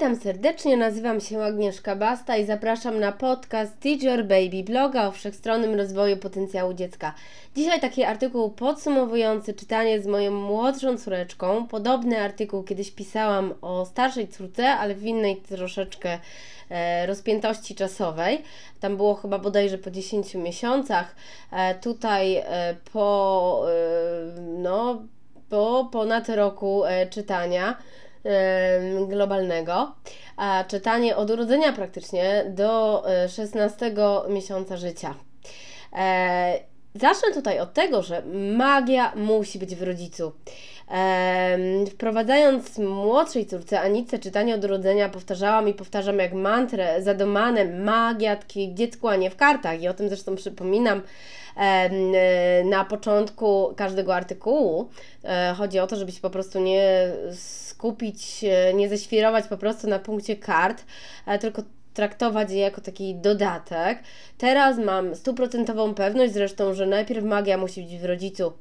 Witam 0.00 0.16
serdecznie, 0.16 0.76
nazywam 0.76 1.20
się 1.20 1.42
Agnieszka 1.42 1.96
Basta 1.96 2.36
i 2.36 2.44
zapraszam 2.44 3.00
na 3.00 3.12
podcast 3.12 3.80
Teach 3.80 4.02
Your 4.02 4.24
Baby, 4.24 4.62
bloga 4.64 5.06
o 5.06 5.12
wszechstronnym 5.12 5.74
rozwoju 5.74 6.16
potencjału 6.16 6.74
dziecka. 6.74 7.14
Dzisiaj 7.56 7.80
taki 7.80 8.04
artykuł 8.04 8.50
podsumowujący 8.50 9.54
czytanie 9.54 10.00
z 10.00 10.06
moją 10.06 10.30
młodszą 10.30 10.98
córeczką. 10.98 11.66
Podobny 11.66 12.20
artykuł 12.20 12.62
kiedyś 12.62 12.90
pisałam 12.90 13.54
o 13.62 13.86
starszej 13.86 14.28
córce, 14.28 14.68
ale 14.68 14.94
w 14.94 15.04
innej 15.04 15.36
troszeczkę 15.36 16.18
e, 16.70 17.06
rozpiętości 17.06 17.74
czasowej. 17.74 18.42
Tam 18.80 18.96
było 18.96 19.14
chyba 19.14 19.38
bodajże 19.38 19.78
po 19.78 19.90
10 19.90 20.34
miesiącach. 20.34 21.14
E, 21.52 21.74
tutaj 21.74 22.36
e, 22.36 22.76
po, 22.92 23.66
no, 24.58 25.02
po 25.48 25.88
ponad 25.92 26.28
roku 26.28 26.82
czytania 27.10 27.76
globalnego, 29.08 29.94
a 30.36 30.64
czytanie 30.68 31.16
od 31.16 31.30
urodzenia 31.30 31.72
praktycznie 31.72 32.44
do 32.48 33.04
16 33.28 33.86
e, 33.86 34.30
miesiąca 34.32 34.76
życia. 34.76 35.14
E, 35.92 36.58
zacznę 36.94 37.34
tutaj 37.34 37.60
od 37.60 37.74
tego, 37.74 38.02
że 38.02 38.22
magia 38.56 39.12
musi 39.16 39.58
być 39.58 39.74
w 39.74 39.82
rodzicu. 39.82 40.32
Wprowadzając 41.90 42.78
młodszej 42.78 43.46
córce 43.46 43.80
Anice 43.80 44.18
czytanie 44.18 44.54
od 44.54 44.64
urodzenia, 44.64 45.08
powtarzałam 45.08 45.68
i 45.68 45.74
powtarzam 45.74 46.18
jak 46.18 46.32
mantrę 46.32 47.02
zadomanem 47.02 47.84
magia 47.84 48.36
tkwi 48.36 48.70
w 48.70 48.74
dziecku, 48.74 49.08
a 49.08 49.16
nie 49.16 49.30
w 49.30 49.36
kartach. 49.36 49.82
I 49.82 49.88
o 49.88 49.94
tym 49.94 50.08
zresztą 50.08 50.36
przypominam 50.36 51.02
na 52.64 52.84
początku 52.84 53.74
każdego 53.76 54.14
artykułu. 54.14 54.88
E, 55.24 55.54
chodzi 55.58 55.78
o 55.78 55.86
to, 55.86 55.96
żeby 55.96 56.12
się 56.12 56.20
po 56.20 56.30
prostu 56.30 56.60
nie 56.60 57.12
skupić, 57.34 58.44
nie 58.74 58.88
ześwirować 58.88 59.46
po 59.48 59.56
prostu 59.56 59.88
na 59.88 59.98
punkcie 59.98 60.36
kart, 60.36 60.84
e, 61.26 61.38
tylko 61.38 61.62
traktować 61.94 62.50
je 62.50 62.58
jako 62.58 62.80
taki 62.80 63.14
dodatek. 63.14 63.98
Teraz 64.38 64.78
mam 64.78 65.14
stuprocentową 65.14 65.94
pewność 65.94 66.32
zresztą, 66.32 66.74
że 66.74 66.86
najpierw 66.86 67.24
magia 67.24 67.58
musi 67.58 67.82
być 67.82 67.98
w 67.98 68.04
rodzicu. 68.04 68.52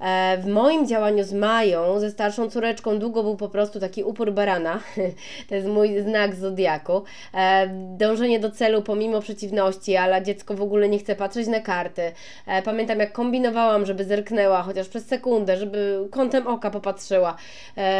E, 0.00 0.38
w 0.38 0.46
moim 0.46 0.86
działaniu 0.86 1.24
z 1.24 1.32
Mają, 1.32 2.00
ze 2.00 2.10
starszą 2.10 2.50
córeczką, 2.50 2.98
długo 2.98 3.22
był 3.22 3.36
po 3.36 3.48
prostu 3.48 3.80
taki 3.80 4.04
upór 4.04 4.32
barana. 4.32 4.80
to 5.48 5.54
jest 5.54 5.66
mój 5.66 6.00
znak 6.00 6.34
zodiaku. 6.34 7.02
E, 7.34 7.68
dążenie 7.96 8.40
do 8.40 8.50
celu 8.50 8.82
pomimo 8.82 9.20
przeciwności, 9.20 9.96
ale 9.96 10.22
dziecko 10.22 10.54
w 10.54 10.62
ogóle 10.62 10.88
nie 10.88 10.98
chce 10.98 11.16
patrzeć 11.16 11.48
na 11.48 11.60
karty. 11.60 12.12
E, 12.46 12.62
pamiętam 12.62 12.98
jak 12.98 13.12
kombinowałam, 13.12 13.86
żeby 13.86 14.04
zerknęła 14.04 14.62
chociaż 14.62 14.88
przez 14.88 15.06
sekundę, 15.06 15.56
żeby 15.56 16.08
kątem 16.10 16.46
oka 16.46 16.70
popatrzyła. 16.70 17.36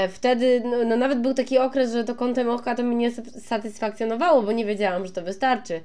Wtedy 0.09 0.63
no, 0.65 0.77
no 0.85 0.97
nawet 0.97 1.21
był 1.21 1.35
taki 1.35 1.59
okres, 1.59 1.93
że 1.93 2.05
to 2.05 2.15
kątem 2.15 2.51
oka 2.51 2.75
to 2.75 2.83
mnie 2.83 3.11
satysfakcjonowało, 3.41 4.43
bo 4.43 4.53
nie 4.53 4.65
wiedziałam, 4.73 5.07
że 5.07 5.13
to 5.13 5.23
wystarczy. 5.23 5.81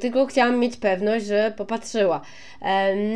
Tylko 0.00 0.26
chciałam 0.26 0.58
mieć 0.58 0.76
pewność, 0.76 1.26
że 1.26 1.52
popatrzyła. 1.56 2.20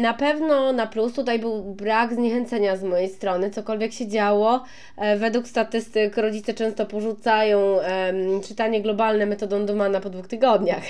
Na 0.01 0.15
pewno 0.15 0.73
na 0.73 0.87
plus 0.87 1.13
tutaj 1.13 1.39
był 1.39 1.63
brak 1.63 2.15
zniechęcenia 2.15 2.77
z 2.77 2.83
mojej 2.83 3.09
strony, 3.09 3.51
cokolwiek 3.51 3.93
się 3.93 4.09
działo. 4.09 4.65
E, 4.97 5.17
według 5.17 5.49
statystyk 5.49 6.17
rodzice 6.17 6.55
często 6.55 6.87
porzucają 6.87 7.79
czytanie 8.49 8.83
globalne 8.83 9.27
metodą 9.27 9.67
Dumana 9.67 10.01
po 10.01 10.11
dwóch 10.11 10.29
tygodniach. 10.29 10.83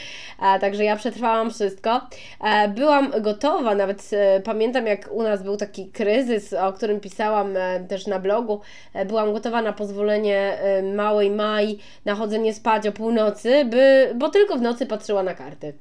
Także 0.60 0.84
ja 0.84 0.96
przetrwałam 0.96 1.50
wszystko. 1.50 2.00
E, 2.44 2.68
byłam 2.68 3.12
gotowa, 3.20 3.74
nawet 3.74 4.10
e, 4.12 4.40
pamiętam 4.40 4.86
jak 4.86 5.12
u 5.12 5.22
nas 5.22 5.42
był 5.42 5.56
taki 5.56 5.90
kryzys, 5.90 6.52
o 6.52 6.72
którym 6.72 7.00
pisałam 7.00 7.54
też 7.88 8.06
na 8.06 8.18
blogu. 8.18 8.60
Byłam 9.06 9.32
gotowa 9.32 9.62
na 9.62 9.72
pozwolenie 9.72 10.58
małej 10.94 11.30
Mai 11.30 11.78
na 12.04 12.14
chodzenie 12.14 12.54
spać 12.54 12.86
o 12.86 12.92
północy, 12.92 13.37
by, 13.70 14.12
bo 14.14 14.28
tylko 14.28 14.56
w 14.56 14.62
nocy 14.62 14.86
patrzyła 14.86 15.22
na 15.22 15.34
karty. 15.34 15.72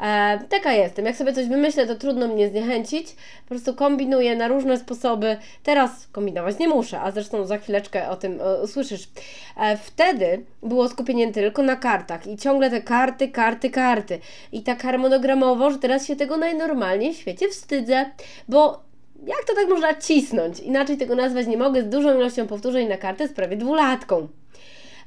E, 0.00 0.38
taka 0.48 0.72
jestem. 0.72 1.04
Jak 1.04 1.16
sobie 1.16 1.32
coś 1.32 1.46
wymyślę, 1.46 1.86
to 1.86 1.94
trudno 1.94 2.28
mnie 2.28 2.48
zniechęcić. 2.48 3.16
Po 3.42 3.48
prostu 3.48 3.74
kombinuję 3.74 4.36
na 4.36 4.48
różne 4.48 4.78
sposoby. 4.78 5.36
Teraz 5.62 6.08
kombinować 6.12 6.58
nie 6.58 6.68
muszę, 6.68 7.00
a 7.00 7.10
zresztą 7.10 7.46
za 7.46 7.58
chwileczkę 7.58 8.08
o 8.08 8.16
tym 8.16 8.40
e, 8.40 8.62
usłyszysz. 8.62 9.08
E, 9.56 9.76
wtedy 9.76 10.44
było 10.62 10.88
skupienie 10.88 11.32
tylko 11.32 11.62
na 11.62 11.76
kartach 11.76 12.26
i 12.26 12.36
ciągle 12.36 12.70
te 12.70 12.80
karty, 12.80 13.28
karty, 13.28 13.70
karty. 13.70 14.18
I 14.52 14.62
tak 14.62 14.82
harmonogramowo, 14.82 15.70
że 15.70 15.78
teraz 15.78 16.06
się 16.06 16.16
tego 16.16 16.36
najnormalniej 16.36 17.14
w 17.14 17.16
świecie 17.16 17.48
wstydzę, 17.48 18.10
bo 18.48 18.82
jak 19.26 19.44
to 19.46 19.54
tak 19.54 19.68
można 19.68 19.94
cisnąć? 19.94 20.60
Inaczej 20.60 20.96
tego 20.96 21.14
nazwać 21.14 21.46
nie 21.46 21.56
mogę 21.56 21.82
z 21.82 21.88
dużą 21.88 22.14
ilością 22.14 22.46
powtórzeń 22.46 22.88
na 22.88 22.96
kartę 22.96 23.28
z 23.28 23.32
prawie 23.32 23.56
dwulatką. 23.56 24.28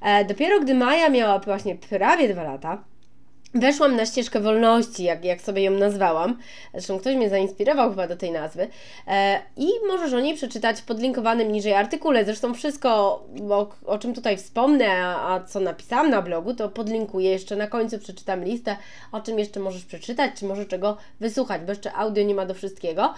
E, 0.05 0.25
dopiero 0.25 0.59
gdy 0.59 0.73
Maja 0.73 1.09
miała 1.09 1.39
właśnie 1.39 1.75
prawie 1.75 2.33
dwa 2.33 2.43
lata, 2.43 2.83
Weszłam 3.55 3.95
na 3.95 4.05
ścieżkę 4.05 4.39
wolności, 4.39 5.03
jak, 5.03 5.25
jak 5.25 5.41
sobie 5.41 5.63
ją 5.63 5.71
nazwałam. 5.71 6.39
Zresztą 6.73 6.99
ktoś 6.99 7.16
mnie 7.16 7.29
zainspirował 7.29 7.89
chyba 7.89 8.07
do 8.07 8.16
tej 8.16 8.31
nazwy. 8.31 8.67
E, 9.07 9.41
I 9.57 9.67
możesz 9.88 10.13
o 10.13 10.19
niej 10.19 10.35
przeczytać 10.35 10.81
w 10.81 10.85
podlinkowanym 10.85 11.51
niżej 11.51 11.73
artykule. 11.73 12.25
Zresztą 12.25 12.53
wszystko, 12.53 12.89
o, 13.49 13.69
o 13.85 13.97
czym 13.97 14.13
tutaj 14.13 14.38
wspomnę, 14.38 14.85
a, 14.91 15.33
a, 15.33 15.44
co 15.44 15.59
napisałam 15.59 16.09
na 16.09 16.21
blogu, 16.21 16.53
to 16.53 16.69
podlinkuję 16.69 17.31
jeszcze 17.31 17.55
na 17.55 17.67
końcu, 17.67 17.99
przeczytam 17.99 18.44
listę, 18.44 18.77
o 19.11 19.21
czym 19.21 19.39
jeszcze 19.39 19.59
możesz 19.59 19.85
przeczytać, 19.85 20.31
czy 20.39 20.45
może 20.45 20.65
czego 20.65 20.97
wysłuchać, 21.19 21.61
bo 21.61 21.71
jeszcze 21.71 21.94
audio 21.94 22.23
nie 22.23 22.35
ma 22.35 22.45
do 22.45 22.53
wszystkiego. 22.53 23.13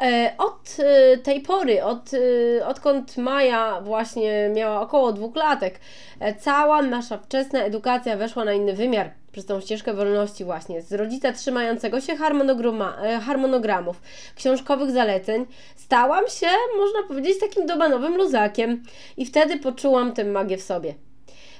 E, 0.00 0.34
od 0.38 0.76
e, 0.78 1.18
tej 1.18 1.40
pory, 1.40 1.84
od, 1.84 2.10
e, 2.58 2.66
odkąd 2.66 3.16
Maja 3.16 3.80
właśnie 3.80 4.50
miała 4.54 4.80
około 4.80 5.12
dwóch 5.12 5.36
latek, 5.36 5.80
e, 6.20 6.34
cała 6.34 6.82
nasza 6.82 7.18
wczesna 7.18 7.64
edukacja 7.64 8.16
weszła 8.16 8.44
na 8.44 8.52
inny 8.52 8.72
wymiar 8.72 9.19
przez 9.32 9.46
tą 9.46 9.60
ścieżkę 9.60 9.94
wolności 9.94 10.44
właśnie, 10.44 10.82
z 10.82 10.92
rodzica 10.92 11.32
trzymającego 11.32 12.00
się 12.00 12.12
e, 12.12 13.20
harmonogramów, 13.20 14.00
książkowych 14.36 14.90
zaleceń, 14.90 15.46
stałam 15.76 16.24
się, 16.28 16.46
można 16.76 17.08
powiedzieć, 17.08 17.40
takim 17.40 17.66
dobanowym 17.66 18.16
luzakiem 18.16 18.82
i 19.16 19.26
wtedy 19.26 19.58
poczułam 19.58 20.12
tę 20.12 20.24
magię 20.24 20.58
w 20.58 20.62
sobie. 20.62 20.94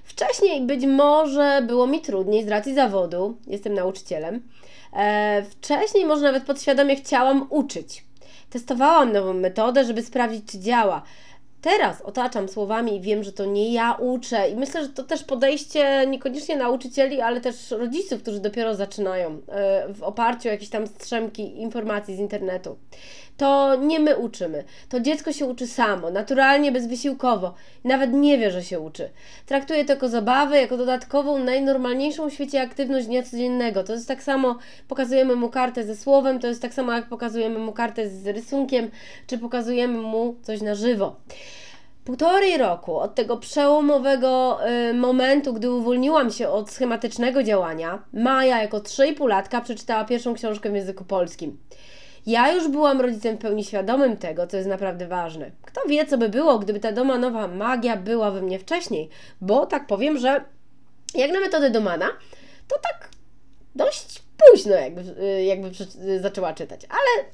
Wcześniej 0.04 0.62
być 0.62 0.86
może 0.86 1.62
było 1.66 1.86
mi 1.86 2.00
trudniej 2.00 2.44
z 2.44 2.48
racji 2.48 2.74
zawodu, 2.74 3.36
jestem 3.46 3.74
nauczycielem. 3.74 4.42
E, 4.92 5.42
wcześniej 5.50 6.06
może 6.06 6.22
nawet 6.22 6.44
podświadomie 6.44 6.96
chciałam 6.96 7.46
uczyć. 7.50 8.04
Testowałam 8.50 9.12
nową 9.12 9.32
metodę, 9.32 9.84
żeby 9.84 10.02
sprawdzić, 10.02 10.52
czy 10.52 10.58
działa. 10.58 11.02
Teraz 11.60 12.02
otaczam 12.02 12.48
słowami 12.48 12.96
i 12.96 13.00
wiem, 13.00 13.24
że 13.24 13.32
to 13.32 13.44
nie 13.44 13.72
ja 13.72 13.92
uczę, 13.92 14.50
i 14.50 14.56
myślę, 14.56 14.82
że 14.82 14.88
to 14.88 15.02
też 15.02 15.24
podejście 15.24 16.06
niekoniecznie 16.06 16.56
nauczycieli, 16.56 17.20
ale 17.20 17.40
też 17.40 17.70
rodziców, 17.70 18.22
którzy 18.22 18.40
dopiero 18.40 18.74
zaczynają 18.74 19.30
e, 19.48 19.94
w 19.94 20.02
oparciu 20.02 20.48
o 20.48 20.52
jakieś 20.52 20.68
tam 20.68 20.86
strzemki 20.86 21.60
informacji 21.60 22.16
z 22.16 22.18
internetu. 22.18 22.76
To 23.36 23.76
nie 23.76 24.00
my 24.00 24.16
uczymy, 24.16 24.64
to 24.88 25.00
dziecko 25.00 25.32
się 25.32 25.46
uczy 25.46 25.66
samo, 25.66 26.10
naturalnie, 26.10 26.72
bezwysiłkowo, 26.72 27.54
nawet 27.84 28.12
nie 28.12 28.38
wie, 28.38 28.50
że 28.50 28.62
się 28.62 28.80
uczy. 28.80 29.10
Traktuję 29.46 29.84
to 29.84 29.92
jako 29.92 30.08
zabawę, 30.08 30.60
jako 30.60 30.76
dodatkową, 30.76 31.38
najnormalniejszą 31.38 32.30
w 32.30 32.32
świecie 32.32 32.62
aktywność 32.62 33.06
dnia 33.06 33.22
codziennego. 33.22 33.84
To 33.84 33.92
jest 33.92 34.08
tak 34.08 34.22
samo, 34.22 34.58
pokazujemy 34.88 35.36
mu 35.36 35.48
kartę 35.48 35.84
ze 35.84 35.96
słowem, 35.96 36.38
to 36.38 36.46
jest 36.46 36.62
tak 36.62 36.74
samo, 36.74 36.92
jak 36.92 37.08
pokazujemy 37.08 37.58
mu 37.58 37.72
kartę 37.72 38.08
z 38.08 38.26
rysunkiem, 38.26 38.90
czy 39.26 39.38
pokazujemy 39.38 39.98
mu 39.98 40.36
coś 40.42 40.60
na 40.60 40.74
żywo 40.74 41.16
półtorej 42.04 42.58
roku 42.58 42.98
od 42.98 43.14
tego 43.14 43.36
przełomowego 43.36 44.58
y, 44.90 44.94
momentu, 44.94 45.52
gdy 45.52 45.70
uwolniłam 45.70 46.30
się 46.30 46.48
od 46.48 46.70
schematycznego 46.70 47.42
działania, 47.42 48.02
Maja 48.12 48.62
jako 48.62 48.78
3,5 48.78 49.28
latka 49.28 49.60
przeczytała 49.60 50.04
pierwszą 50.04 50.34
książkę 50.34 50.70
w 50.70 50.74
języku 50.74 51.04
polskim. 51.04 51.58
Ja 52.26 52.52
już 52.52 52.68
byłam 52.68 53.00
rodzicem 53.00 53.36
w 53.36 53.40
pełni 53.40 53.64
świadomym 53.64 54.16
tego, 54.16 54.46
co 54.46 54.56
jest 54.56 54.68
naprawdę 54.68 55.06
ważne. 55.06 55.50
Kto 55.62 55.80
wie, 55.88 56.06
co 56.06 56.18
by 56.18 56.28
było, 56.28 56.58
gdyby 56.58 56.80
ta 56.80 56.92
domanowa 56.92 57.48
magia 57.48 57.96
była 57.96 58.30
we 58.30 58.42
mnie 58.42 58.58
wcześniej, 58.58 59.08
bo 59.40 59.66
tak 59.66 59.86
powiem, 59.86 60.18
że 60.18 60.44
jak 61.14 61.32
na 61.32 61.40
metodę 61.40 61.70
domana, 61.70 62.06
to 62.68 62.76
tak 62.78 63.08
dość 63.74 64.22
późno 64.38 64.74
jakby, 64.74 65.00
y, 65.22 65.44
jakby 65.44 65.70
zaczęła 66.20 66.52
czytać, 66.52 66.80
ale 66.88 67.24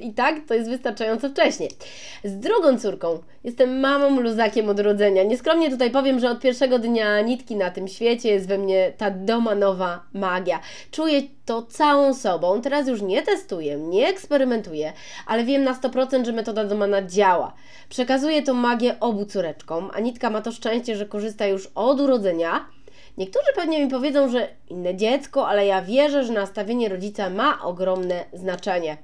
i 0.00 0.12
tak 0.12 0.36
to 0.48 0.54
jest 0.54 0.70
wystarczająco 0.70 1.28
wcześnie. 1.28 1.68
Z 2.24 2.38
drugą 2.38 2.78
córką 2.78 3.18
jestem 3.44 3.80
mamą 3.80 4.20
luzakiem 4.20 4.68
od 4.68 4.80
urodzenia. 4.80 5.22
Nieskromnie 5.22 5.70
tutaj 5.70 5.90
powiem, 5.90 6.20
że 6.20 6.30
od 6.30 6.40
pierwszego 6.40 6.78
dnia 6.78 7.20
nitki 7.20 7.56
na 7.56 7.70
tym 7.70 7.88
świecie 7.88 8.28
jest 8.28 8.48
we 8.48 8.58
mnie 8.58 8.92
ta 8.96 9.10
domanowa 9.10 10.02
magia. 10.12 10.60
Czuję 10.90 11.22
to 11.44 11.62
całą 11.62 12.14
sobą. 12.14 12.62
Teraz 12.62 12.88
już 12.88 13.02
nie 13.02 13.22
testuję, 13.22 13.76
nie 13.76 14.08
eksperymentuję, 14.08 14.92
ale 15.26 15.44
wiem 15.44 15.64
na 15.64 15.74
100%, 15.74 16.24
że 16.24 16.32
metoda 16.32 16.64
domana 16.64 17.02
działa. 17.02 17.54
Przekazuję 17.88 18.42
tą 18.42 18.54
magię 18.54 19.00
obu 19.00 19.24
córeczkom, 19.24 19.90
a 19.94 20.00
nitka 20.00 20.30
ma 20.30 20.42
to 20.42 20.52
szczęście, 20.52 20.96
że 20.96 21.06
korzysta 21.06 21.46
już 21.46 21.68
od 21.74 22.00
urodzenia. 22.00 22.68
Niektórzy 23.18 23.52
pewnie 23.54 23.84
mi 23.84 23.90
powiedzą, 23.90 24.28
że 24.28 24.48
inne 24.68 24.96
dziecko, 24.96 25.48
ale 25.48 25.66
ja 25.66 25.82
wierzę, 25.82 26.24
że 26.24 26.32
nastawienie 26.32 26.88
rodzica 26.88 27.30
ma 27.30 27.62
ogromne 27.62 28.24
znaczenie. 28.32 28.96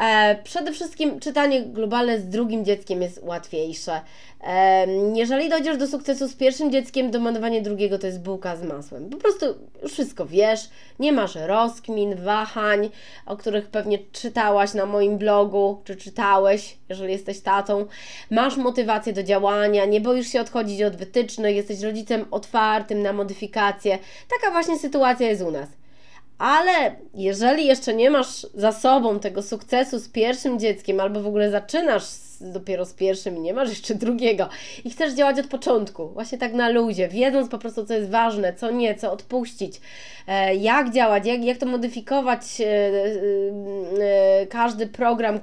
E, 0.00 0.36
przede 0.44 0.72
wszystkim 0.72 1.20
czytanie 1.20 1.62
globalne 1.62 2.20
z 2.20 2.28
drugim 2.28 2.64
dzieckiem 2.64 3.02
jest 3.02 3.20
łatwiejsze. 3.22 4.00
E, 4.44 4.86
jeżeli 5.14 5.48
dojdziesz 5.48 5.76
do 5.76 5.86
sukcesu 5.86 6.28
z 6.28 6.34
pierwszym 6.34 6.72
dzieckiem, 6.72 7.10
domanowanie 7.10 7.62
drugiego 7.62 7.98
to 7.98 8.06
jest 8.06 8.20
bułka 8.20 8.56
z 8.56 8.62
masłem. 8.62 9.10
Po 9.10 9.16
prostu 9.16 9.46
wszystko 9.88 10.26
wiesz, 10.26 10.60
nie 10.98 11.12
masz 11.12 11.34
rozkmin, 11.34 12.14
wahań, 12.14 12.90
o 13.26 13.36
których 13.36 13.68
pewnie 13.68 13.98
czytałaś 14.12 14.74
na 14.74 14.86
moim 14.86 15.18
blogu, 15.18 15.80
czy 15.84 15.96
czytałeś, 15.96 16.76
jeżeli 16.88 17.12
jesteś 17.12 17.40
tatą. 17.40 17.86
Masz 18.30 18.56
motywację 18.56 19.12
do 19.12 19.22
działania, 19.22 19.84
nie 19.84 20.00
boisz 20.00 20.28
się 20.28 20.40
odchodzić 20.40 20.82
od 20.82 20.96
wytycznych, 20.96 21.56
jesteś 21.56 21.82
rodzicem 21.82 22.24
otwartym 22.30 23.02
na 23.02 23.12
modyfikacje. 23.12 23.98
Taka 24.40 24.52
właśnie 24.52 24.78
sytuacja 24.78 25.28
jest 25.28 25.42
u 25.42 25.50
nas. 25.50 25.68
Ale 26.38 26.96
jeżeli 27.14 27.66
jeszcze 27.66 27.94
nie 27.94 28.10
masz 28.10 28.46
za 28.54 28.72
sobą 28.72 29.20
tego 29.20 29.42
sukcesu 29.42 29.98
z 29.98 30.08
pierwszym 30.08 30.58
dzieckiem, 30.58 31.00
albo 31.00 31.22
w 31.22 31.26
ogóle 31.26 31.50
zaczynasz 31.50 32.04
dopiero 32.40 32.84
z 32.84 32.92
pierwszym 32.92 33.36
i 33.36 33.40
nie 33.40 33.54
masz 33.54 33.68
jeszcze 33.68 33.94
drugiego 33.94 34.48
i 34.84 34.90
chcesz 34.90 35.14
działać 35.14 35.38
od 35.38 35.46
początku, 35.46 36.08
właśnie 36.08 36.38
tak 36.38 36.52
na 36.52 36.68
luzie, 36.68 37.08
wiedząc 37.08 37.48
po 37.48 37.58
prostu, 37.58 37.86
co 37.86 37.94
jest 37.94 38.10
ważne, 38.10 38.52
co 38.52 38.70
nie, 38.70 38.94
co 38.94 39.12
odpuścić, 39.12 39.80
e, 40.26 40.54
jak 40.54 40.90
działać, 40.90 41.26
jak, 41.26 41.44
jak 41.44 41.58
to 41.58 41.66
modyfikować, 41.66 42.60
e, 42.60 42.64
e, 42.64 44.46
każdy 44.46 44.86
program. 44.86 45.40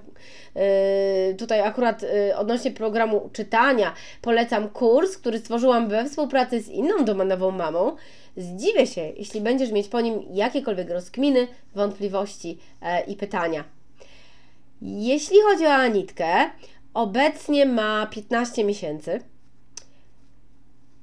Tutaj 1.38 1.62
akurat 1.62 2.06
odnośnie 2.36 2.72
programu 2.72 3.30
czytania 3.34 3.94
polecam 4.22 4.70
kurs, 4.70 5.18
który 5.18 5.40
stworzyłam 5.40 5.88
we 5.88 6.06
współpracy 6.06 6.62
z 6.62 6.70
inną 6.70 7.06
domenową 7.06 7.52
mamą. 7.52 7.96
Zdziwię 8.38 8.88
się, 8.88 9.02
jeśli 9.02 9.42
będziesz 9.42 9.72
mieć 9.72 9.88
po 9.88 10.02
nim 10.02 10.24
jakiekolwiek 10.34 10.90
rozkminy, 10.90 11.48
wątpliwości 11.76 12.58
i 13.08 13.16
pytania. 13.16 13.64
Jeśli 14.82 15.38
chodzi 15.42 15.66
o 15.66 15.74
Anitkę, 15.74 16.50
Obecnie 16.94 17.66
ma 17.66 18.08
15 18.08 18.64
miesięcy. 18.64 19.20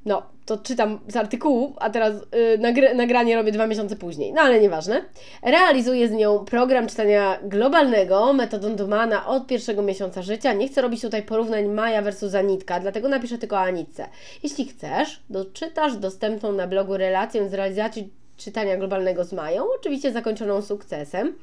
No, 0.04 0.22
to 0.46 0.58
czytam 0.58 0.98
z 1.08 1.16
artykułu, 1.16 1.74
a 1.78 1.90
teraz 1.90 2.14
yy, 2.14 2.58
nagry 2.58 2.94
nagranie 2.94 3.36
robię 3.36 3.52
dwa 3.52 3.66
miesiące 3.66 3.96
później, 3.96 4.32
no 4.32 4.40
ale 4.40 4.60
nieważne. 4.60 5.04
Realizuję 5.42 6.08
z 6.08 6.10
nią 6.10 6.44
program 6.44 6.86
czytania 6.86 7.38
globalnego 7.42 8.32
metodą 8.32 8.76
Dumana 8.76 9.26
od 9.26 9.46
pierwszego 9.46 9.82
miesiąca 9.82 10.22
życia. 10.22 10.52
Nie 10.52 10.68
chcę 10.68 10.82
robić 10.82 11.00
tutaj 11.00 11.22
porównań 11.22 11.68
Maja 11.68 12.02
versus 12.02 12.34
Anitka, 12.34 12.80
dlatego 12.80 13.08
napiszę 13.08 13.38
tylko 13.38 13.56
o 13.56 13.60
Anitce. 13.60 14.08
Jeśli 14.42 14.64
chcesz, 14.64 15.22
doczytasz 15.30 15.96
dostępną 15.96 16.52
na 16.52 16.66
blogu 16.66 16.96
relację 16.96 17.48
z 17.48 17.54
realizacji 17.54 18.19
czytania 18.40 18.76
globalnego 18.76 19.24
z 19.24 19.32
Mają, 19.32 19.64
oczywiście 19.78 20.12
zakończoną 20.12 20.62
sukcesem. 20.62 21.34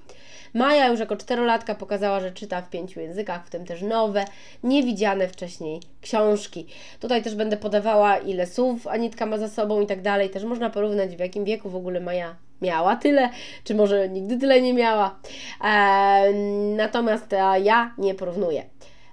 Maja 0.53 0.87
już 0.87 0.99
jako 0.99 1.15
czterolatka 1.15 1.75
pokazała, 1.75 2.19
że 2.19 2.31
czyta 2.31 2.61
w 2.61 2.69
pięciu 2.69 2.99
językach, 2.99 3.47
w 3.47 3.49
tym 3.49 3.65
też 3.65 3.81
nowe, 3.81 4.25
niewidziane 4.63 5.27
wcześniej 5.27 5.81
książki. 6.01 6.67
Tutaj 6.99 7.23
też 7.23 7.35
będę 7.35 7.57
podawała, 7.57 8.17
ile 8.17 8.47
słów 8.47 8.87
Anitka 8.87 9.25
ma 9.25 9.37
za 9.37 9.49
sobą 9.49 9.81
i 9.81 9.87
tak 9.87 10.01
dalej. 10.01 10.29
Też 10.29 10.43
można 10.43 10.69
porównać, 10.69 11.15
w 11.15 11.19
jakim 11.19 11.45
wieku 11.45 11.69
w 11.69 11.75
ogóle 11.75 11.99
Maja 11.99 12.35
miała 12.61 12.95
tyle, 12.95 13.29
czy 13.63 13.75
może 13.75 14.09
nigdy 14.09 14.37
tyle 14.37 14.61
nie 14.61 14.73
miała. 14.73 15.19
E, 15.63 16.33
natomiast 16.75 17.31
ja 17.63 17.93
nie 17.97 18.15
porównuję. 18.15 18.63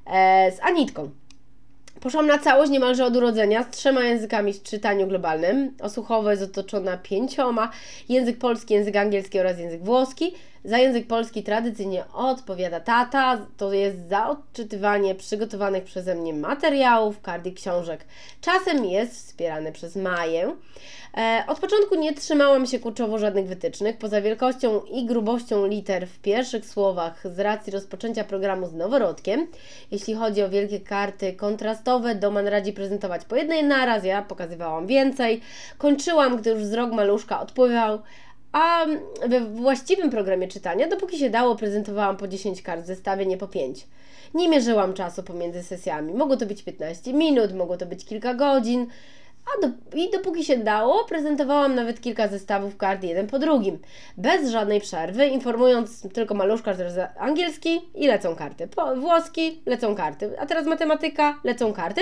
E, 0.06 0.52
z 0.52 0.60
Anitką. 0.62 1.10
Poszłam 2.04 2.26
na 2.26 2.38
całość 2.38 2.70
niemalże 2.70 3.04
od 3.04 3.16
urodzenia 3.16 3.62
z 3.62 3.70
trzema 3.70 4.00
językami 4.04 4.52
w 4.52 4.62
czytaniu 4.62 5.06
globalnym. 5.06 5.74
Osłuchowo 5.80 6.30
jest 6.30 6.42
otoczona 6.42 6.96
pięcioma. 6.96 7.70
Język 8.08 8.38
polski, 8.38 8.74
język 8.74 8.96
angielski 8.96 9.40
oraz 9.40 9.58
język 9.58 9.84
włoski. 9.84 10.34
Za 10.64 10.78
język 10.78 11.06
polski 11.06 11.42
tradycyjnie 11.42 12.04
odpowiada 12.12 12.80
tata, 12.80 13.46
to 13.56 13.72
jest 13.72 14.08
za 14.08 14.28
odczytywanie 14.28 15.14
przygotowanych 15.14 15.84
przeze 15.84 16.14
mnie 16.14 16.34
materiałów, 16.34 17.20
kart 17.20 17.46
i 17.46 17.52
książek. 17.52 18.04
Czasem 18.40 18.84
jest 18.84 19.14
wspierany 19.14 19.72
przez 19.72 19.96
Maję. 19.96 20.56
E, 21.16 21.44
od 21.48 21.60
początku 21.60 21.94
nie 21.94 22.14
trzymałam 22.14 22.66
się 22.66 22.78
kurczowo 22.78 23.18
żadnych 23.18 23.46
wytycznych. 23.46 23.98
Poza 23.98 24.20
wielkością 24.20 24.80
i 24.84 25.06
grubością 25.06 25.66
liter 25.66 26.06
w 26.06 26.18
pierwszych 26.18 26.66
słowach 26.66 27.22
z 27.34 27.38
racji 27.38 27.72
rozpoczęcia 27.72 28.24
programu 28.24 28.66
z 28.66 28.72
noworodkiem. 28.72 29.46
Jeśli 29.90 30.14
chodzi 30.14 30.42
o 30.42 30.48
wielkie 30.48 30.80
karty 30.80 31.32
kontrastowe, 31.32 32.14
Doman 32.14 32.46
radzi 32.46 32.72
prezentować 32.72 33.24
po 33.24 33.36
jednej 33.36 33.64
naraz, 33.64 34.04
ja 34.04 34.22
pokazywałam 34.22 34.86
więcej. 34.86 35.40
Kończyłam, 35.78 36.36
gdy 36.36 36.50
już 36.50 36.62
wzrok 36.62 36.92
maluszka 36.92 37.40
odpływał, 37.40 37.98
a 38.54 38.86
we 39.28 39.40
właściwym 39.40 40.10
programie 40.10 40.48
czytania, 40.48 40.88
dopóki 40.88 41.18
się 41.18 41.30
dało, 41.30 41.56
prezentowałam 41.56 42.16
po 42.16 42.28
10 42.28 42.62
kart 42.62 42.86
zestawie, 42.86 43.26
nie 43.26 43.36
po 43.36 43.48
5. 43.48 43.86
Nie 44.34 44.48
mierzyłam 44.48 44.94
czasu 44.94 45.22
pomiędzy 45.22 45.62
sesjami. 45.62 46.14
Mogło 46.14 46.36
to 46.36 46.46
być 46.46 46.62
15 46.62 47.12
minut, 47.12 47.54
mogło 47.54 47.76
to 47.76 47.86
być 47.86 48.04
kilka 48.04 48.34
godzin. 48.34 48.86
A 49.46 49.66
do, 49.66 49.72
I 49.94 50.10
dopóki 50.10 50.44
się 50.44 50.56
dało, 50.56 51.04
prezentowałam 51.04 51.74
nawet 51.74 52.00
kilka 52.00 52.28
zestawów 52.28 52.76
kart 52.76 53.02
jeden 53.02 53.26
po 53.26 53.38
drugim, 53.38 53.78
bez 54.16 54.50
żadnej 54.50 54.80
przerwy, 54.80 55.26
informując 55.26 56.12
tylko 56.12 56.34
maluszka, 56.34 56.74
że 56.74 57.08
angielski 57.18 57.80
i 57.94 58.06
lecą 58.06 58.36
karty, 58.36 58.66
po, 58.68 58.96
włoski, 58.96 59.62
lecą 59.66 59.94
karty, 59.94 60.38
a 60.38 60.46
teraz 60.46 60.66
matematyka, 60.66 61.40
lecą 61.44 61.72
karty. 61.72 62.00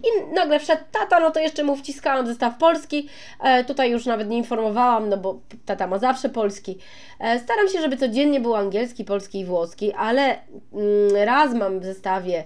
I 0.00 0.34
nagle 0.34 0.60
wszedł 0.60 0.82
tata, 0.92 1.20
no 1.20 1.30
to 1.30 1.40
jeszcze 1.40 1.64
mu 1.64 1.76
wciskałam 1.76 2.26
zestaw 2.26 2.58
polski, 2.58 3.08
e, 3.40 3.64
tutaj 3.64 3.90
już 3.90 4.06
nawet 4.06 4.28
nie 4.28 4.36
informowałam, 4.36 5.08
no 5.08 5.16
bo 5.16 5.40
tata 5.66 5.86
ma 5.86 5.98
zawsze 5.98 6.28
polski. 6.28 6.78
E, 7.20 7.38
staram 7.38 7.68
się, 7.68 7.80
żeby 7.80 7.96
codziennie 7.96 8.40
był 8.40 8.54
angielski, 8.54 9.04
polski 9.04 9.40
i 9.40 9.44
włoski, 9.44 9.92
ale 9.92 10.22
mm, 10.22 11.16
raz 11.24 11.54
mam 11.54 11.80
w 11.80 11.84
zestawie 11.84 12.44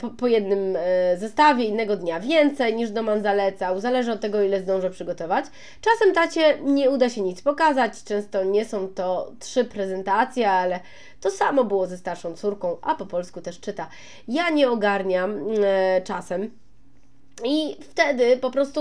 po, 0.00 0.10
po 0.10 0.26
jednym 0.26 0.76
e, 0.76 1.16
zestawie, 1.16 1.64
innego 1.64 1.96
dnia 1.96 2.20
więcej 2.20 2.74
niż 2.74 2.90
Doman 2.90 3.22
zalecał, 3.22 3.80
zależy 3.80 4.12
od 4.12 4.20
tego, 4.20 4.42
ile 4.42 4.60
zdążę 4.60 4.90
przygotować. 4.90 5.44
Czasem 5.80 6.14
tacie 6.14 6.58
nie 6.62 6.90
uda 6.90 7.08
się 7.08 7.20
nic 7.20 7.42
pokazać, 7.42 8.04
często 8.04 8.44
nie 8.44 8.64
są 8.64 8.88
to 8.88 9.32
trzy 9.38 9.64
prezentacje, 9.64 10.50
ale 10.50 10.80
to 11.20 11.30
samo 11.30 11.64
było 11.64 11.86
ze 11.86 11.96
starszą 11.96 12.34
córką, 12.34 12.76
a 12.82 12.94
po 12.94 13.06
polsku 13.06 13.40
też 13.40 13.60
czyta. 13.60 13.88
Ja 14.28 14.50
nie 14.50 14.70
ogarniam 14.70 15.38
e, 15.64 16.02
czasem 16.02 16.50
i 17.44 17.76
wtedy 17.80 18.36
po 18.36 18.50
prostu 18.50 18.80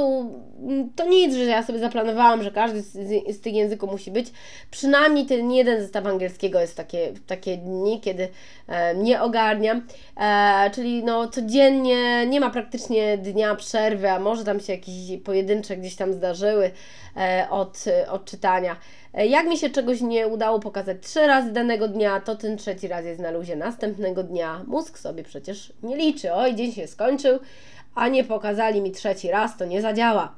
mm, 0.62 0.90
to 0.96 1.06
nic, 1.06 1.36
że 1.36 1.44
ja 1.44 1.64
sobie 1.64 1.80
zaplanowałam, 1.80 2.44
że 2.44 2.52
każdy 2.52 2.82
z, 2.82 2.92
z, 3.36 3.42
tych 3.42 3.54
języków 3.54 3.92
musi 3.92 4.12
być. 4.12 4.28
Przynajmniej 4.72 5.26
ten 5.26 5.52
jeden 5.52 5.82
zestaw 5.82 6.06
angielskiego 6.06 6.60
jest 6.60 6.78
takie, 6.78 7.14
takie 7.28 7.58
dni, 7.58 8.02
kiedy 8.02 8.28
e, 8.68 8.96
nie 8.96 9.22
ogarniam. 9.22 9.88
E, 10.18 10.72
czyli 10.74 11.04
no 11.04 11.28
codziennie 11.28 12.28
nie 12.28 12.40
ma 12.40 12.50
praktycznie 12.50 13.18
dnia 13.18 13.56
przerwy, 13.56 14.12
a 14.12 14.20
może 14.20 14.44
tam 14.44 14.60
się 14.60 14.74
jakieś 14.74 15.22
pojedyncze 15.24 15.78
gdzieś 15.78 15.96
tam 15.96 16.14
zdarzyły 16.14 16.72
e, 17.18 17.48
od, 17.50 17.86
od 18.10 18.26
czytania. 18.26 18.76
E, 19.14 19.28
jak 19.28 19.48
mi 19.48 19.58
się 19.58 19.70
czegoś 19.70 20.02
nie 20.02 20.28
udało 20.28 20.60
pokazać 20.60 20.98
trzy 21.02 21.28
razy 21.28 21.52
danego 21.52 21.88
dnia, 21.88 22.20
to 22.20 22.36
ten 22.36 22.58
trzeci 22.58 22.88
raz 22.88 23.06
jest 23.06 23.22
na 23.22 23.32
luzie 23.32 23.56
następnego 23.56 24.24
dnia. 24.24 24.64
Mózg 24.68 25.00
sobie 25.00 25.24
przecież 25.24 25.74
nie 25.84 25.98
liczy. 25.98 26.34
Oj, 26.34 26.56
dzień 26.56 26.72
się 26.72 26.88
skończył 26.88 27.40
a 27.96 28.08
nie 28.08 28.24
pokazali 28.24 28.82
mi 28.82 28.92
trzeci 28.92 29.32
raz, 29.32 29.58
to 29.58 29.66
nie 29.66 29.82
zadziała. 29.82 30.36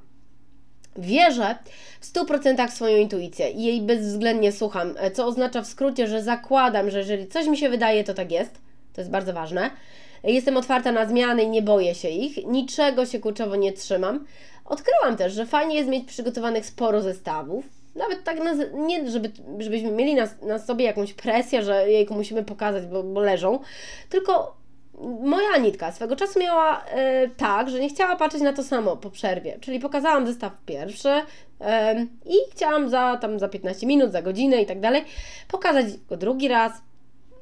Wierzę 0.97 1.55
w 1.99 2.13
100% 2.13 2.67
w 2.67 2.73
swoją 2.73 2.97
intuicję 2.97 3.49
i 3.49 3.63
jej 3.63 3.81
bezwzględnie 3.81 4.51
słucham, 4.51 4.95
co 5.13 5.25
oznacza 5.25 5.61
w 5.61 5.67
skrócie, 5.67 6.07
że 6.07 6.23
zakładam, 6.23 6.89
że 6.89 6.97
jeżeli 6.97 7.27
coś 7.27 7.47
mi 7.47 7.57
się 7.57 7.69
wydaje, 7.69 8.03
to 8.03 8.13
tak 8.13 8.31
jest. 8.31 8.53
To 8.93 9.01
jest 9.01 9.11
bardzo 9.11 9.33
ważne. 9.33 9.71
Jestem 10.23 10.57
otwarta 10.57 10.91
na 10.91 11.05
zmiany 11.05 11.43
i 11.43 11.49
nie 11.49 11.61
boję 11.61 11.95
się 11.95 12.09
ich. 12.09 12.47
Niczego 12.47 13.05
się 13.05 13.19
kurczowo 13.19 13.55
nie 13.55 13.73
trzymam. 13.73 14.25
Odkryłam 14.65 15.17
też, 15.17 15.33
że 15.33 15.45
fajnie 15.45 15.75
jest 15.75 15.89
mieć 15.89 16.07
przygotowanych 16.07 16.65
sporo 16.65 17.01
zestawów. 17.01 17.65
Nawet 17.95 18.23
tak, 18.23 18.37
nie 18.73 19.09
żeby, 19.09 19.31
żebyśmy 19.59 19.91
mieli 19.91 20.15
na, 20.15 20.27
na 20.41 20.59
sobie 20.59 20.85
jakąś 20.85 21.13
presję, 21.13 21.63
że 21.63 21.91
jej 21.91 22.07
musimy 22.09 22.43
pokazać, 22.43 22.85
bo, 22.85 23.03
bo 23.03 23.21
leżą, 23.21 23.59
tylko 24.09 24.61
moja 25.21 25.57
nitka 25.57 25.91
swego 25.91 26.15
czasu 26.15 26.39
miała 26.39 26.83
e, 26.85 27.27
tak, 27.27 27.69
że 27.69 27.79
nie 27.79 27.89
chciała 27.89 28.15
patrzeć 28.15 28.41
na 28.41 28.53
to 28.53 28.63
samo 28.63 28.97
po 28.97 29.09
przerwie. 29.09 29.57
Czyli 29.61 29.79
pokazałam 29.79 30.27
zestaw 30.27 30.53
pierwszy 30.65 31.09
e, 31.61 32.05
i 32.25 32.35
chciałam 32.51 32.89
za 32.89 33.17
tam 33.17 33.39
za 33.39 33.47
15 33.47 33.87
minut, 33.87 34.11
za 34.11 34.21
godzinę 34.21 34.61
i 34.61 34.65
tak 34.65 34.79
dalej 34.79 35.05
pokazać 35.47 35.85
go 36.09 36.17
drugi 36.17 36.47
raz. 36.47 36.71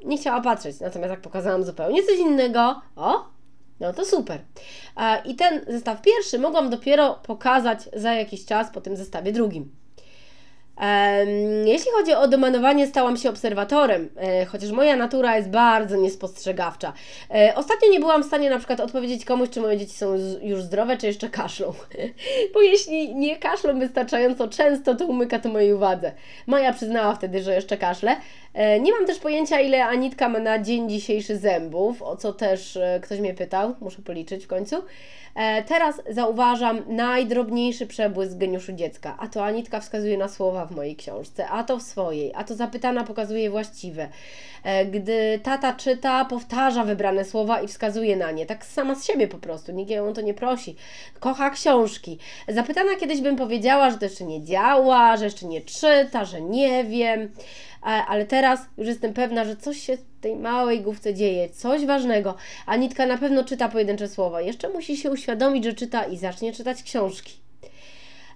Nie 0.05 0.17
chciała 0.17 0.41
patrzeć, 0.41 0.79
natomiast 0.79 1.11
jak 1.11 1.21
pokazałam 1.21 1.63
zupełnie 1.63 2.03
coś 2.03 2.19
innego, 2.19 2.81
o, 2.95 3.25
no 3.79 3.93
to 3.93 4.05
super. 4.05 4.39
E, 4.97 5.21
I 5.25 5.35
ten 5.35 5.61
zestaw 5.67 6.01
pierwszy 6.01 6.39
mogłam 6.39 6.69
dopiero 6.69 7.19
pokazać 7.23 7.89
za 7.93 8.13
jakiś 8.13 8.45
czas 8.45 8.71
po 8.71 8.81
tym 8.81 8.95
zestawie 8.95 9.31
drugim. 9.31 9.78
Jeśli 11.65 11.91
chodzi 11.91 12.13
o 12.13 12.27
domanowanie, 12.27 12.87
stałam 12.87 13.17
się 13.17 13.29
obserwatorem, 13.29 14.09
e, 14.17 14.45
chociaż 14.45 14.71
moja 14.71 14.95
natura 14.95 15.37
jest 15.37 15.49
bardzo 15.49 15.95
niespostrzegawcza. 15.95 16.93
E, 17.33 17.53
ostatnio 17.55 17.89
nie 17.89 17.99
byłam 17.99 18.23
w 18.23 18.25
stanie 18.25 18.49
na 18.49 18.57
przykład 18.57 18.79
odpowiedzieć 18.79 19.25
komuś, 19.25 19.49
czy 19.49 19.61
moje 19.61 19.77
dzieci 19.77 19.93
są 19.93 20.15
już 20.41 20.61
zdrowe, 20.61 20.97
czy 20.97 21.07
jeszcze 21.07 21.29
kaszlą. 21.29 21.73
Bo 22.53 22.61
jeśli 22.61 23.15
nie 23.15 23.37
kaszlą 23.37 23.79
wystarczająco 23.79 24.47
często, 24.47 24.95
to 24.95 25.05
umyka 25.05 25.39
to 25.39 25.49
mojej 25.49 25.73
uwadze. 25.73 26.11
Maja 26.47 26.73
przyznała 26.73 27.15
wtedy, 27.15 27.43
że 27.43 27.55
jeszcze 27.55 27.77
kaszle. 27.77 28.15
E, 28.53 28.79
nie 28.79 28.91
mam 28.91 29.05
też 29.05 29.19
pojęcia, 29.19 29.59
ile 29.59 29.85
Anitka 29.85 30.29
ma 30.29 30.39
na 30.39 30.59
dzień 30.59 30.89
dzisiejszy 30.89 31.37
zębów, 31.37 32.01
o 32.01 32.17
co 32.17 32.33
też 32.33 32.77
e, 32.77 32.99
ktoś 33.03 33.19
mnie 33.19 33.33
pytał, 33.33 33.75
muszę 33.81 34.01
policzyć 34.01 34.45
w 34.45 34.47
końcu. 34.47 34.75
E, 35.35 35.63
teraz 35.63 36.01
zauważam 36.09 36.81
najdrobniejszy 36.87 37.87
przebłysk 37.87 38.37
geniuszu 38.37 38.73
dziecka, 38.73 39.17
a 39.19 39.27
to 39.27 39.45
Anitka 39.45 39.79
wskazuje 39.79 40.17
na 40.17 40.27
słowa 40.27 40.65
w 40.65 40.75
mojej 40.75 40.95
książce, 40.95 41.47
a 41.47 41.63
to 41.63 41.77
w 41.77 41.81
swojej, 41.81 42.31
a 42.35 42.43
to 42.43 42.55
zapytana 42.55 43.03
pokazuje 43.03 43.49
właściwe. 43.49 44.09
Gdy 44.91 45.39
tata 45.43 45.73
czyta, 45.73 46.25
powtarza 46.25 46.83
wybrane 46.83 47.25
słowa 47.25 47.61
i 47.61 47.67
wskazuje 47.67 48.17
na 48.17 48.31
nie, 48.31 48.45
tak 48.45 48.65
sama 48.65 48.95
z 48.95 49.05
siebie 49.05 49.27
po 49.27 49.37
prostu, 49.37 49.71
nikt 49.71 49.91
ją 49.91 50.09
o 50.09 50.13
to 50.13 50.21
nie 50.21 50.33
prosi. 50.33 50.75
Kocha 51.19 51.49
książki. 51.49 52.19
Zapytana 52.47 52.95
kiedyś 52.99 53.21
bym 53.21 53.35
powiedziała, 53.35 53.91
że 53.91 53.97
to 53.97 54.05
jeszcze 54.05 54.23
nie 54.23 54.43
działa, 54.43 55.17
że 55.17 55.25
jeszcze 55.25 55.45
nie 55.45 55.61
czyta, 55.61 56.25
że 56.25 56.41
nie 56.41 56.83
wiem 56.83 57.29
ale 57.81 58.25
teraz 58.25 58.59
już 58.77 58.87
jestem 58.87 59.13
pewna, 59.13 59.45
że 59.45 59.55
coś 59.55 59.77
się 59.77 59.97
w 59.97 60.21
tej 60.21 60.35
małej 60.35 60.81
główce 60.81 61.13
dzieje, 61.13 61.49
coś 61.49 61.85
ważnego. 61.85 62.35
Anitka 62.65 63.05
na 63.05 63.17
pewno 63.17 63.43
czyta 63.43 63.69
pojedyncze 63.69 64.07
słowa. 64.07 64.41
Jeszcze 64.41 64.69
musi 64.69 64.97
się 64.97 65.11
uświadomić, 65.11 65.63
że 65.63 65.73
czyta 65.73 66.03
i 66.03 66.17
zacznie 66.17 66.53
czytać 66.53 66.83
książki. 66.83 67.33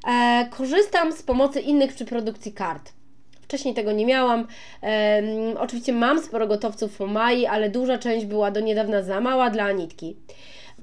E, 0.07 0.47
korzystam 0.51 1.11
z 1.11 1.23
pomocy 1.23 1.59
innych 1.59 1.93
przy 1.93 2.05
produkcji 2.05 2.53
kart. 2.53 2.93
Wcześniej 3.41 3.73
tego 3.73 3.91
nie 3.91 4.05
miałam. 4.05 4.47
E, 4.83 5.21
oczywiście 5.59 5.93
mam 5.93 6.23
sporo 6.23 6.47
gotowców 6.47 6.97
po 6.97 7.07
Mai, 7.07 7.45
ale 7.45 7.69
duża 7.69 7.97
część 7.97 8.25
była 8.25 8.51
do 8.51 8.59
niedawna 8.59 9.03
za 9.03 9.21
mała 9.21 9.49
dla 9.49 9.63
Anitki. 9.63 10.15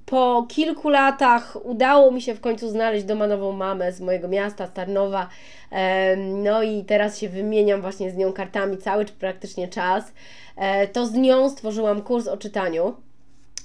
Po 0.07 0.47
kilku 0.49 0.88
latach 0.88 1.57
udało 1.64 2.11
mi 2.11 2.23
się 2.23 2.35
w 2.35 2.40
końcu 2.40 2.69
znaleźć 2.69 3.04
domanową 3.04 3.52
mamę 3.52 3.92
z 3.92 4.00
mojego 4.00 4.28
miasta, 4.28 4.66
Starnowa. 4.66 5.28
No 6.16 6.62
i 6.62 6.85
teraz 6.85 7.19
się 7.19 7.28
wymieniam 7.28 7.80
właśnie 7.80 8.11
z 8.11 8.16
nią 8.16 8.33
kartami 8.33 8.78
cały 8.78 9.04
czy 9.04 9.12
praktycznie 9.12 9.69
czas. 9.69 10.12
E, 10.57 10.88
to 10.88 11.07
z 11.07 11.14
nią 11.14 11.50
stworzyłam 11.50 12.02
kurs 12.02 12.28
o 12.28 12.37
czytaniu 12.37 12.95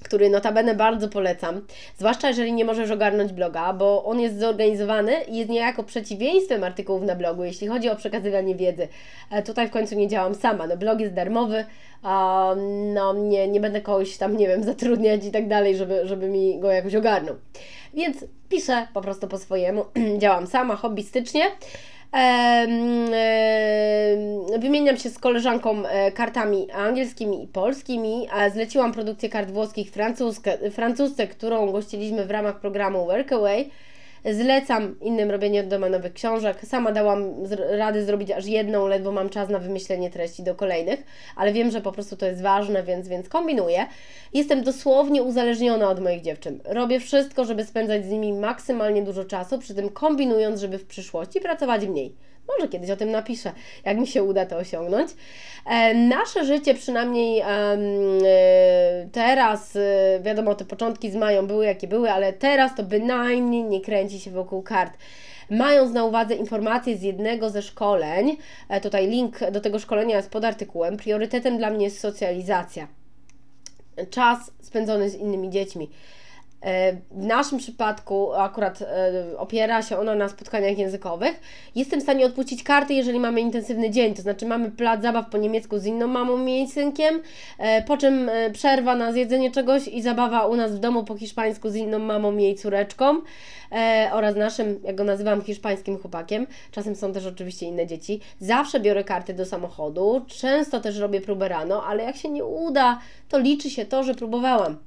który 0.06 0.30
notabene 0.30 0.76
bardzo 0.76 1.10
polecam, 1.10 1.62
zwłaszcza 1.98 2.28
jeżeli 2.28 2.54
nie 2.54 2.66
możesz 2.66 2.92
ogarnąć 2.92 3.34
bloga, 3.34 3.74
bo 3.74 4.04
on 4.04 4.20
jest 4.20 4.40
zorganizowany 4.40 5.14
i 5.28 5.38
jest 5.38 5.50
niejako 5.50 5.84
przeciwieństwem 5.84 6.64
artykułów 6.64 7.04
na 7.04 7.16
blogu, 7.16 7.44
jeśli 7.44 7.68
chodzi 7.68 7.90
o 7.90 7.96
przekazywanie 7.96 8.56
wiedzy. 8.56 8.88
E, 9.32 9.44
tutaj 9.44 9.68
w 9.68 9.72
końcu 9.72 9.96
nie 9.96 10.08
działam 10.08 10.36
sama, 10.36 10.68
no 10.68 10.78
blog 10.78 11.00
jest 11.00 11.14
darmowy, 11.14 11.66
no 12.94 13.14
nie, 13.14 13.48
nie 13.48 13.60
będę 13.60 13.82
kogoś 13.82 14.18
tam, 14.18 14.38
nie 14.38 14.48
wiem, 14.48 14.64
zatrudniać 14.64 15.26
i 15.26 15.32
tak 15.32 15.48
dalej, 15.48 15.78
żeby, 15.78 16.08
żeby 16.08 16.30
mi 16.30 16.60
go 16.60 16.72
jakoś 16.72 16.96
ogarnął. 16.96 17.36
Więc 17.94 18.26
piszę 18.50 18.88
po 18.94 19.02
prostu 19.02 19.28
po 19.28 19.38
swojemu, 19.38 19.86
działam 20.22 20.48
sama, 20.48 20.76
hobbystycznie. 20.76 21.44
Wymieniam 24.60 24.98
się 24.98 25.10
z 25.10 25.20
koleżanką 25.20 25.86
e, 25.86 26.12
kartami 26.12 26.72
angielskimi 26.72 27.44
i 27.44 27.48
polskimi. 27.48 28.28
Zleciłam 28.54 28.94
produkcję 28.94 29.30
kart 29.30 29.52
włoskich 29.52 29.92
francusce, 30.72 31.28
którą 31.28 31.72
gościliśmy 31.72 32.26
w 32.26 32.32
ramach 32.32 32.60
programu 32.60 33.06
Workaway. 33.06 33.70
Zlecam 34.32 35.00
innym 35.00 35.32
robienie 35.32 35.64
domenowych 35.64 36.14
książek. 36.14 36.66
Sama 36.66 36.92
dałam 36.92 37.34
rady 37.70 38.06
zrobić 38.06 38.32
aż 38.32 38.46
jedną, 38.46 38.88
ledwo 38.88 39.12
mam 39.12 39.30
czas 39.30 39.50
na 39.50 39.60
wymyślenie 39.60 40.10
treści 40.10 40.44
do 40.44 40.56
kolejnych, 40.56 41.04
ale 41.36 41.54
wiem, 41.54 41.72
że 41.72 41.82
po 41.82 41.92
prostu 41.92 42.18
to 42.18 42.26
jest 42.26 42.42
ważne, 42.42 42.84
więc, 42.84 43.08
więc 43.08 43.30
kombinuję. 43.30 43.86
Jestem 44.34 44.64
dosłownie 44.64 45.24
uzależniona 45.24 45.90
od 45.90 46.00
moich 46.00 46.22
dziewczyn. 46.22 46.60
Robię 46.66 47.00
wszystko, 47.00 47.46
żeby 47.46 47.66
spędzać 47.66 48.06
z 48.06 48.10
nimi 48.10 48.34
maksymalnie 48.34 49.04
dużo 49.04 49.26
czasu, 49.26 49.60
przy 49.60 49.76
tym 49.76 49.90
kombinując, 49.90 50.60
żeby 50.60 50.78
w 50.78 50.86
przyszłości 50.86 51.42
pracować 51.42 51.86
mniej. 51.86 52.16
Może 52.48 52.68
kiedyś 52.68 52.90
o 52.90 52.96
tym 52.96 53.12
napiszę, 53.12 53.52
jak 53.86 53.98
mi 53.98 54.08
się 54.08 54.24
uda 54.24 54.46
to 54.46 54.58
osiągnąć. 54.58 55.12
E, 55.66 55.94
nasze 55.94 56.46
życie, 56.46 56.74
przynajmniej 56.74 57.40
e, 57.40 57.46
teraz, 59.12 59.76
e, 59.76 60.20
wiadomo, 60.22 60.56
te 60.56 60.66
początki 60.66 61.12
z 61.12 61.16
Mają 61.16 61.48
były 61.48 61.66
jakie 61.66 61.88
były, 61.88 62.12
ale 62.12 62.34
teraz 62.34 62.76
to 62.76 62.84
bynajmniej 62.84 63.64
nie 63.64 63.82
kręci 63.82 64.20
się 64.20 64.32
wokół 64.32 64.62
kart. 64.62 64.98
Mając 65.50 65.94
na 65.94 66.06
uwadze 66.06 66.36
informacje 66.36 66.98
z 66.98 67.02
jednego 67.02 67.50
ze 67.50 67.62
szkoleń, 67.62 68.38
tutaj 68.82 69.08
link 69.08 69.52
do 69.52 69.62
tego 69.62 69.80
szkolenia 69.80 70.18
jest 70.18 70.30
pod 70.30 70.46
artykułem, 70.46 70.98
priorytetem 70.98 71.58
dla 71.58 71.70
mnie 71.70 71.86
jest 71.86 72.00
socjalizacja. 72.00 72.88
Czas 74.10 74.52
spędzony 74.62 75.10
z 75.10 75.16
innymi 75.16 75.50
dziećmi. 75.50 75.90
E, 76.66 76.94
w 77.12 77.26
naszym 77.26 77.58
przypadku 77.58 78.34
akurat 78.34 78.82
e, 78.82 79.38
opiera 79.38 79.82
się 79.82 79.98
ona 79.98 80.16
na 80.16 80.30
spotkaniach 80.30 80.78
językowych. 80.78 81.40
Jestem 81.76 82.00
w 82.00 82.04
stanie 82.04 82.26
odpuścić 82.26 82.64
karty, 82.64 82.94
jeżeli 82.94 83.20
mamy 83.20 83.42
intensywny 83.42 83.90
dzień, 83.90 84.14
to 84.14 84.22
znaczy 84.22 84.46
mamy 84.46 84.72
plac 84.72 85.02
zabaw 85.02 85.30
po 85.30 85.38
niemiecku 85.38 85.80
z 85.80 85.86
inną 85.86 86.08
mamą 86.08 86.46
i 86.46 86.68
synkiem, 86.68 87.22
e, 87.58 87.82
po 87.82 87.98
czym 87.98 88.30
przerwa 88.54 88.96
na 88.96 89.12
zjedzenie 89.12 89.52
czegoś 89.52 89.88
i 89.88 90.02
zabawa 90.02 90.48
u 90.48 90.56
nas 90.56 90.76
w 90.76 90.80
domu 90.80 91.04
po 91.04 91.18
hiszpańsku 91.18 91.70
z 91.70 91.76
inną 91.76 92.00
mamą 92.00 92.38
i 92.38 92.44
jej 92.44 92.56
córeczką 92.56 93.22
oraz 94.12 94.36
naszym, 94.36 94.80
jak 94.84 94.96
go 94.96 95.04
nazywam, 95.04 95.42
hiszpańskim 95.42 95.98
chłopakiem. 95.98 96.48
Czasem 96.72 96.96
są 96.96 97.14
też 97.14 97.26
oczywiście 97.26 97.66
inne 97.66 97.88
dzieci. 97.88 98.22
Zawsze 98.40 98.80
biorę 98.80 99.04
karty 99.04 99.34
do 99.34 99.46
samochodu, 99.46 100.26
często 100.28 100.80
też 100.80 100.98
robię 100.98 101.22
próbę 101.22 101.48
rano, 101.48 101.84
ale 101.84 102.04
jak 102.04 102.16
się 102.16 102.30
nie 102.30 102.46
uda, 102.46 103.00
to 103.30 103.40
liczy 103.40 103.70
się 103.70 103.86
to, 103.86 104.04
że 104.04 104.14
próbowałam. 104.14 104.78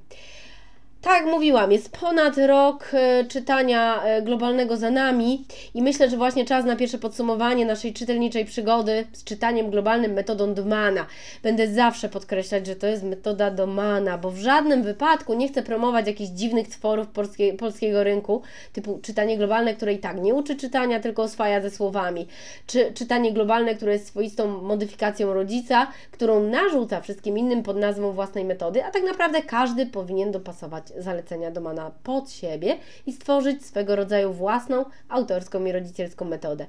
Tak 1.02 1.26
mówiłam, 1.26 1.72
jest 1.72 1.98
ponad 1.98 2.38
rok 2.38 2.90
e, 2.92 3.24
czytania 3.24 4.02
e, 4.02 4.22
globalnego 4.22 4.76
za 4.76 4.90
nami 4.90 5.44
i 5.74 5.82
myślę, 5.82 6.10
że 6.10 6.16
właśnie 6.16 6.44
czas 6.44 6.64
na 6.64 6.76
pierwsze 6.76 6.98
podsumowanie 6.98 7.66
naszej 7.66 7.92
czytelniczej 7.92 8.44
przygody 8.44 9.06
z 9.12 9.24
czytaniem 9.24 9.70
globalnym 9.70 10.12
metodą 10.12 10.54
Domana. 10.54 11.06
Będę 11.42 11.68
zawsze 11.68 12.08
podkreślać, 12.08 12.66
że 12.66 12.76
to 12.76 12.86
jest 12.86 13.02
metoda 13.02 13.50
Domana, 13.50 14.18
bo 14.18 14.30
w 14.30 14.38
żadnym 14.38 14.82
wypadku 14.82 15.34
nie 15.34 15.48
chcę 15.48 15.62
promować 15.62 16.06
jakichś 16.06 16.30
dziwnych 16.30 16.68
tworów 16.68 17.08
polskie, 17.08 17.54
polskiego 17.54 18.04
rynku, 18.04 18.42
typu 18.72 18.98
czytanie 19.02 19.36
globalne, 19.36 19.74
które 19.74 19.92
i 19.92 19.98
tak 19.98 20.20
nie 20.20 20.34
uczy 20.34 20.56
czytania, 20.56 21.00
tylko 21.00 21.22
oswaja 21.22 21.60
ze 21.60 21.70
słowami, 21.70 22.26
czy 22.66 22.92
czytanie 22.92 23.32
globalne, 23.32 23.74
które 23.74 23.92
jest 23.92 24.06
swoistą 24.06 24.62
modyfikacją 24.62 25.34
rodzica, 25.34 25.86
którą 26.10 26.42
narzuca 26.42 27.00
wszystkim 27.00 27.38
innym 27.38 27.62
pod 27.62 27.76
nazwą 27.76 28.12
własnej 28.12 28.44
metody, 28.44 28.84
a 28.84 28.90
tak 28.90 29.02
naprawdę 29.02 29.42
każdy 29.42 29.86
powinien 29.86 30.32
dopasować 30.32 30.87
zalecenia 30.96 31.50
Domana 31.50 31.90
pod 32.02 32.30
siebie 32.30 32.76
i 33.06 33.12
stworzyć 33.12 33.66
swego 33.66 33.96
rodzaju 33.96 34.32
własną, 34.32 34.84
autorską 35.08 35.64
i 35.64 35.72
rodzicielską 35.72 36.24
metodę. 36.24 36.66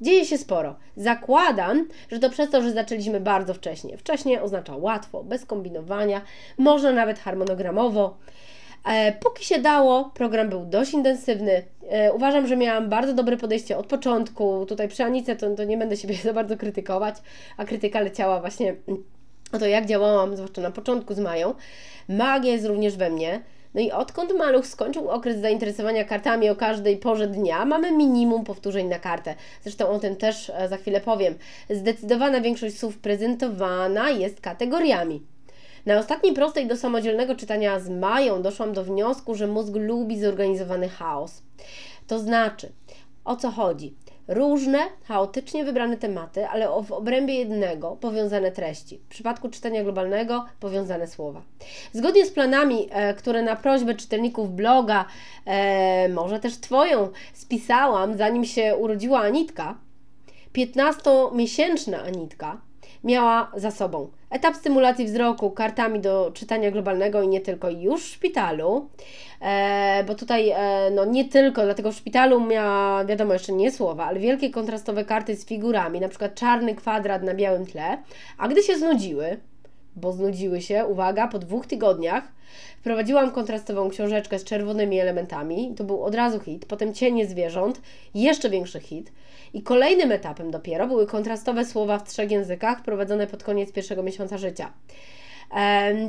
Dzieje 0.00 0.24
się 0.24 0.38
sporo. 0.38 0.76
Zakładam, 0.96 1.88
że 2.10 2.18
to 2.18 2.30
przez 2.30 2.50
to, 2.50 2.62
że 2.62 2.72
zaczęliśmy 2.72 3.20
bardzo 3.20 3.54
wcześnie. 3.54 3.98
Wcześnie 3.98 4.42
oznacza 4.42 4.76
łatwo, 4.76 5.24
bez 5.24 5.46
kombinowania, 5.46 6.20
może 6.58 6.92
nawet 6.92 7.18
harmonogramowo. 7.18 8.16
E, 8.84 9.12
póki 9.12 9.44
się 9.44 9.58
dało, 9.58 10.10
program 10.14 10.48
był 10.48 10.64
dość 10.64 10.92
intensywny. 10.92 11.62
E, 11.88 12.12
uważam, 12.12 12.46
że 12.46 12.56
miałam 12.56 12.88
bardzo 12.88 13.14
dobre 13.14 13.36
podejście 13.36 13.78
od 13.78 13.86
początku. 13.86 14.66
Tutaj 14.66 14.88
przy 14.88 15.04
Anice 15.04 15.36
to, 15.36 15.54
to 15.54 15.64
nie 15.64 15.76
będę 15.76 15.96
siebie 15.96 16.14
za 16.24 16.32
bardzo 16.32 16.56
krytykować, 16.56 17.14
a 17.56 17.64
krytyka 17.64 18.00
leciała 18.00 18.40
właśnie 18.40 18.74
o 19.52 19.58
to, 19.58 19.66
jak 19.66 19.86
działałam, 19.86 20.36
zwłaszcza 20.36 20.60
na 20.60 20.70
początku 20.70 21.14
z 21.14 21.18
Mają. 21.18 21.54
Magia 22.08 22.52
jest 22.52 22.66
również 22.66 22.96
we 22.96 23.10
mnie. 23.10 23.40
No 23.74 23.80
i 23.80 23.90
odkąd 23.90 24.32
maluch 24.38 24.66
skończył 24.66 25.08
okres 25.08 25.38
zainteresowania 25.38 26.04
kartami 26.04 26.50
o 26.50 26.56
każdej 26.56 26.96
porze 26.96 27.26
dnia, 27.26 27.64
mamy 27.64 27.92
minimum 27.92 28.44
powtórzeń 28.44 28.88
na 28.88 28.98
kartę. 28.98 29.34
Zresztą 29.62 29.88
o 29.88 29.98
tym 29.98 30.16
też 30.16 30.50
e, 30.50 30.68
za 30.68 30.76
chwilę 30.76 31.00
powiem. 31.00 31.34
Zdecydowana 31.70 32.40
większość 32.40 32.78
słów 32.78 32.98
prezentowana 32.98 34.10
jest 34.10 34.40
kategoriami. 34.40 35.22
Na 35.86 35.98
ostatniej 35.98 36.34
prostej 36.34 36.66
do 36.66 36.76
samodzielnego 36.76 37.34
czytania 37.34 37.80
z 37.80 37.88
Mają 37.88 38.42
doszłam 38.42 38.72
do 38.72 38.84
wniosku, 38.84 39.34
że 39.34 39.46
mózg 39.46 39.74
lubi 39.76 40.20
zorganizowany 40.20 40.88
chaos. 40.88 41.42
To 42.06 42.18
znaczy, 42.18 42.72
o 43.24 43.36
co 43.36 43.50
chodzi? 43.50 43.94
Różne, 44.34 44.78
chaotycznie 45.04 45.64
wybrane 45.64 45.96
tematy, 45.96 46.46
ale 46.46 46.82
w 46.82 46.92
obrębie 46.92 47.34
jednego 47.34 47.96
powiązane 47.96 48.52
treści. 48.52 48.98
W 48.98 49.08
przypadku 49.08 49.48
czytania 49.48 49.82
globalnego 49.82 50.44
powiązane 50.60 51.06
słowa. 51.06 51.42
Zgodnie 51.92 52.26
z 52.26 52.30
planami, 52.30 52.88
e, 52.90 53.14
które 53.14 53.42
na 53.42 53.56
prośbę 53.56 53.94
czytelników 53.94 54.54
bloga, 54.54 55.04
e, 55.46 56.08
może 56.08 56.40
też 56.40 56.56
Twoją, 56.56 57.08
spisałam, 57.32 58.16
zanim 58.16 58.44
się 58.44 58.76
urodziła 58.76 59.20
Anitka, 59.20 59.78
15-miesięczna 60.52 62.02
Anitka 62.06 62.71
miała 63.04 63.52
za 63.56 63.70
sobą 63.70 64.10
etap 64.32 64.56
stymulacji 64.56 65.04
wzroku 65.06 65.50
kartami 65.50 66.00
do 66.00 66.30
czytania 66.34 66.70
globalnego 66.70 67.22
i 67.22 67.28
nie 67.28 67.40
tylko 67.40 67.70
już 67.70 68.02
w 68.02 68.08
szpitalu, 68.08 68.88
e, 69.40 70.04
bo 70.06 70.14
tutaj 70.14 70.50
e, 70.50 70.90
no 70.94 71.04
nie 71.04 71.24
tylko, 71.24 71.62
dlatego 71.62 71.92
w 71.92 71.96
szpitalu 71.96 72.40
miała, 72.40 73.04
wiadomo, 73.04 73.32
jeszcze 73.32 73.52
nie 73.52 73.72
słowa, 73.72 74.04
ale 74.04 74.20
wielkie 74.20 74.50
kontrastowe 74.50 75.04
karty 75.04 75.36
z 75.36 75.46
figurami, 75.46 76.00
na 76.00 76.08
przykład 76.08 76.34
czarny 76.34 76.74
kwadrat 76.74 77.22
na 77.22 77.34
białym 77.34 77.66
tle, 77.66 77.98
a 78.38 78.48
gdy 78.48 78.62
się 78.62 78.78
znudziły, 78.78 79.40
bo 79.96 80.12
znudziły 80.12 80.60
się, 80.60 80.86
uwaga, 80.86 81.28
po 81.28 81.38
dwóch 81.38 81.66
tygodniach. 81.66 82.24
Wprowadziłam 82.80 83.30
kontrastową 83.30 83.90
książeczkę 83.90 84.38
z 84.38 84.44
czerwonymi 84.44 84.98
elementami. 84.98 85.74
To 85.76 85.84
był 85.84 86.04
od 86.04 86.14
razu 86.14 86.40
hit. 86.40 86.66
Potem 86.66 86.94
Cienie 86.94 87.26
zwierząt, 87.26 87.80
jeszcze 88.14 88.50
większy 88.50 88.80
hit. 88.80 89.12
I 89.54 89.62
kolejnym 89.62 90.12
etapem 90.12 90.50
dopiero 90.50 90.86
były 90.86 91.06
kontrastowe 91.06 91.64
słowa 91.64 91.98
w 91.98 92.08
trzech 92.08 92.30
językach, 92.30 92.78
wprowadzone 92.78 93.26
pod 93.26 93.42
koniec 93.42 93.72
pierwszego 93.72 94.02
miesiąca 94.02 94.38
życia. 94.38 94.72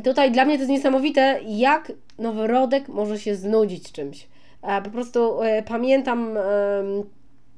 Tutaj 0.04 0.32
dla 0.32 0.46
mnie 0.46 0.56
to 0.56 0.62
jest 0.62 0.72
niesamowite, 0.72 1.40
jak 1.48 1.92
noworodek 2.20 2.88
może 2.88 3.20
się 3.20 3.36
znudzić 3.36 3.92
czymś. 3.92 4.28
E, 4.62 4.82
po 4.82 4.90
prostu 4.90 5.42
e, 5.42 5.64
pamiętam 5.64 6.38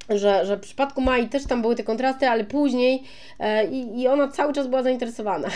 że, 0.08 0.46
że 0.46 0.56
w 0.56 0.60
przypadku 0.60 1.00
Mai 1.00 1.28
też 1.28 1.46
tam 1.46 1.62
były 1.62 1.76
te 1.76 1.84
kontrasty, 1.84 2.28
ale 2.28 2.44
później 2.44 3.02
e, 3.38 3.66
i, 3.66 4.08
ona 4.08 4.28
cały 4.28 4.52
czas 4.52 4.66
była 4.66 4.82
zainteresowana 4.82 5.48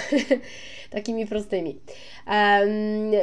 takimi 0.90 1.26
prostymi. 1.26 1.78
E, 2.26 2.66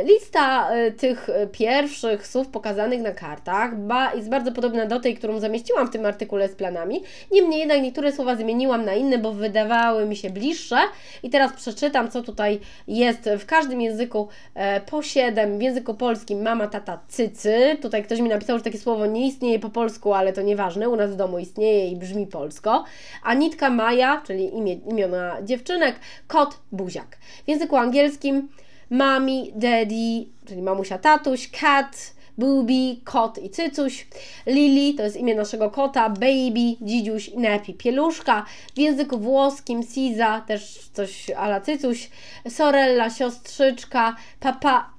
lista 0.03 0.69
tych 0.97 1.29
pierwszych 1.51 2.27
słów 2.27 2.47
pokazanych 2.47 3.01
na 3.01 3.11
kartach 3.11 3.79
ba, 3.79 4.13
jest 4.13 4.29
bardzo 4.29 4.51
podobna 4.51 4.85
do 4.85 4.99
tej, 4.99 5.15
którą 5.15 5.39
zamieściłam 5.39 5.87
w 5.87 5.89
tym 5.89 6.05
artykule 6.05 6.49
z 6.49 6.55
planami. 6.55 7.03
Niemniej 7.31 7.59
jednak 7.59 7.81
niektóre 7.81 8.11
słowa 8.11 8.35
zmieniłam 8.35 8.85
na 8.85 8.93
inne, 8.93 9.17
bo 9.17 9.31
wydawały 9.31 10.05
mi 10.05 10.15
się 10.15 10.29
bliższe 10.29 10.77
i 11.23 11.29
teraz 11.29 11.53
przeczytam, 11.53 12.11
co 12.11 12.21
tutaj 12.21 12.59
jest 12.87 13.29
w 13.39 13.45
każdym 13.45 13.81
języku 13.81 14.27
e, 14.55 14.81
po 14.81 15.01
siedem. 15.01 15.59
W 15.59 15.61
języku 15.61 15.93
polskim 15.93 16.41
mama, 16.41 16.67
tata, 16.67 16.99
cycy. 17.07 17.77
Tutaj 17.81 18.03
ktoś 18.03 18.19
mi 18.19 18.29
napisał, 18.29 18.57
że 18.57 18.63
takie 18.63 18.77
słowo 18.77 19.05
nie 19.05 19.27
istnieje 19.27 19.59
po 19.59 19.69
polsku, 19.69 20.13
ale 20.13 20.33
to 20.33 20.41
nieważne. 20.41 20.89
U 20.89 20.95
nas 20.95 21.15
domu 21.17 21.39
istnieje 21.39 21.87
i 21.87 21.95
brzmi 21.95 22.27
polsko. 22.27 22.83
Anitka 23.23 23.69
Maja, 23.69 24.21
czyli 24.27 24.55
imię, 24.55 24.73
imiona 24.73 25.37
dziewczynek, 25.43 25.99
kot, 26.27 26.59
buziak. 26.71 27.17
W 27.45 27.49
języku 27.49 27.75
angielskim 27.75 28.49
mami, 28.89 29.51
daddy, 29.55 30.25
czyli 30.45 30.61
mamusia, 30.61 30.97
tatuś, 30.97 31.49
cat, 31.49 32.17
Booby, 32.37 32.97
kot 33.03 33.37
i 33.37 33.49
cycuś. 33.49 34.07
Lily 34.45 34.93
to 34.93 35.03
jest 35.03 35.17
imię 35.17 35.35
naszego 35.35 35.71
kota. 35.71 36.09
Baby, 36.09 36.75
dzidziuś 36.81 37.27
i 37.27 37.37
Nepi, 37.37 37.73
pieluszka. 37.73 38.45
W 38.75 38.79
języku 38.79 39.17
włoskim 39.17 39.83
Siza, 39.83 40.41
też 40.47 40.89
coś 40.93 41.29
ala 41.29 41.61
cycuś. 41.61 42.09
Sorella, 42.49 43.09
siostrzyczka. 43.09 44.15
Papa, 44.39 44.89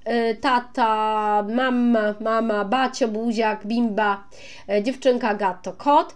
tata, 0.41 1.43
mama, 1.43 2.15
mama, 2.21 2.65
bacio, 2.65 3.09
buziak, 3.09 3.67
bimba, 3.67 4.25
y, 4.79 4.83
dziewczynka, 4.83 5.35
gatto, 5.35 5.73
kot. 5.73 6.15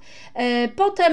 Y, 0.67 0.69
potem 0.77 1.13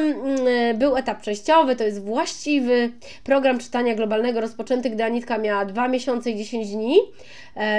był 0.76 0.98
etap 0.98 1.22
przejściowy, 1.22 1.76
to 1.76 1.84
jest 1.84 2.06
właściwy 2.06 2.92
program 3.24 3.60
czytania 3.60 3.96
globalnego 3.96 4.42
rozpoczęty, 4.42 4.90
gdy 4.90 5.04
Anitka 5.04 5.38
miała 5.38 5.66
2 5.66 5.88
miesiące 5.88 6.32
i 6.32 6.38
10 6.38 6.72
dni. 6.72 7.00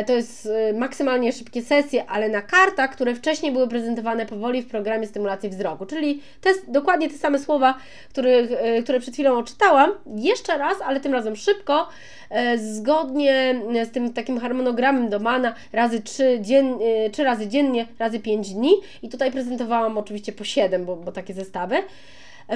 To 0.06 0.12
jest 0.12 0.48
maksymalnie 0.74 1.32
szybkie 1.32 1.62
sesje, 1.62 2.04
ale 2.10 2.28
na 2.28 2.42
kartach, 2.42 2.90
które 2.90 3.14
wcześniej 3.14 3.52
były 3.52 3.68
prezentowane 3.68 4.26
powoli 4.26 4.62
w 4.62 4.66
programie 4.66 5.06
stymulacji 5.06 5.48
wzroku. 5.48 5.86
Czyli 5.86 6.22
te, 6.40 6.50
dokładnie 6.68 7.10
te 7.10 7.18
same 7.18 7.38
słowa, 7.38 7.74
których, 8.10 8.52
e, 8.52 8.82
które 8.82 9.00
przed 9.00 9.14
chwilą 9.14 9.38
odczytałam, 9.38 9.90
jeszcze 10.16 10.58
raz, 10.58 10.76
ale 10.84 11.00
tym 11.00 11.12
razem 11.12 11.36
szybko, 11.36 11.88
e, 12.30 12.58
zgodnie 12.58 13.60
z 13.84 13.90
tym 13.90 14.12
takim 14.12 14.38
harmonogramem 14.38 14.89
Domana, 14.92 15.54
razy 15.72 16.02
3, 16.02 16.38
dzien, 16.40 16.78
3 17.12 17.22
e, 17.22 17.24
razy 17.24 17.48
dziennie, 17.48 17.86
razy 17.98 18.20
5 18.20 18.54
dni. 18.54 18.72
I 19.02 19.08
tutaj 19.08 19.32
prezentowałam 19.32 19.98
oczywiście 19.98 20.32
po 20.32 20.44
7, 20.44 20.84
bo, 20.84 20.96
bo 20.96 21.12
takie 21.12 21.34
zestawy 21.34 21.76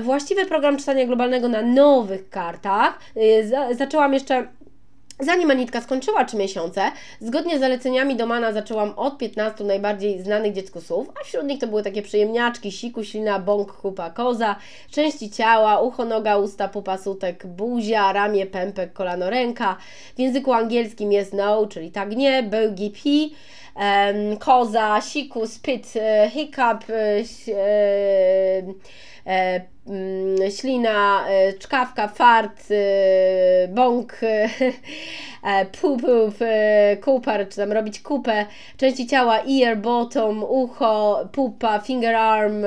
właściwy 0.02 0.46
program 0.46 0.76
czytania 0.76 1.06
globalnego 1.06 1.48
na 1.48 1.62
nowych 1.62 2.30
kartach. 2.30 2.98
Zaczęłam 3.72 4.14
jeszcze 4.14 4.46
Zanim 5.20 5.50
Anitka 5.50 5.80
skończyła 5.80 6.24
3 6.24 6.36
miesiące, 6.36 6.82
zgodnie 7.20 7.56
z 7.56 7.60
zaleceniami 7.60 8.16
Domana 8.16 8.52
zaczęłam 8.52 8.92
od 8.96 9.18
15 9.18 9.64
najbardziej 9.64 10.22
znanych 10.22 10.52
dziecku 10.52 10.80
słów, 10.80 11.08
a 11.20 11.24
wśród 11.24 11.44
nich 11.44 11.60
to 11.60 11.66
były 11.66 11.82
takie 11.82 12.02
przyjemniaczki, 12.02 12.72
siku, 12.72 13.04
ślina, 13.04 13.38
bąk, 13.38 13.72
chupa, 13.72 14.10
koza, 14.10 14.56
części 14.90 15.30
ciała, 15.30 15.80
ucho, 15.80 16.04
noga, 16.04 16.36
usta, 16.36 16.68
pupa, 16.68 16.98
sutek, 16.98 17.46
buzia, 17.46 18.12
ramię, 18.12 18.46
pępek, 18.46 18.92
kolano, 18.92 19.30
ręka. 19.30 19.76
W 20.16 20.18
języku 20.18 20.52
angielskim 20.52 21.12
jest 21.12 21.32
no, 21.32 21.66
czyli 21.66 21.90
tak 21.90 22.16
nie, 22.16 22.42
bełgi, 22.42 22.90
pi, 22.90 23.34
koza, 24.38 25.00
siku, 25.00 25.46
spit, 25.46 25.92
e, 25.96 26.30
hiccup, 26.30 26.90
e, 26.90 27.24
mm, 28.58 28.74
ślina, 30.50 31.24
e, 31.28 31.52
czkawka, 31.52 32.08
fart, 32.08 32.64
e, 32.70 33.68
bąk, 33.68 34.20
e, 34.22 35.64
pup, 35.80 36.02
pup, 36.02 36.38
kupar, 37.04 37.48
czy 37.48 37.56
tam 37.56 37.72
robić 37.72 38.00
kupę, 38.00 38.46
części 38.76 39.06
ciała, 39.06 39.38
ear, 39.38 39.76
bottom, 39.76 40.44
ucho, 40.44 41.28
pupa, 41.32 41.78
finger 41.78 42.14
arm, 42.14 42.64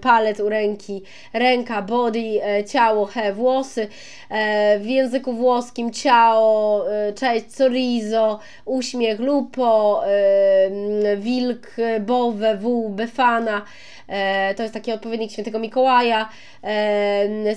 palec 0.00 0.40
u 0.40 0.48
ręki, 0.48 1.02
ręka, 1.32 1.82
body, 1.82 2.40
ciało, 2.68 3.06
he, 3.06 3.32
włosy, 3.32 3.88
w 4.78 4.86
języku 4.86 5.32
włoskim 5.32 5.92
ciało, 5.92 6.84
cześć, 7.14 7.46
chorizo, 7.58 8.38
uśmiech, 8.64 9.20
lupo, 9.20 10.02
wilk, 11.16 11.76
bowe, 12.00 12.56
wół, 12.56 12.88
befana, 12.88 13.62
to 14.56 14.62
jest 14.62 14.74
taki 14.74 14.92
odpowiednik 15.12 15.32
świętego 15.32 15.58
Mikołaja, 15.58 16.28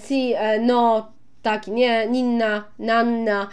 si, 0.06 0.34
no, 0.62 1.12
tak, 1.42 1.68
nie, 1.68 2.08
Ninna, 2.08 2.64
Nanna, 2.80 3.50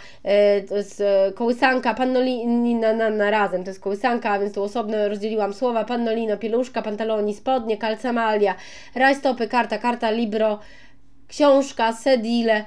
to 0.69 0.75
jest 0.77 1.03
kołysanka, 1.35 1.93
Pannolina, 1.93 2.93
Nanna 2.93 3.31
razem, 3.31 3.63
to 3.63 3.69
jest 3.69 3.79
kołysanka, 3.79 4.39
więc 4.39 4.53
tu 4.53 4.63
osobno 4.63 5.07
rozdzieliłam 5.07 5.53
słowa, 5.53 5.83
Pannolino, 5.83 6.37
pieluszka, 6.37 6.81
pantaloni, 6.81 7.33
spodnie, 7.33 7.77
kalcamalia, 7.77 8.55
rajstopy, 8.95 9.47
karta, 9.47 9.77
karta, 9.77 10.11
libro, 10.11 10.59
książka, 11.27 11.93
sedile, 11.93 12.65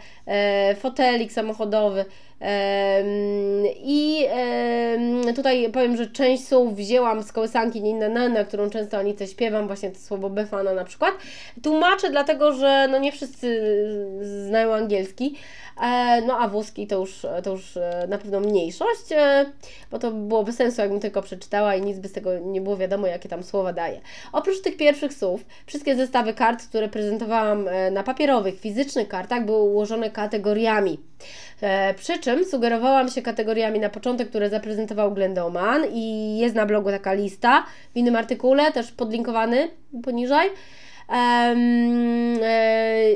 fotelik 0.81 1.33
samochodowy, 1.33 2.05
i 3.77 4.27
tutaj 5.37 5.71
powiem, 5.73 5.97
że 5.97 6.07
część 6.07 6.49
słów 6.49 6.77
wzięłam 6.77 7.23
z 7.23 7.33
kołysanki 7.33 7.83
Ninna 7.83 8.09
Nana, 8.09 8.45
którą 8.45 8.71
często 8.71 8.99
Anice 8.99 9.27
śpiewam, 9.27 9.67
właśnie 9.67 9.91
to 9.91 9.99
słowo 9.99 10.31
Befana 10.31 10.73
na 10.73 10.85
przykład. 10.85 11.15
Tłumaczę 11.63 12.11
dlatego, 12.11 12.53
że 12.53 12.89
no 12.91 12.99
nie 12.99 13.13
wszyscy 13.13 13.61
znają 14.49 14.75
angielski, 14.75 15.35
no 16.27 16.39
a 16.39 16.49
włoski 16.49 16.87
to 16.87 16.99
już, 16.99 17.27
to 17.45 17.51
już 17.51 17.77
e, 17.77 18.07
na 18.09 18.19
pewno 18.19 18.41
mniejszość, 18.41 19.13
e, 19.13 19.47
bo 19.91 19.99
to 19.99 20.11
byłoby 20.11 20.53
sensu, 20.53 20.81
jakbym 20.81 21.01
tylko 21.01 21.23
przeczytała 21.23 21.75
i 21.75 21.83
nic 21.83 21.99
by 21.99 22.09
z 22.09 22.13
tego 22.13 22.39
nie 22.39 22.61
było 22.61 22.77
wiadomo, 22.77 23.07
jakie 23.07 23.29
tam 23.29 23.43
słowa 23.43 23.73
daje. 23.73 24.01
Oprócz 24.33 24.61
tych 24.61 24.77
pierwszych 24.77 25.15
słów, 25.15 25.45
wszystkie 25.67 25.97
zestawy 25.97 26.35
kart, 26.35 26.69
które 26.69 26.89
prezentowałam 26.89 27.69
na 27.93 28.03
papierowych, 28.03 28.61
fizycznych 28.61 29.09
kartach, 29.09 29.45
były 29.45 29.59
ułożone 29.59 30.11
kategoriami. 30.11 31.01
Przy 31.97 32.19
czym 32.19 32.45
sugerowałam 32.45 33.09
się 33.09 33.23
kategoriami 33.23 33.81
na 33.81 33.89
początek, 33.89 34.29
które 34.29 34.51
zaprezentował 34.51 35.13
Glendoman 35.13 35.83
i 35.93 36.39
jest 36.39 36.55
na 36.55 36.67
blogu 36.67 36.91
taka 36.91 37.13
lista 37.13 37.65
w 37.95 37.97
innym 37.97 38.17
artykule, 38.17 38.73
też 38.73 38.93
podlinkowany 38.93 39.71
poniżej. 40.03 40.51
Um, 41.09 42.39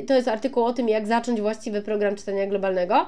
to 0.07 0.15
jest 0.15 0.29
artykuł 0.29 0.65
o 0.65 0.73
tym, 0.73 0.89
jak 0.89 1.07
zacząć 1.07 1.41
właściwy 1.41 1.83
program 1.83 2.17
czytania 2.17 2.47
globalnego. 2.47 3.07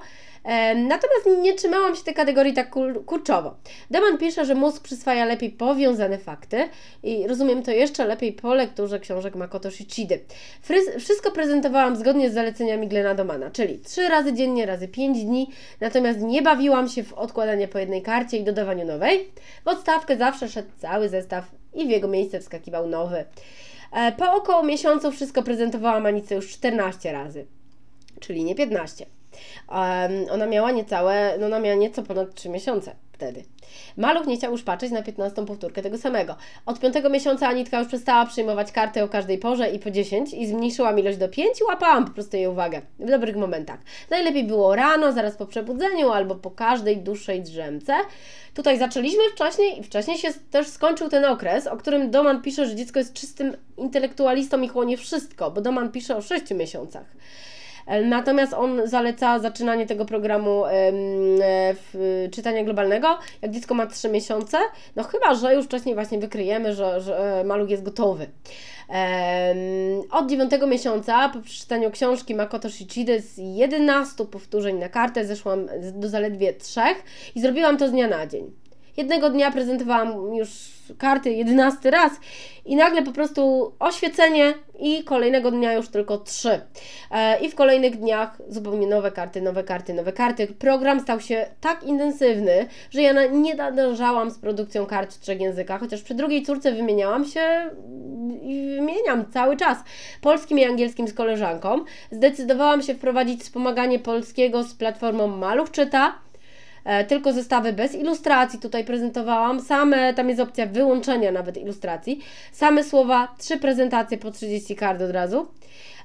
Natomiast 0.74 1.42
nie 1.42 1.54
trzymałam 1.54 1.96
się 1.96 2.02
tej 2.02 2.14
kategorii 2.14 2.52
tak 2.52 2.70
kurczowo. 3.06 3.54
Deman 3.90 4.18
pisze, 4.18 4.44
że 4.44 4.54
mózg 4.54 4.82
przyswaja 4.82 5.24
lepiej 5.24 5.50
powiązane 5.50 6.18
fakty 6.18 6.68
i 7.02 7.26
rozumiem 7.26 7.62
to 7.62 7.70
jeszcze 7.70 8.04
lepiej 8.04 8.32
po 8.32 8.54
lekturze 8.54 9.00
książek 9.00 9.34
Makoto 9.34 9.70
Shichidi. 9.70 10.14
Wszystko 10.98 11.30
prezentowałam 11.30 11.96
zgodnie 11.96 12.30
z 12.30 12.34
zaleceniami 12.34 12.88
Glena 12.88 13.14
Domana, 13.14 13.50
czyli 13.50 13.78
3 13.78 14.08
razy 14.08 14.32
dziennie, 14.32 14.66
razy 14.66 14.88
5 14.88 15.24
dni, 15.24 15.50
natomiast 15.80 16.20
nie 16.20 16.42
bawiłam 16.42 16.88
się 16.88 17.04
w 17.04 17.12
odkładanie 17.12 17.68
po 17.68 17.78
jednej 17.78 18.02
karcie 18.02 18.36
i 18.36 18.44
dodawaniu 18.44 18.86
nowej. 18.86 19.28
W 19.64 19.68
odstawkę 19.68 20.16
zawsze 20.16 20.48
szedł 20.48 20.68
cały 20.78 21.08
zestaw 21.08 21.44
i 21.74 21.86
w 21.86 21.90
jego 21.90 22.08
miejsce 22.08 22.40
wskakiwał 22.40 22.88
nowy. 22.88 23.24
E, 23.92 24.12
po 24.12 24.34
około 24.34 24.62
miesiącu 24.62 25.12
wszystko 25.12 25.42
prezentowałam 25.42 26.06
Anice 26.06 26.34
już 26.34 26.52
14 26.52 27.12
razy, 27.12 27.46
czyli 28.20 28.44
nie 28.44 28.54
15. 28.54 29.06
Ona 30.30 30.46
miała 30.46 30.70
niecałe, 30.70 31.36
no 31.40 31.46
ona 31.46 31.58
miała 31.58 31.76
nieco 31.76 32.02
ponad 32.02 32.34
3 32.34 32.48
miesiące 32.48 32.94
wtedy. 33.22 33.44
Maluch 33.96 34.26
nie 34.26 34.36
chciał 34.36 34.52
już 34.52 34.62
patrzeć 34.62 34.90
na 34.90 35.02
15 35.02 35.46
powtórkę 35.46 35.82
tego 35.82 35.98
samego. 35.98 36.36
Od 36.66 36.80
5 36.80 36.94
miesiąca 37.10 37.48
Anitka 37.48 37.78
już 37.78 37.88
przestała 37.88 38.26
przyjmować 38.26 38.72
karty 38.72 39.02
o 39.02 39.08
każdej 39.08 39.38
porze 39.38 39.70
i 39.70 39.78
po 39.78 39.90
10 39.90 40.34
i 40.34 40.46
zmniejszyłam 40.46 40.98
ilość 40.98 41.18
do 41.18 41.28
5 41.28 41.60
i 41.60 41.64
łapałam 41.64 42.04
po 42.04 42.10
prostu 42.10 42.36
jej 42.36 42.46
uwagę 42.46 42.82
w 42.98 43.10
dobrych 43.10 43.36
momentach. 43.36 43.80
Najlepiej 44.10 44.44
było 44.44 44.76
rano, 44.76 45.12
zaraz 45.12 45.36
po 45.36 45.46
przebudzeniu 45.46 46.10
albo 46.10 46.34
po 46.34 46.50
każdej 46.50 46.96
dłuższej 46.96 47.42
drzemce. 47.42 47.94
Tutaj 48.54 48.78
zaczęliśmy 48.78 49.22
wcześniej 49.32 49.80
i 49.80 49.82
wcześniej 49.82 50.18
się 50.18 50.28
też 50.50 50.68
skończył 50.68 51.08
ten 51.08 51.24
okres, 51.24 51.66
o 51.66 51.76
którym 51.76 52.10
Doman 52.10 52.42
pisze, 52.42 52.66
że 52.66 52.76
dziecko 52.76 52.98
jest 52.98 53.12
czystym 53.12 53.56
intelektualistą 53.76 54.62
i 54.62 54.68
chłonie 54.68 54.96
wszystko, 54.96 55.50
bo 55.50 55.60
Doman 55.60 55.92
pisze 55.92 56.16
o 56.16 56.22
6 56.22 56.50
miesiącach. 56.50 57.06
E, 57.86 58.02
natomiast 58.02 58.54
on 58.54 58.80
zaleca 58.84 59.38
zaczynanie 59.38 59.86
tego 59.86 60.04
programu 60.04 60.62
w 61.74 62.28
czytania 62.32 62.64
globalnego, 62.64 63.18
jak 63.42 63.50
dziecko 63.50 63.74
ma 63.74 63.86
3 63.86 64.08
miesiące, 64.08 64.58
no 64.96 65.02
chyba, 65.02 65.34
że 65.34 65.54
już 65.54 65.64
wcześniej 65.64 65.94
właśnie 65.94 66.18
wykryjemy, 66.18 66.74
że, 66.74 67.00
że 67.00 67.42
maluch 67.46 67.70
jest 67.70 67.82
gotowy. 67.82 68.26
Od 70.10 70.30
9 70.30 70.50
miesiąca 70.66 71.28
po 71.28 71.40
przeczytaniu 71.40 71.90
książki 71.90 72.34
Makoto 72.34 72.70
Shichide 72.70 73.20
z 73.20 73.38
11 73.38 74.24
powtórzeń 74.26 74.78
na 74.78 74.88
kartę 74.88 75.24
zeszłam 75.24 75.66
do 75.94 76.08
zaledwie 76.08 76.52
3 76.52 76.80
i 77.34 77.40
zrobiłam 77.40 77.78
to 77.78 77.88
z 77.88 77.90
dnia 77.90 78.08
na 78.08 78.26
dzień. 78.26 78.61
Jednego 78.96 79.30
dnia 79.30 79.50
prezentowałam 79.50 80.34
już 80.34 80.48
karty 80.98 81.30
jedenasty 81.30 81.90
raz 81.90 82.12
i 82.64 82.76
nagle 82.76 83.02
po 83.02 83.12
prostu 83.12 83.72
oświecenie 83.78 84.54
i 84.78 85.04
kolejnego 85.04 85.50
dnia 85.50 85.72
już 85.72 85.88
tylko 85.88 86.18
trzy. 86.18 86.60
E, 87.10 87.40
I 87.40 87.50
w 87.50 87.54
kolejnych 87.54 87.96
dniach 87.96 88.42
zupełnie 88.48 88.86
nowe 88.86 89.10
karty, 89.10 89.42
nowe 89.42 89.64
karty, 89.64 89.94
nowe 89.94 90.12
karty. 90.12 90.46
Program 90.46 91.00
stał 91.00 91.20
się 91.20 91.46
tak 91.60 91.82
intensywny, 91.82 92.66
że 92.90 93.02
ja 93.02 93.26
nie 93.26 93.54
nadążałam 93.54 94.30
z 94.30 94.38
produkcją 94.38 94.86
kart 94.86 95.14
w 95.14 95.20
trzech 95.20 95.40
językach, 95.40 95.80
chociaż 95.80 96.02
przy 96.02 96.14
drugiej 96.14 96.42
córce 96.42 96.72
wymieniałam 96.72 97.24
się 97.24 97.70
i 98.42 98.74
wymieniam 98.76 99.32
cały 99.32 99.56
czas 99.56 99.78
polskim 100.20 100.58
i 100.58 100.64
angielskim 100.64 101.08
z 101.08 101.14
koleżanką. 101.14 101.84
Zdecydowałam 102.10 102.82
się 102.82 102.94
wprowadzić 102.94 103.40
wspomaganie 103.40 103.98
polskiego 103.98 104.62
z 104.62 104.74
platformą 104.74 105.26
Maluch 105.26 105.70
Czyta, 105.70 106.18
tylko 107.08 107.32
zestawy 107.32 107.72
bez 107.72 107.94
ilustracji. 107.94 108.58
Tutaj 108.58 108.84
prezentowałam, 108.84 109.60
same, 109.60 110.14
tam 110.14 110.28
jest 110.28 110.40
opcja 110.40 110.66
wyłączenia 110.66 111.32
nawet 111.32 111.56
ilustracji, 111.56 112.20
same 112.52 112.84
słowa, 112.84 113.34
trzy 113.38 113.58
prezentacje 113.58 114.18
po 114.18 114.30
30 114.30 114.76
kart 114.76 115.02
od 115.02 115.10
razu. 115.10 115.46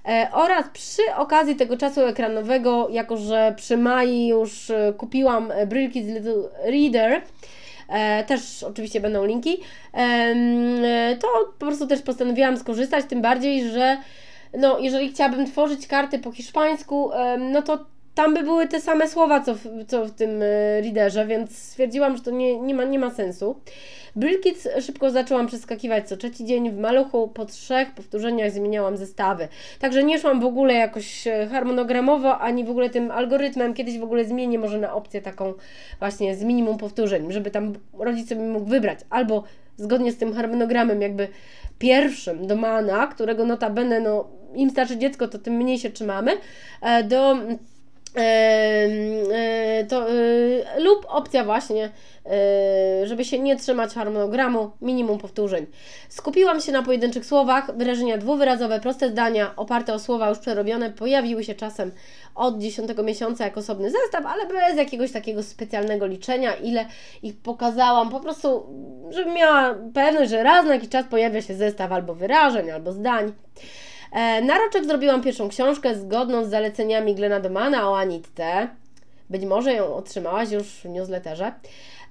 E, 0.06 0.28
oraz 0.32 0.66
przy 0.74 1.02
okazji 1.16 1.56
tego 1.56 1.78
czasu 1.78 2.02
ekranowego, 2.02 2.90
jako 2.92 3.18
że 3.18 3.54
przy 3.58 3.78
Mai 3.78 4.28
już 4.28 4.70
e, 4.70 4.94
kupiłam 4.98 5.52
Brilki 5.68 6.04
z 6.04 6.08
Little 6.08 6.50
Reader, 6.64 7.22
E, 7.88 8.24
też 8.24 8.64
oczywiście 8.64 9.02
będą 9.02 9.26
linki, 9.26 9.58
e, 9.94 11.18
to 11.22 11.28
po 11.60 11.66
prostu 11.66 11.88
też 11.88 12.02
postanowiłam 12.02 12.58
skorzystać, 12.58 13.06
tym 13.06 13.22
bardziej, 13.22 13.70
że 13.70 13.98
no, 14.58 14.80
jeżeli 14.80 15.10
chciałabym 15.10 15.46
tworzyć 15.46 15.88
karty 15.88 16.20
po 16.20 16.32
hiszpańsku, 16.32 17.14
e, 17.14 17.38
no 17.38 17.62
to 17.62 17.86
tam 18.18 18.34
by 18.34 18.44
były 18.44 18.68
te 18.68 18.82
same 18.82 19.08
słowa, 19.08 19.42
co 19.42 19.56
w, 19.56 19.86
co 19.88 20.06
w 20.06 20.12
tym 20.12 20.42
e, 20.42 20.82
readerze, 20.82 21.26
więc 21.26 21.58
stwierdziłam, 21.58 22.18
że 22.18 22.24
to 22.24 22.32
nie, 22.32 22.60
nie, 22.60 22.76
ma, 22.76 22.84
nie 22.84 23.00
ma 23.00 23.12
sensu. 23.12 23.56
Brillkids 24.16 24.68
szybko 24.82 25.12
zaczęłam 25.12 25.48
przeskakiwać 25.48 26.08
co 26.08 26.18
trzeci 26.18 26.46
dzień 26.46 26.72
w 26.72 26.78
maluchu, 26.78 27.28
po 27.28 27.46
trzech 27.46 27.92
powtórzeniach 27.92 28.52
zmieniałam 28.52 28.98
zestawy. 28.98 29.48
Także 29.80 30.04
nie 30.04 30.20
szłam 30.20 30.40
w 30.40 30.46
ogóle 30.46 30.74
jakoś 30.74 31.28
e, 31.28 31.48
harmonogramowo, 31.48 32.38
ani 32.40 32.64
w 32.64 32.70
ogóle 32.70 32.90
tym 32.90 33.12
algorytmem. 33.12 33.74
Kiedyś 33.74 34.00
w 34.00 34.04
ogóle 34.04 34.26
zmienię 34.26 34.60
może 34.60 34.80
na 34.80 34.94
opcję 34.94 35.22
taką 35.22 35.54
właśnie 36.00 36.36
z 36.36 36.44
minimum 36.44 36.78
powtórzeń, 36.78 37.32
żeby 37.32 37.52
tam 37.52 37.74
rodzic 38.00 38.30
sobie 38.30 38.42
mógł 38.42 38.66
wybrać 38.66 39.00
albo 39.10 39.44
zgodnie 39.76 40.12
z 40.12 40.18
tym 40.18 40.34
harmonogramem 40.34 41.02
jakby 41.02 41.28
pierwszym 41.80 42.48
do 42.48 42.56
mana, 42.56 43.08
którego 43.08 43.46
notabene 43.46 44.00
no 44.00 44.28
im 44.56 44.70
starsze 44.70 44.98
dziecko, 44.98 45.28
to 45.28 45.40
tym 45.40 45.54
mniej 45.54 45.80
się 45.80 45.90
trzymamy, 45.90 46.32
e, 46.82 47.04
do 47.04 47.38
to, 49.90 50.10
e, 50.10 50.80
lub 50.80 51.06
opcja 51.10 51.44
właśnie, 51.44 51.90
e, 52.26 53.08
żeby 53.08 53.26
się 53.26 53.40
nie 53.40 53.56
trzymać 53.56 53.94
harmonogramu, 53.94 54.72
minimum 54.82 55.18
powtórzeń. 55.18 55.66
Skupiłam 56.10 56.62
się 56.62 56.72
na 56.72 56.84
pojedynczych 56.84 57.26
słowach, 57.26 57.78
wyrażenia 57.78 58.18
dwuwyrazowe, 58.18 58.80
proste 58.80 59.10
zdania 59.10 59.54
oparte 59.56 59.94
o 59.94 60.00
słowa 60.00 60.30
już 60.30 60.40
przerobione 60.40 60.92
pojawiły 60.92 61.44
się 61.44 61.56
czasem 61.56 61.92
od 62.36 62.60
10 62.60 62.90
miesiąca 63.04 63.44
jako 63.46 63.60
osobny 63.60 63.92
zestaw, 63.92 64.26
ale 64.26 64.46
bez 64.46 64.78
jakiegoś 64.78 65.12
takiego 65.12 65.44
specjalnego 65.44 66.06
liczenia, 66.06 66.56
ile 66.56 66.86
ich 67.24 67.38
pokazałam, 67.38 68.10
po 68.10 68.20
prostu, 68.20 68.66
żebym 69.10 69.34
miała 69.34 69.76
pewność, 69.94 70.32
że 70.32 70.44
raz 70.44 70.66
na 70.66 70.74
jakiś 70.74 70.90
czas 70.90 71.06
pojawia 71.10 71.42
się 71.42 71.56
zestaw 71.56 71.92
albo 71.92 72.16
wyrażeń, 72.16 72.72
albo 72.72 72.92
zdań. 72.92 73.34
E, 74.12 74.42
na 74.42 74.58
roczek 74.58 74.86
zrobiłam 74.86 75.22
pierwszą 75.22 75.50
książkę 75.50 75.96
zgodną 75.96 76.46
z 76.46 76.50
zaleceniami 76.50 77.16
Glena 77.16 77.40
Domana 77.40 77.90
o 77.90 78.00
Anitce. 78.00 78.68
Być 79.30 79.46
może 79.46 79.74
ją 79.74 79.96
otrzymałaś 79.96 80.52
już 80.52 80.68
w 80.68 80.86
newsletterze. 80.86 81.54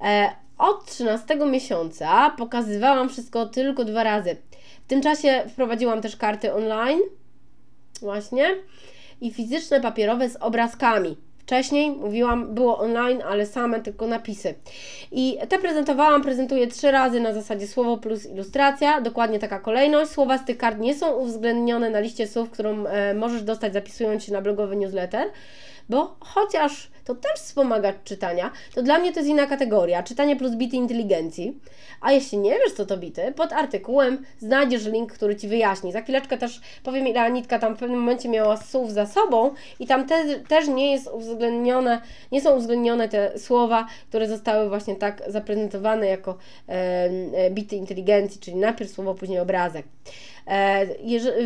E, 0.04 0.30
od 0.58 0.86
13 0.86 1.36
miesiąca 1.36 2.30
pokazywałam 2.30 3.08
wszystko 3.08 3.46
tylko 3.46 3.84
dwa 3.84 4.04
razy. 4.04 4.36
W 4.84 4.88
tym 4.88 5.02
czasie 5.02 5.44
wprowadziłam 5.52 6.02
też 6.02 6.16
karty 6.16 6.54
online, 6.54 7.00
właśnie, 8.00 8.56
i 9.20 9.30
fizyczne 9.30 9.80
papierowe 9.80 10.28
z 10.28 10.36
obrazkami. 10.36 11.16
Wcześniej 11.46 11.90
mówiłam, 11.90 12.54
było 12.54 12.78
online, 12.78 13.22
ale 13.28 13.46
same 13.46 13.80
tylko 13.80 14.06
napisy. 14.06 14.54
I 15.12 15.38
te 15.48 15.58
prezentowałam, 15.58 16.22
prezentuję 16.22 16.66
trzy 16.66 16.90
razy 16.90 17.20
na 17.20 17.34
zasadzie 17.34 17.66
słowo 17.66 17.96
plus 17.96 18.26
ilustracja, 18.26 19.00
dokładnie 19.00 19.38
taka 19.38 19.58
kolejność. 19.58 20.10
Słowa 20.10 20.38
z 20.38 20.44
tych 20.44 20.58
kart 20.58 20.78
nie 20.78 20.94
są 20.94 21.12
uwzględnione 21.12 21.90
na 21.90 22.00
liście 22.00 22.26
słów, 22.26 22.50
którą 22.50 22.86
e, 22.86 23.14
możesz 23.14 23.42
dostać 23.42 23.72
zapisując 23.72 24.24
się 24.24 24.32
na 24.32 24.42
blogowy 24.42 24.76
newsletter 24.76 25.28
bo 25.88 26.16
chociaż 26.20 26.90
to 27.04 27.14
też 27.14 27.32
wspomaga 27.34 27.92
czytania, 28.04 28.50
to 28.74 28.82
dla 28.82 28.98
mnie 28.98 29.12
to 29.12 29.20
jest 29.20 29.30
inna 29.30 29.46
kategoria, 29.46 30.02
czytanie 30.02 30.36
plus 30.36 30.54
bity 30.54 30.76
inteligencji. 30.76 31.58
A 32.00 32.12
jeśli 32.12 32.38
nie 32.38 32.50
wiesz, 32.50 32.72
co 32.72 32.86
to 32.86 32.96
bity, 32.96 33.32
pod 33.36 33.52
artykułem 33.52 34.24
znajdziesz 34.38 34.86
link, 34.86 35.12
który 35.12 35.36
Ci 35.36 35.48
wyjaśni. 35.48 35.92
Za 35.92 36.00
chwileczkę 36.00 36.38
też 36.38 36.60
powiem, 36.82 37.08
ile 37.08 37.20
Anitka 37.20 37.58
tam 37.58 37.76
w 37.76 37.78
pewnym 37.78 38.00
momencie 38.00 38.28
miała 38.28 38.56
słów 38.56 38.92
za 38.92 39.06
sobą 39.06 39.50
i 39.80 39.86
tam 39.86 40.06
te, 40.06 40.40
też 40.40 40.68
nie 40.68 40.92
jest 40.92 41.08
uwzględnione, 41.12 42.00
nie 42.32 42.40
są 42.40 42.56
uwzględnione 42.56 43.08
te 43.08 43.38
słowa, 43.38 43.86
które 44.08 44.28
zostały 44.28 44.68
właśnie 44.68 44.96
tak 44.96 45.22
zaprezentowane 45.28 46.06
jako 46.06 46.38
e, 46.68 47.50
bity 47.50 47.76
inteligencji, 47.76 48.40
czyli 48.40 48.56
najpierw 48.56 48.90
słowo, 48.90 49.14
później 49.14 49.38
obrazek. 49.40 49.86
E, 50.46 50.86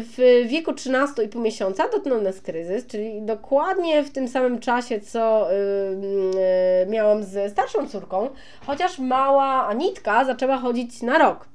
w 0.03 0.47
wieku 0.49 0.73
13,5 0.73 1.41
miesiąca 1.41 1.89
dotknął 1.89 2.21
nas 2.23 2.41
kryzys, 2.41 2.87
czyli 2.87 3.23
dokładnie 3.23 4.03
w 4.03 4.11
tym 4.11 4.29
samym 4.29 4.59
czasie, 4.59 5.01
co 5.01 5.53
y, 5.53 6.87
miałam 6.89 7.25
ze 7.25 7.51
starszą 7.51 7.89
córką, 7.89 8.29
chociaż 8.67 8.99
mała 8.99 9.67
Anitka 9.69 10.25
zaczęła 10.25 10.59
chodzić 10.59 11.03
na 11.03 11.19
rok 11.19 11.49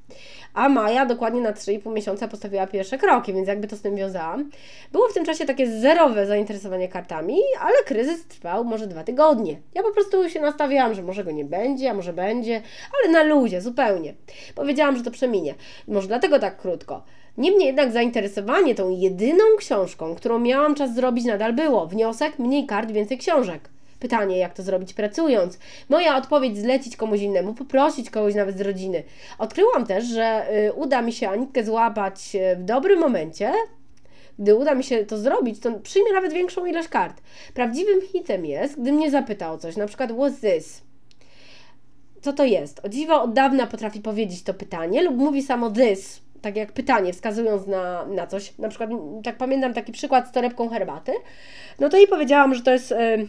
a 0.53 0.69
Maja 0.69 1.05
dokładnie 1.05 1.41
na 1.41 1.53
3,5 1.53 1.93
miesiąca 1.93 2.27
postawiła 2.27 2.67
pierwsze 2.67 2.97
kroki, 2.97 3.33
więc 3.33 3.47
jakby 3.47 3.67
to 3.67 3.75
z 3.75 3.81
tym 3.81 3.95
wiązałam. 3.95 4.49
Było 4.91 5.07
w 5.07 5.13
tym 5.13 5.25
czasie 5.25 5.45
takie 5.45 5.67
zerowe 5.79 6.25
zainteresowanie 6.25 6.87
kartami, 6.87 7.37
ale 7.59 7.75
kryzys 7.85 8.27
trwał 8.27 8.63
może 8.63 8.87
dwa 8.87 9.03
tygodnie. 9.03 9.59
Ja 9.73 9.83
po 9.83 9.91
prostu 9.91 10.29
się 10.29 10.41
nastawiałam, 10.41 10.93
że 10.93 11.01
może 11.01 11.23
go 11.23 11.31
nie 11.31 11.45
będzie, 11.45 11.91
a 11.91 11.93
może 11.93 12.13
będzie, 12.13 12.61
ale 13.01 13.13
na 13.13 13.23
luzie, 13.23 13.61
zupełnie. 13.61 14.13
Powiedziałam, 14.55 14.97
że 14.97 15.03
to 15.03 15.11
przeminie. 15.11 15.55
Może 15.87 16.07
dlatego 16.07 16.39
tak 16.39 16.57
krótko. 16.57 17.03
Niemniej 17.37 17.67
jednak 17.67 17.91
zainteresowanie 17.91 18.75
tą 18.75 18.89
jedyną 18.89 19.43
książką, 19.57 20.15
którą 20.15 20.39
miałam 20.39 20.75
czas 20.75 20.95
zrobić, 20.95 21.25
nadal 21.25 21.53
było. 21.53 21.87
Wniosek: 21.87 22.39
mniej 22.39 22.65
kart, 22.65 22.91
więcej 22.91 23.17
książek. 23.17 23.74
Pytanie, 24.05 24.37
jak 24.37 24.53
to 24.53 24.63
zrobić 24.63 24.93
pracując? 24.93 25.59
Moja 25.89 26.17
odpowiedź 26.17 26.57
zlecić 26.57 26.95
komuś 26.97 27.21
innemu, 27.21 27.53
poprosić 27.53 28.09
kogoś 28.09 28.35
nawet 28.35 28.57
z 28.57 28.61
rodziny. 28.61 29.03
Odkryłam 29.37 29.85
też, 29.85 30.05
że 30.05 30.45
y, 30.67 30.73
uda 30.73 31.01
mi 31.01 31.13
się 31.13 31.29
Anitkę 31.29 31.63
złapać 31.63 32.35
y, 32.35 32.55
w 32.55 32.63
dobrym 32.63 32.99
momencie, 32.99 33.53
gdy 34.39 34.55
uda 34.55 34.75
mi 34.75 34.83
się 34.83 35.05
to 35.05 35.17
zrobić, 35.17 35.59
to 35.59 35.71
przyjmie 35.71 36.13
nawet 36.13 36.33
większą 36.33 36.65
ilość 36.65 36.87
kart. 36.87 37.21
Prawdziwym 37.53 38.01
hitem 38.01 38.45
jest, 38.45 38.81
gdy 38.81 38.91
mnie 38.91 39.11
zapyta 39.11 39.51
o 39.51 39.57
coś, 39.57 39.77
na 39.77 39.87
przykład 39.87 40.11
what's 40.11 40.41
this? 40.41 40.81
Co 42.21 42.33
to 42.33 42.43
jest? 42.43 42.85
O 42.85 42.89
dziwo 42.89 43.21
od 43.23 43.33
dawna 43.33 43.67
potrafi 43.67 43.99
powiedzieć 43.99 44.43
to 44.43 44.53
pytanie 44.53 45.01
lub 45.01 45.17
mówi 45.17 45.43
samo 45.43 45.71
this, 45.71 46.21
tak 46.41 46.55
jak 46.55 46.71
pytanie, 46.71 47.13
wskazując 47.13 47.67
na, 47.67 48.05
na 48.05 48.27
coś. 48.27 48.57
Na 48.57 48.69
przykład, 48.69 48.89
tak 49.23 49.37
pamiętam 49.37 49.73
taki 49.73 49.91
przykład 49.91 50.27
z 50.27 50.31
torebką 50.31 50.69
herbaty. 50.69 51.11
No 51.79 51.89
to 51.89 51.97
jej 51.97 52.07
powiedziałam, 52.07 52.55
że 52.55 52.61
to 52.61 52.71
jest... 52.71 52.91
Y, 52.91 53.27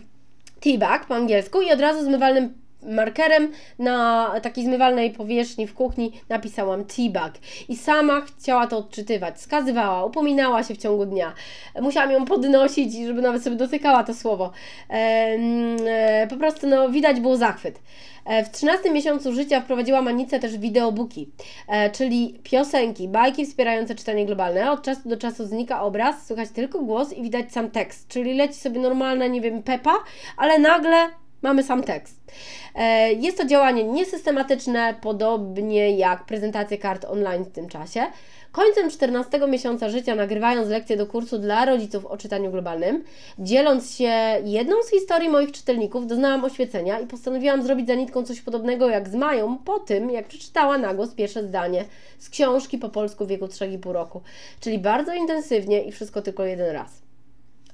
teabag 0.60 1.06
po 1.06 1.14
angielsku 1.14 1.62
i 1.62 1.72
od 1.72 1.80
razu 1.80 2.04
zmywalnym 2.04 2.54
markerem 2.82 3.52
na 3.78 4.30
takiej 4.42 4.64
zmywalnej 4.64 5.10
powierzchni 5.10 5.66
w 5.66 5.74
kuchni 5.74 6.12
napisałam 6.28 6.84
teabag 6.84 7.32
i 7.68 7.76
sama 7.76 8.20
chciała 8.20 8.66
to 8.66 8.78
odczytywać, 8.78 9.40
skazywała, 9.40 10.04
upominała 10.04 10.62
się 10.62 10.74
w 10.74 10.78
ciągu 10.78 11.06
dnia. 11.06 11.32
Musiałam 11.80 12.10
ją 12.10 12.24
podnosić, 12.24 12.94
żeby 13.06 13.22
nawet 13.22 13.42
sobie 13.42 13.56
dotykała 13.56 14.04
to 14.04 14.14
słowo. 14.14 14.50
E, 14.90 16.26
po 16.30 16.36
prostu 16.36 16.66
no, 16.66 16.88
widać 16.88 17.20
było 17.20 17.36
zachwyt. 17.36 17.80
E, 18.24 18.44
w 18.44 18.50
13 18.50 18.90
miesiącu 18.90 19.32
życia 19.32 19.60
wprowadziła 19.60 20.02
Manica 20.02 20.38
też 20.38 20.58
wideobooki, 20.58 21.30
e, 21.68 21.90
czyli 21.90 22.40
piosenki, 22.42 23.08
bajki 23.08 23.46
wspierające 23.46 23.94
czytanie 23.94 24.26
globalne. 24.26 24.70
Od 24.70 24.82
czasu 24.82 25.08
do 25.08 25.16
czasu 25.16 25.46
znika 25.46 25.82
obraz, 25.82 26.26
słychać 26.26 26.50
tylko 26.50 26.80
głos 26.80 27.12
i 27.12 27.22
widać 27.22 27.52
sam 27.52 27.70
tekst, 27.70 28.08
czyli 28.08 28.34
leci 28.34 28.54
sobie 28.54 28.80
normalna, 28.80 29.26
nie 29.26 29.40
wiem, 29.40 29.62
Pepa, 29.62 29.94
ale 30.36 30.58
nagle 30.58 31.08
mamy 31.46 31.62
sam 31.62 31.82
tekst. 31.82 32.20
E, 32.74 33.12
jest 33.12 33.38
to 33.38 33.46
działanie 33.46 33.84
niesystematyczne, 33.84 34.94
podobnie 35.02 35.90
jak 35.90 36.24
prezentacje 36.24 36.78
kart 36.78 37.04
online 37.04 37.44
w 37.44 37.52
tym 37.52 37.68
czasie. 37.68 38.06
Końcem 38.52 38.90
14 38.90 39.40
miesiąca 39.48 39.88
życia, 39.88 40.14
nagrywając 40.14 40.68
lekcję 40.68 40.96
do 40.96 41.06
kursu 41.06 41.38
dla 41.38 41.64
rodziców 41.64 42.06
o 42.06 42.16
czytaniu 42.16 42.50
globalnym, 42.50 43.04
dzieląc 43.38 43.94
się 43.94 44.12
jedną 44.44 44.82
z 44.82 44.90
historii 44.90 45.28
moich 45.28 45.52
czytelników, 45.52 46.06
doznałam 46.06 46.44
oświecenia 46.44 47.00
i 47.00 47.06
postanowiłam 47.06 47.62
zrobić 47.62 47.86
za 47.86 47.94
nitką 47.94 48.22
coś 48.22 48.40
podobnego 48.40 48.88
jak 48.88 49.08
z 49.08 49.14
Mają 49.14 49.58
po 49.58 49.78
tym, 49.78 50.10
jak 50.10 50.26
przeczytała 50.26 50.78
na 50.78 50.94
głos 50.94 51.14
pierwsze 51.14 51.42
zdanie 51.48 51.84
z 52.18 52.28
książki 52.30 52.78
po 52.78 52.88
polsku 52.88 53.24
w 53.24 53.28
wieku 53.28 53.46
3,5 53.46 53.92
roku. 53.92 54.20
Czyli 54.60 54.78
bardzo 54.78 55.14
intensywnie 55.14 55.82
i 55.82 55.92
wszystko 55.92 56.22
tylko 56.22 56.44
jeden 56.44 56.70
raz. 56.70 57.02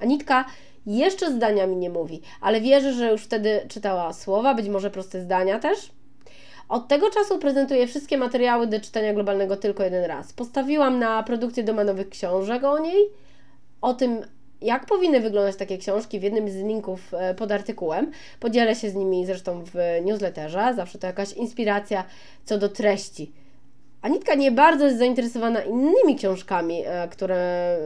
Anitka 0.01 0.45
jeszcze 0.87 1.33
zdania 1.33 1.66
mi 1.66 1.77
nie 1.77 1.90
mówi, 1.90 2.23
ale 2.40 2.61
wierzę, 2.61 2.92
że 2.92 3.12
już 3.12 3.23
wtedy 3.23 3.61
czytała 3.68 4.12
słowa, 4.12 4.55
być 4.55 4.68
może 4.68 4.90
proste 4.90 5.21
zdania 5.21 5.59
też. 5.59 5.90
Od 6.68 6.88
tego 6.88 7.11
czasu 7.11 7.38
prezentuję 7.38 7.87
wszystkie 7.87 8.18
materiały 8.18 8.66
do 8.66 8.81
czytania 8.81 9.14
globalnego 9.14 9.57
tylko 9.57 9.83
jeden 9.85 10.05
raz. 10.05 10.33
Postawiłam 10.33 10.99
na 10.99 11.23
produkcję 11.23 11.64
domenowych 11.64 12.09
książek 12.09 12.64
o 12.64 12.79
niej, 12.79 13.07
o 13.81 13.95
tym, 13.95 14.21
jak 14.61 14.87
powinny 14.87 15.21
wyglądać 15.21 15.57
takie 15.57 15.79
książki 15.79 16.21
w 16.21 16.23
jednym 16.23 16.51
z 16.51 16.57
linków 16.57 17.14
e, 17.14 17.35
pod 17.35 17.53
artykułem. 17.53 18.11
Podzielę 18.40 18.75
się 18.75 18.90
z 18.90 18.95
nimi 18.95 19.27
zresztą 19.27 19.64
w 19.64 19.75
newsletterze, 20.05 20.73
zawsze 20.77 20.99
to 20.99 21.07
jakaś 21.07 21.33
inspiracja 21.33 22.05
co 22.45 22.59
do 22.59 22.68
treści. 22.68 23.33
Anitka 24.03 24.35
nie 24.35 24.53
bardzo 24.53 24.85
jest 24.85 24.99
zainteresowana 24.99 25.62
innymi 25.62 26.16
książkami, 26.16 26.83
e, 26.87 27.09
które 27.09 27.79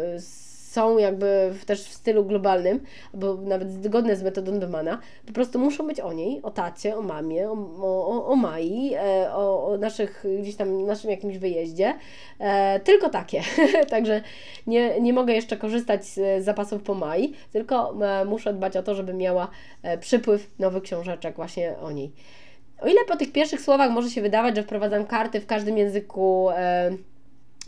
są 0.76 0.98
jakby 0.98 1.54
też 1.66 1.84
w 1.84 1.92
stylu 1.92 2.24
globalnym, 2.24 2.80
albo 3.14 3.34
nawet 3.34 3.72
zgodne 3.72 4.16
z 4.16 4.22
metodą 4.22 4.58
Domana, 4.58 4.98
po 5.26 5.32
prostu 5.32 5.58
muszą 5.58 5.86
być 5.86 6.00
o 6.00 6.12
niej, 6.12 6.42
o 6.42 6.50
tacie, 6.50 6.96
o 6.96 7.02
mamie, 7.02 7.50
o, 7.50 7.56
o, 7.80 8.26
o 8.26 8.36
Mai, 8.36 8.94
e, 8.94 9.32
o, 9.32 9.66
o 9.66 9.76
naszych, 9.78 10.24
gdzieś 10.40 10.56
tam 10.56 10.86
naszym 10.86 11.10
jakimś 11.10 11.38
wyjeździe. 11.38 11.94
E, 12.38 12.80
tylko 12.80 13.08
takie. 13.08 13.42
Także 13.94 14.22
nie, 14.66 15.00
nie 15.00 15.12
mogę 15.12 15.32
jeszcze 15.32 15.56
korzystać 15.56 16.04
z 16.04 16.44
zapasów 16.44 16.82
po 16.82 16.94
Mai, 16.94 17.32
tylko 17.52 17.96
e, 18.02 18.24
muszę 18.24 18.52
dbać 18.52 18.76
o 18.76 18.82
to, 18.82 18.94
żeby 18.94 19.14
miała 19.14 19.48
przypływ 20.00 20.50
nowych 20.58 20.82
książeczek 20.82 21.36
właśnie 21.36 21.78
o 21.78 21.90
niej. 21.90 22.12
O 22.80 22.86
ile 22.86 23.04
po 23.08 23.16
tych 23.16 23.32
pierwszych 23.32 23.60
słowach 23.60 23.90
może 23.90 24.10
się 24.10 24.22
wydawać, 24.22 24.56
że 24.56 24.62
wprowadzam 24.62 25.06
karty 25.06 25.40
w 25.40 25.46
każdym 25.46 25.78
języku 25.78 26.48
E, 26.50 26.90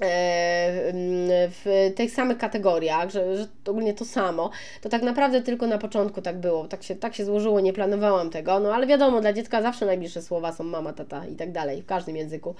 w 0.00 1.92
tych 1.96 2.10
samych 2.10 2.38
kategoriach, 2.38 3.10
że, 3.10 3.36
że 3.36 3.46
ogólnie 3.68 3.94
to 3.94 4.04
samo, 4.04 4.50
to 4.80 4.88
tak 4.88 5.02
naprawdę 5.02 5.42
tylko 5.42 5.66
na 5.66 5.78
początku 5.78 6.22
tak 6.22 6.40
było, 6.40 6.68
tak 6.68 6.82
się, 6.82 6.96
tak 6.96 7.14
się 7.14 7.24
złożyło, 7.24 7.60
nie 7.60 7.72
planowałam 7.72 8.30
tego, 8.30 8.60
no 8.60 8.74
ale 8.74 8.86
wiadomo, 8.86 9.20
dla 9.20 9.32
dziecka 9.32 9.62
zawsze 9.62 9.86
najbliższe 9.86 10.22
słowa 10.22 10.52
są 10.52 10.64
mama, 10.64 10.92
tata 10.92 11.26
i 11.26 11.36
tak 11.36 11.52
dalej, 11.52 11.82
w 11.82 11.86
każdym 11.86 12.16
języku. 12.16 12.54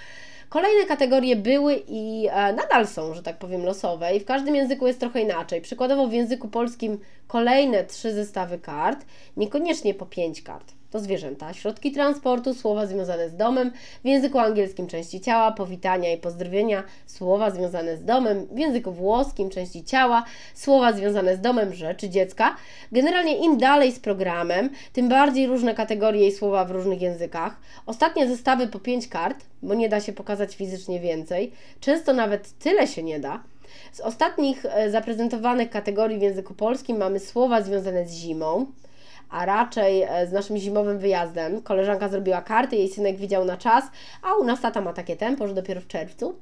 Kolejne 0.48 0.86
kategorie 0.86 1.36
były 1.36 1.82
i 1.88 2.26
e, 2.30 2.52
nadal 2.52 2.86
są, 2.86 3.14
że 3.14 3.22
tak 3.22 3.38
powiem, 3.38 3.64
losowe 3.64 4.16
i 4.16 4.20
w 4.20 4.24
każdym 4.24 4.54
języku 4.54 4.86
jest 4.86 5.00
trochę 5.00 5.20
inaczej. 5.20 5.60
Przykładowo 5.60 6.06
w 6.06 6.12
języku 6.12 6.48
polskim 6.48 6.98
kolejne 7.26 7.84
trzy 7.84 8.14
zestawy 8.14 8.58
kart, 8.58 9.06
niekoniecznie 9.36 9.94
po 9.94 10.06
pięć 10.06 10.42
kart 10.42 10.77
to 10.90 11.00
zwierzęta, 11.00 11.52
środki 11.52 11.92
transportu, 11.92 12.54
słowa 12.54 12.86
związane 12.86 13.28
z 13.28 13.36
domem, 13.36 13.70
w 14.04 14.06
języku 14.06 14.38
angielskim 14.38 14.86
części 14.86 15.20
ciała, 15.20 15.52
powitania 15.52 16.12
i 16.12 16.16
pozdrowienia, 16.16 16.82
słowa 17.06 17.50
związane 17.50 17.96
z 17.96 18.04
domem, 18.04 18.46
w 18.46 18.58
języku 18.58 18.92
włoskim 18.92 19.50
części 19.50 19.84
ciała, 19.84 20.24
słowa 20.54 20.92
związane 20.92 21.36
z 21.36 21.40
domem, 21.40 21.74
rzeczy 21.74 22.08
dziecka. 22.08 22.56
Generalnie 22.92 23.36
im 23.36 23.58
dalej 23.58 23.92
z 23.92 24.00
programem, 24.00 24.70
tym 24.92 25.08
bardziej 25.08 25.46
różne 25.46 25.74
kategorie 25.74 26.26
i 26.26 26.32
słowa 26.32 26.64
w 26.64 26.70
różnych 26.70 27.00
językach. 27.00 27.60
Ostatnie 27.86 28.28
zestawy 28.28 28.68
po 28.68 28.78
5 28.78 29.08
kart, 29.08 29.44
bo 29.62 29.74
nie 29.74 29.88
da 29.88 30.00
się 30.00 30.12
pokazać 30.12 30.56
fizycznie 30.56 31.00
więcej, 31.00 31.52
często 31.80 32.12
nawet 32.12 32.58
tyle 32.58 32.86
się 32.86 33.02
nie 33.02 33.20
da. 33.20 33.42
Z 33.92 34.00
ostatnich 34.00 34.66
e, 34.66 34.90
zaprezentowanych 34.90 35.70
kategorii 35.70 36.18
w 36.18 36.22
języku 36.22 36.54
polskim 36.54 36.96
mamy 36.96 37.20
słowa 37.20 37.62
związane 37.62 38.06
z 38.06 38.14
zimą, 38.14 38.66
a 39.30 39.46
raczej 39.46 40.02
e, 40.02 40.26
z 40.26 40.32
naszym 40.32 40.56
zimowym 40.56 40.98
wyjazdem. 40.98 41.62
Koleżanka 41.62 42.08
zrobiła 42.08 42.42
karty, 42.42 42.76
jej 42.76 42.88
synek 42.88 43.16
widział 43.16 43.44
na 43.44 43.56
czas, 43.56 43.84
a 44.22 44.34
u 44.34 44.44
nas 44.44 44.60
tata 44.60 44.80
ma 44.80 44.92
takie 44.92 45.16
tempo, 45.16 45.48
że 45.48 45.54
dopiero 45.54 45.80
w 45.80 45.86
czerwcu. 45.86 46.34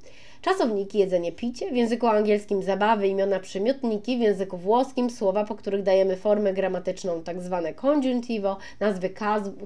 Czasowniki, 0.43 0.99
jedzenie, 0.99 1.33
picie, 1.33 1.71
w 1.71 1.77
języku 1.77 2.07
angielskim 2.07 2.63
zabawy, 2.63 3.09
imiona, 3.09 3.41
przymiotniki, 3.41 4.17
w 4.19 4.21
języku 4.21 4.57
włoskim 4.57 5.11
słowa, 5.11 5.45
po 5.45 5.55
których 5.55 5.83
dajemy 5.83 6.17
formę 6.17 6.53
gramatyczną, 6.53 7.23
tak 7.23 7.43
zwane 7.43 7.75
conjuntivo, 7.75 8.57
nazwy 8.81 9.11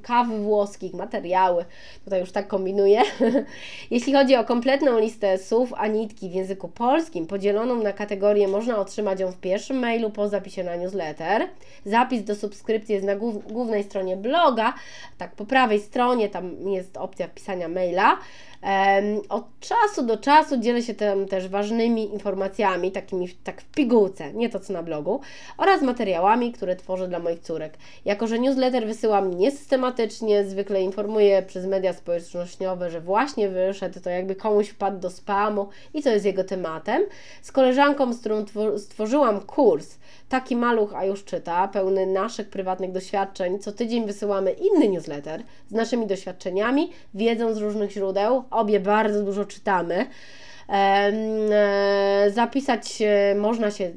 kaw 0.02 0.28
włoskich, 0.28 0.94
materiały. 0.94 1.64
Tutaj 2.04 2.20
już 2.20 2.32
tak 2.32 2.48
kombinuję. 2.48 3.02
Jeśli 3.90 4.12
chodzi 4.12 4.36
o 4.36 4.44
kompletną 4.44 4.98
listę 4.98 5.38
słów 5.38 5.74
Anitki 5.74 6.28
w 6.28 6.32
języku 6.32 6.68
polskim, 6.68 7.26
podzieloną 7.26 7.82
na 7.82 7.92
kategorie, 7.92 8.48
można 8.48 8.78
otrzymać 8.78 9.20
ją 9.20 9.32
w 9.32 9.36
pierwszym 9.36 9.78
mailu 9.78 10.10
po 10.10 10.28
zapisie 10.28 10.64
na 10.64 10.76
newsletter. 10.76 11.48
Zapis 11.84 12.24
do 12.24 12.34
subskrypcji 12.34 12.94
jest 12.94 13.06
na 13.06 13.16
głównej 13.50 13.84
stronie 13.84 14.16
bloga, 14.16 14.74
tak 15.18 15.34
po 15.34 15.44
prawej 15.44 15.80
stronie, 15.80 16.28
tam 16.28 16.68
jest 16.68 16.96
opcja 16.96 17.28
wpisania 17.28 17.68
maila. 17.68 18.16
Od 19.28 19.44
czasu 19.60 20.02
do 20.06 20.16
czasu 20.16 20.58
dzielę 20.58 20.82
się 20.82 20.94
tam 20.94 21.26
też 21.26 21.48
ważnymi 21.48 22.12
informacjami, 22.12 22.92
takimi 22.92 23.28
tak 23.28 23.60
w 23.60 23.64
pigułce, 23.64 24.32
nie 24.32 24.48
to 24.48 24.60
co 24.60 24.72
na 24.72 24.82
blogu, 24.82 25.20
oraz 25.58 25.82
materiałami, 25.82 26.52
które 26.52 26.76
tworzę 26.76 27.08
dla 27.08 27.18
moich 27.18 27.40
córek. 27.40 27.78
Jako, 28.04 28.26
że 28.26 28.38
newsletter 28.38 28.86
wysyłam 28.86 29.34
niesystematycznie, 29.34 30.44
zwykle 30.44 30.82
informuję 30.82 31.42
przez 31.42 31.66
media 31.66 31.92
społecznościowe, 31.92 32.90
że 32.90 33.00
właśnie 33.00 33.48
wyszedł, 33.48 34.00
to 34.00 34.10
jakby 34.10 34.34
komuś 34.34 34.68
wpadł 34.68 34.98
do 34.98 35.10
spamu 35.10 35.68
i 35.94 36.02
co 36.02 36.10
jest 36.10 36.24
jego 36.24 36.44
tematem. 36.44 37.02
Z 37.42 37.52
koleżanką, 37.52 38.12
z 38.12 38.20
którą 38.20 38.44
stworzyłam 38.78 39.40
kurs 39.40 40.00
Taki 40.30 40.56
maluch, 40.56 40.94
a 40.94 41.04
już 41.04 41.24
czyta, 41.24 41.68
pełny 41.68 42.06
naszych 42.06 42.48
prywatnych 42.48 42.92
doświadczeń. 42.92 43.58
Co 43.58 43.72
tydzień 43.72 44.06
wysyłamy 44.06 44.52
inny 44.52 44.88
newsletter 44.88 45.42
z 45.68 45.72
naszymi 45.72 46.06
doświadczeniami, 46.06 46.90
wiedzą 47.14 47.54
z 47.54 47.58
różnych 47.58 47.90
źródeł. 47.90 48.44
Obie 48.50 48.80
bardzo 48.80 49.22
dużo 49.22 49.44
czytamy. 49.44 50.06
E, 50.68 52.30
zapisać 52.34 53.02
można 53.36 53.70
się 53.70 53.92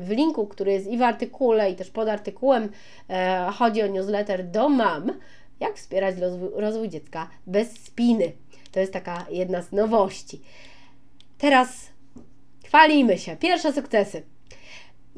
w, 0.00 0.10
linku, 0.10 0.46
który 0.46 0.72
jest 0.72 0.86
i 0.86 0.98
w 0.98 1.02
artykule, 1.02 1.70
i 1.70 1.76
też 1.76 1.90
pod 1.90 2.08
artykułem. 2.08 2.68
E, 3.10 3.50
chodzi 3.54 3.82
o 3.82 3.86
newsletter 3.86 4.50
do 4.50 4.68
mam. 4.68 5.12
Jak 5.60 5.76
wspierać 5.76 6.16
rozwój 6.54 6.88
dziecka 6.88 7.28
bez 7.46 7.72
spiny. 7.72 8.32
To 8.72 8.80
jest 8.80 8.92
taka 8.92 9.26
jedna 9.30 9.62
z 9.62 9.72
nowości. 9.72 10.40
Teraz 11.38 11.68
chwalimy 12.64 13.18
się. 13.18 13.36
Pierwsze 13.36 13.72
sukcesy. 13.72 14.22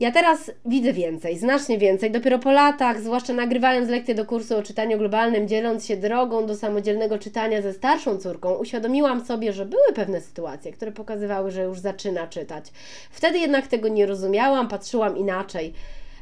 Ja 0.01 0.11
teraz 0.11 0.51
widzę 0.67 0.93
więcej, 0.93 1.39
znacznie 1.39 1.79
więcej. 1.79 2.11
Dopiero 2.11 2.39
po 2.39 2.53
latach, 2.53 3.01
zwłaszcza 3.01 3.33
nagrywając 3.33 3.89
lekcje 3.89 4.15
do 4.15 4.25
kursu 4.25 4.57
o 4.57 4.63
czytaniu 4.63 4.99
globalnym, 4.99 5.49
dzieląc 5.49 5.87
się 5.87 5.97
drogą 5.97 6.47
do 6.47 6.57
samodzielnego 6.57 7.19
czytania 7.19 7.63
ze 7.63 7.73
starszą 7.73 8.19
córką, 8.19 8.55
uświadomiłam 8.55 9.25
sobie, 9.25 9.53
że 9.53 9.67
były 9.67 9.93
pewne 9.95 10.21
sytuacje, 10.21 10.73
które 10.73 10.93
pokazywały, 10.93 11.51
że 11.51 11.63
już 11.63 11.79
zaczyna 11.79 12.27
czytać. 12.27 12.65
Wtedy 13.11 13.39
jednak 13.39 13.67
tego 13.67 13.89
nie 13.89 14.07
rozumiałam, 14.07 14.69
patrzyłam 14.69 15.17
inaczej. 15.17 15.75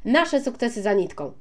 Nasze 0.04 0.40
sukcesy 0.40 0.82
za 0.82 0.92
nitką. 0.92 1.32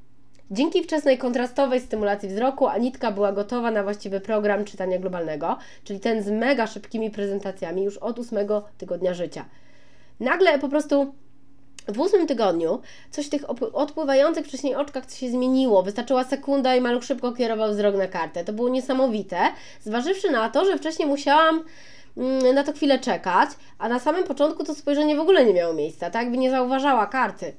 Dzięki 0.52 0.84
wczesnej 0.84 1.18
kontrastowej 1.18 1.80
stymulacji 1.80 2.30
wzroku 2.30 2.68
Anitka 2.68 3.12
była 3.12 3.32
gotowa 3.32 3.72
na 3.72 3.84
właściwy 3.84 4.22
program 4.22 4.66
czytania 4.66 5.00
globalnego, 5.00 5.58
czyli 5.84 6.00
ten 6.00 6.24
z 6.24 6.30
mega 6.30 6.68
szybkimi 6.68 7.12
prezentacjami 7.12 7.84
już 7.84 7.98
od 7.98 8.20
ósmego 8.20 8.64
tygodnia 8.78 9.14
życia. 9.14 9.46
Nagle 10.20 10.60
po 10.60 10.70
prostu 10.70 11.14
w 11.88 12.00
ósmym 12.00 12.28
tygodniu 12.28 12.82
coś 13.12 13.26
w 13.26 13.30
tych 13.30 13.42
odpływających 13.74 14.46
wcześniej 14.48 14.76
oczkach 14.76 15.12
się 15.12 15.30
zmieniło. 15.30 15.84
Wystarczyła 15.84 16.24
sekunda 16.24 16.76
i 16.76 16.82
maluch 16.82 17.04
szybko 17.04 17.32
kierował 17.32 17.72
wzrok 17.72 17.96
na 17.96 18.08
kartę. 18.08 18.44
To 18.44 18.54
było 18.54 18.70
niesamowite, 18.70 19.38
zważywszy 19.82 20.32
na 20.32 20.50
to, 20.50 20.66
że 20.66 20.78
wcześniej 20.78 21.08
musiałam 21.08 21.64
mm, 22.18 22.56
na 22.56 22.64
to 22.64 22.74
chwilę 22.74 23.00
czekać, 23.00 23.50
a 23.80 23.90
na 23.90 24.00
samym 24.00 24.24
początku 24.24 24.64
to 24.64 24.76
spojrzenie 24.76 25.16
w 25.16 25.20
ogóle 25.20 25.46
nie 25.46 25.54
miało 25.54 25.74
miejsca, 25.74 26.10
tak 26.10 26.32
by 26.32 26.38
nie 26.38 26.52
zauważała 26.52 27.06
karty. 27.06 27.54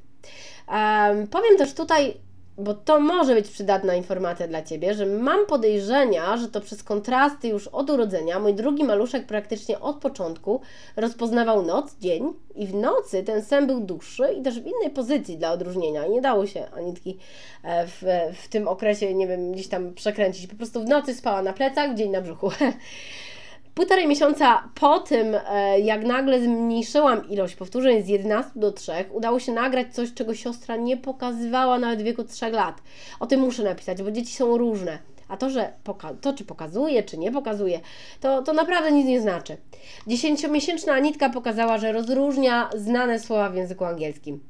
Um, 0.68 1.26
powiem 1.26 1.56
też 1.58 1.74
tutaj 1.74 2.14
bo 2.58 2.74
to 2.74 3.00
może 3.00 3.34
być 3.34 3.48
przydatna 3.48 3.94
informacja 3.94 4.48
dla 4.48 4.62
Ciebie, 4.62 4.94
że 4.94 5.06
mam 5.06 5.46
podejrzenia, 5.46 6.36
że 6.36 6.48
to 6.48 6.60
przez 6.60 6.82
kontrasty 6.82 7.48
już 7.48 7.68
od 7.68 7.90
urodzenia 7.90 8.38
mój 8.38 8.54
drugi 8.54 8.84
maluszek 8.84 9.26
praktycznie 9.26 9.80
od 9.80 9.96
początku 9.96 10.60
rozpoznawał 10.96 11.62
noc, 11.62 11.96
dzień 12.00 12.32
i 12.54 12.66
w 12.66 12.74
nocy 12.74 13.22
ten 13.22 13.42
sen 13.42 13.66
był 13.66 13.80
dłuższy 13.80 14.32
i 14.38 14.42
też 14.42 14.60
w 14.60 14.66
innej 14.66 14.90
pozycji 14.94 15.36
dla 15.36 15.52
odróżnienia. 15.52 16.06
Nie 16.06 16.20
dało 16.20 16.46
się 16.46 16.70
Anitki 16.70 17.18
e, 17.62 17.86
w, 17.86 18.02
w 18.42 18.48
tym 18.48 18.68
okresie, 18.68 19.14
nie 19.14 19.26
wiem, 19.26 19.52
gdzieś 19.52 19.68
tam 19.68 19.94
przekręcić. 19.94 20.46
Po 20.46 20.56
prostu 20.56 20.80
w 20.80 20.88
nocy 20.88 21.14
spała 21.14 21.42
na 21.42 21.52
plecach, 21.52 21.92
w 21.92 21.94
dzień 21.94 22.10
na 22.10 22.20
brzuchu. 22.20 22.50
Półtorej 23.78 24.08
miesiąca 24.08 24.68
po 24.74 24.98
tym, 24.98 25.36
e, 25.50 25.80
jak 25.80 26.04
nagle 26.04 26.40
zmniejszyłam 26.40 27.28
ilość 27.28 27.54
powtórzeń 27.54 28.02
z 28.02 28.08
11 28.08 28.52
do 28.56 28.72
3, 28.72 28.92
udało 29.12 29.40
się 29.40 29.52
nagrać 29.52 29.94
coś, 29.94 30.14
czego 30.14 30.34
siostra 30.34 30.76
nie 30.76 30.96
pokazywała 30.96 31.78
nawet 31.78 32.00
w 32.00 32.04
wieku 32.04 32.24
3 32.24 32.50
lat. 32.50 32.82
O 33.20 33.26
tym 33.26 33.40
muszę 33.40 33.62
napisać, 33.62 34.02
bo 34.02 34.10
dzieci 34.10 34.32
są 34.34 34.58
różne. 34.58 34.98
A 35.28 35.36
to, 35.36 35.50
że 35.50 35.72
to, 36.20 36.32
czy 36.32 36.44
pokazuje, 36.44 37.02
czy 37.02 37.18
nie 37.18 37.32
pokazuje, 37.32 37.80
to, 38.20 38.42
to 38.42 38.52
naprawdę 38.52 38.92
nic 38.92 39.06
nie 39.06 39.20
znaczy. 39.20 39.56
Dziesięciomiesięczna 40.06 40.92
Anitka 40.92 41.30
pokazała, 41.30 41.78
że 41.78 41.92
rozróżnia 41.92 42.70
znane 42.76 43.18
słowa 43.18 43.50
w 43.50 43.56
języku 43.56 43.84
angielskim. 43.84 44.40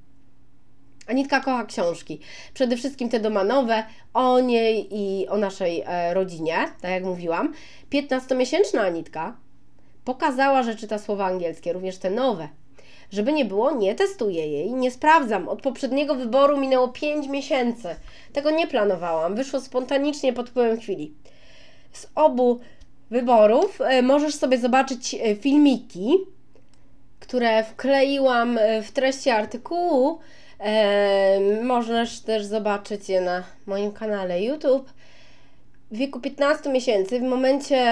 Anitka 1.09 1.41
kocha 1.41 1.65
książki. 1.65 2.21
Przede 2.55 2.77
wszystkim 2.77 3.09
te 3.09 3.21
domanowe 3.21 3.85
o 4.15 4.41
niej 4.41 4.89
i 4.91 5.29
o 5.29 5.37
naszej 5.37 5.83
e, 5.87 6.15
rodzinie, 6.15 6.57
tak 6.81 6.91
jak 6.91 7.05
mówiłam. 7.05 7.55
15-miesięczna 7.93 8.79
Anitka 8.79 9.37
pokazała, 10.05 10.63
że 10.63 10.77
czyta 10.77 10.99
słowa 10.99 11.27
angielskie, 11.27 11.73
również 11.73 11.99
te 11.99 12.11
nowe. 12.11 12.49
Żeby 13.13 13.33
nie 13.33 13.45
było, 13.45 13.71
nie 13.71 13.95
testuję 13.95 14.47
jej, 14.47 14.73
nie 14.73 14.91
sprawdzam. 14.91 15.49
Od 15.49 15.63
poprzedniego 15.63 16.15
wyboru 16.15 16.57
minęło 16.61 16.89
5 16.89 17.29
miesięcy. 17.29 17.89
Tego 18.33 18.51
nie 18.51 18.67
planowałam, 18.67 19.35
wyszło 19.35 19.61
spontanicznie 19.61 20.33
pod 20.33 20.51
wpływem 20.51 20.81
chwili. 20.81 21.15
Z 21.93 22.07
obu 22.15 22.61
wyborów 23.11 23.81
e, 23.81 24.03
możesz 24.03 24.35
sobie 24.35 24.59
zobaczyć 24.59 25.15
e, 25.15 25.37
filmiki, 25.37 26.15
które 27.21 27.65
wkleiłam 27.65 28.59
w 28.83 28.93
treści 28.93 29.31
artykułu. 29.31 30.19
Możesz 31.63 32.21
też 32.21 32.45
zobaczyć 32.45 33.09
je 33.09 33.21
na 33.21 33.43
moim 33.67 33.93
kanale 33.93 34.43
YouTube. 34.43 34.91
W 35.91 35.97
wieku 35.97 36.21
15 36.21 36.71
miesięcy, 36.71 37.21
w 37.21 37.23
momencie 37.23 37.83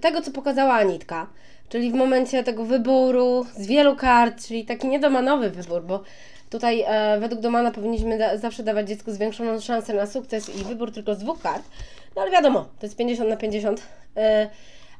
tego, 0.00 0.22
co 0.22 0.30
pokazała 0.30 0.74
Anitka, 0.74 1.26
czyli 1.68 1.90
w 1.90 1.94
momencie 1.94 2.44
tego 2.44 2.64
wyboru 2.64 3.46
z 3.56 3.66
wielu 3.66 3.96
kart, 3.96 4.46
czyli 4.46 4.64
taki 4.64 4.88
niedomanowy 4.88 5.50
wybór, 5.50 5.82
bo 5.82 6.02
tutaj 6.50 6.84
e, 6.86 7.20
według 7.20 7.40
domana 7.40 7.70
powinniśmy 7.70 8.18
da 8.18 8.36
zawsze 8.36 8.62
dawać 8.62 8.88
dziecku 8.88 9.12
zwiększoną 9.12 9.60
szansę 9.60 9.94
na 9.94 10.06
sukces 10.06 10.56
i 10.56 10.64
wybór 10.64 10.92
tylko 10.92 11.14
z 11.14 11.18
dwóch 11.18 11.42
kart. 11.42 11.64
No 12.16 12.22
ale 12.22 12.30
wiadomo, 12.30 12.60
to 12.78 12.86
jest 12.86 12.96
50 12.96 13.30
na 13.30 13.36
50. 13.36 13.82
E, 14.16 14.48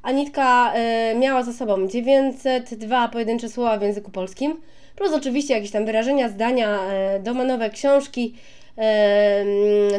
Anitka 0.02 0.72
e, 0.74 1.14
miała 1.14 1.42
za 1.42 1.52
sobą 1.52 1.88
902 1.88 3.08
pojedyncze 3.08 3.48
słowa 3.48 3.78
w 3.78 3.82
języku 3.82 4.10
polskim, 4.10 4.60
plus 4.96 5.12
oczywiście 5.12 5.54
jakieś 5.54 5.70
tam 5.70 5.86
wyrażenia, 5.86 6.28
zdania, 6.28 6.80
e, 6.90 7.20
domanowe 7.20 7.70
książki, 7.70 8.34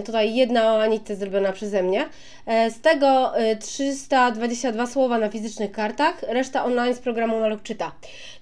tutaj 0.06 0.36
jedna 0.36 0.76
o 0.76 0.80
zrobiona 1.16 1.52
przeze 1.52 1.84
mnie. 1.84 2.06
E, 2.46 2.72
z 2.72 2.82
tego 2.82 3.34
322 3.60 4.84
e, 4.84 4.88
słowa 4.88 5.18
na 5.18 5.30
fizycznych 5.30 5.72
kartach, 5.72 6.24
reszta 6.28 6.66
online 6.66 6.94
z 6.94 7.00
programu 7.00 7.40
Maluch 7.40 7.64
Czyta. 7.64 7.92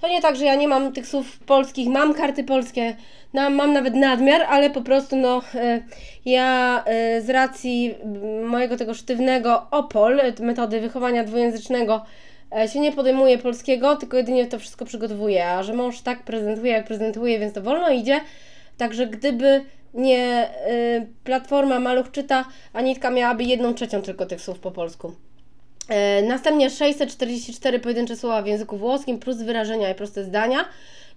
To 0.02 0.08
nie 0.08 0.22
tak, 0.22 0.36
że 0.36 0.46
ja 0.46 0.56
nie 0.56 0.68
mam 0.68 0.94
tych 0.94 1.08
słów 1.08 1.40
polskich, 1.40 1.88
mam 1.88 2.14
karty 2.14 2.44
polskie, 2.44 2.96
mam 3.34 3.74
nawet 3.74 3.96
nadmiar, 3.96 4.42
ale 4.42 4.70
po 4.70 4.82
prostu 4.82 5.16
no, 5.16 5.42
e, 5.56 5.82
ja 6.26 6.84
z 7.22 7.30
racji 7.30 7.96
mojego 8.46 8.78
tego 8.78 8.94
sztywnego 8.94 9.68
OPOL, 9.72 10.22
metody 10.40 10.82
wychowania 10.82 11.24
dwujęzycznego, 11.24 12.06
się 12.74 12.80
nie 12.80 12.92
podejmuję 12.92 13.38
polskiego, 13.38 13.96
tylko 13.96 14.18
jedynie 14.18 14.48
to 14.48 14.60
wszystko 14.60 14.86
przygotowuję, 14.86 15.48
a 15.48 15.64
że 15.64 15.74
mąż 15.74 16.02
tak 16.02 16.24
prezentuje, 16.24 16.72
jak 16.72 16.86
prezentuje, 16.86 17.40
więc 17.40 17.54
to 17.54 17.62
wolno 17.62 17.90
idzie. 17.90 18.22
Także 18.78 19.08
gdyby 19.08 19.66
nie 19.94 20.50
y, 20.70 21.08
platforma 21.24 21.80
Maluch 21.80 22.12
czyta, 22.12 22.46
Anitka 22.74 23.10
miałaby 23.10 23.44
jedną 23.44 23.74
trzecią 23.74 24.02
tylko 24.02 24.26
tych 24.26 24.42
słów 24.42 24.60
po 24.60 24.72
polsku. 24.72 25.14
E, 25.90 26.22
następnie 26.22 26.70
644 26.70 27.80
pojedyncze 27.80 28.16
słowa 28.16 28.42
w 28.42 28.48
języku 28.48 28.78
włoskim 28.78 29.20
plus 29.20 29.38
wyrażenia 29.38 29.90
i 29.90 29.96
proste 29.96 30.24
zdania. 30.24 30.66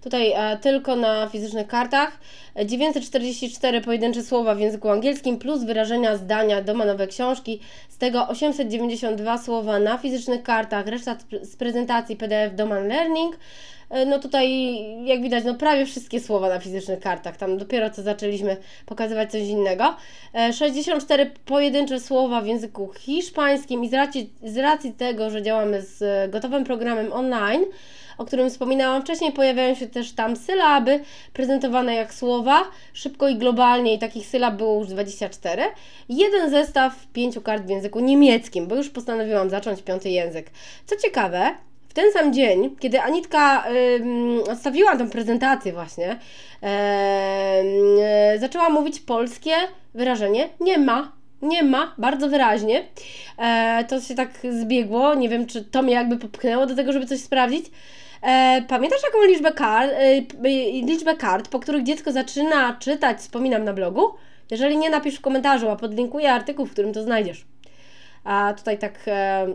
Tutaj 0.01 0.31
e, 0.31 0.57
tylko 0.57 0.95
na 0.95 1.29
fizycznych 1.29 1.67
kartach. 1.67 2.19
944 2.65 3.81
pojedyncze 3.81 4.23
słowa 4.23 4.55
w 4.55 4.59
języku 4.59 4.89
angielskim 4.89 5.39
plus 5.39 5.63
wyrażenia 5.63 6.17
zdania 6.17 6.61
domanowe 6.61 7.07
książki. 7.07 7.59
Z 7.89 7.97
tego 7.97 8.27
892 8.27 9.37
słowa 9.37 9.79
na 9.79 9.97
fizycznych 9.97 10.43
kartach, 10.43 10.87
reszta 10.87 11.17
z 11.41 11.55
prezentacji 11.55 12.15
PDF 12.15 12.55
Doman 12.55 12.87
Learning. 12.87 13.37
E, 13.89 14.05
no 14.05 14.19
tutaj 14.19 14.47
jak 15.05 15.21
widać, 15.21 15.43
no 15.45 15.55
prawie 15.55 15.85
wszystkie 15.85 16.19
słowa 16.19 16.49
na 16.49 16.59
fizycznych 16.59 16.99
kartach, 16.99 17.37
tam 17.37 17.57
dopiero 17.57 17.89
co 17.89 18.01
zaczęliśmy 18.01 18.57
pokazywać 18.85 19.31
coś 19.31 19.41
innego. 19.41 19.95
64 20.53 21.23
e, 21.23 21.29
pojedyncze 21.45 21.99
słowa 21.99 22.41
w 22.41 22.47
języku 22.47 22.93
hiszpańskim 22.99 23.83
i 23.83 23.89
z 23.89 23.93
racji, 23.93 24.29
z 24.43 24.57
racji 24.57 24.93
tego, 24.93 25.29
że 25.29 25.41
działamy 25.41 25.81
z 25.81 26.31
gotowym 26.31 26.63
programem 26.63 27.13
online, 27.13 27.65
o 28.17 28.25
którym 28.25 28.49
wspominałam 28.49 29.01
wcześniej, 29.01 29.31
pojawiają 29.31 29.75
się 29.75 29.87
też 29.87 30.11
tam 30.11 30.35
sylaby 30.35 30.99
prezentowane 31.33 31.95
jak 31.95 32.13
słowa, 32.13 32.63
szybko 32.93 33.29
i 33.29 33.35
globalnie 33.35 33.93
i 33.93 33.99
takich 33.99 34.27
sylab 34.27 34.55
było 34.55 34.79
już 34.79 34.87
24. 34.87 35.63
Jeden 36.09 36.49
zestaw 36.49 37.07
pięciu 37.13 37.41
kart 37.41 37.63
w 37.63 37.69
języku 37.69 37.99
niemieckim, 37.99 38.67
bo 38.67 38.75
już 38.75 38.89
postanowiłam 38.89 39.49
zacząć 39.49 39.81
piąty 39.81 40.09
język. 40.09 40.49
Co 40.85 40.95
ciekawe, 40.95 41.55
ten 41.93 42.11
sam 42.13 42.33
dzień, 42.33 42.75
kiedy 42.79 43.01
Anitka 43.01 43.63
yy, 43.69 44.43
odstawiła 44.51 44.97
tę 44.97 45.09
prezentację 45.09 45.73
właśnie, 45.73 46.19
yy, 48.33 48.39
zaczęła 48.39 48.69
mówić 48.69 48.99
polskie 48.99 49.53
wyrażenie 49.93 50.49
nie 50.59 50.77
ma, 50.77 51.17
nie 51.41 51.63
ma, 51.63 51.93
bardzo 51.97 52.29
wyraźnie. 52.29 52.83
E, 53.37 53.85
to 53.89 54.01
się 54.01 54.15
tak 54.15 54.29
zbiegło, 54.61 55.15
nie 55.15 55.29
wiem 55.29 55.45
czy 55.45 55.65
to 55.65 55.81
mnie 55.81 55.93
jakby 55.93 56.17
popchnęło 56.17 56.65
do 56.65 56.75
tego, 56.75 56.93
żeby 56.93 57.05
coś 57.05 57.19
sprawdzić. 57.19 57.65
E, 58.21 58.61
pamiętasz 58.67 59.03
jaką 59.03 59.23
liczbę 59.25 59.51
kart, 59.51 59.91
e, 59.91 60.21
liczbę 60.81 61.15
kart, 61.15 61.47
po 61.49 61.59
których 61.59 61.83
dziecko 61.83 62.11
zaczyna 62.11 62.77
czytać, 62.79 63.17
wspominam 63.17 63.63
na 63.63 63.73
blogu? 63.73 64.13
Jeżeli 64.51 64.77
nie, 64.77 64.89
napisz 64.89 65.15
w 65.15 65.21
komentarzu, 65.21 65.69
a 65.69 65.75
podlinkuję 65.75 66.33
artykuł, 66.33 66.65
w 66.65 66.71
którym 66.71 66.93
to 66.93 67.03
znajdziesz. 67.03 67.45
A 68.23 68.53
tutaj 68.57 68.77
tak 68.77 68.99
e, 69.07 69.47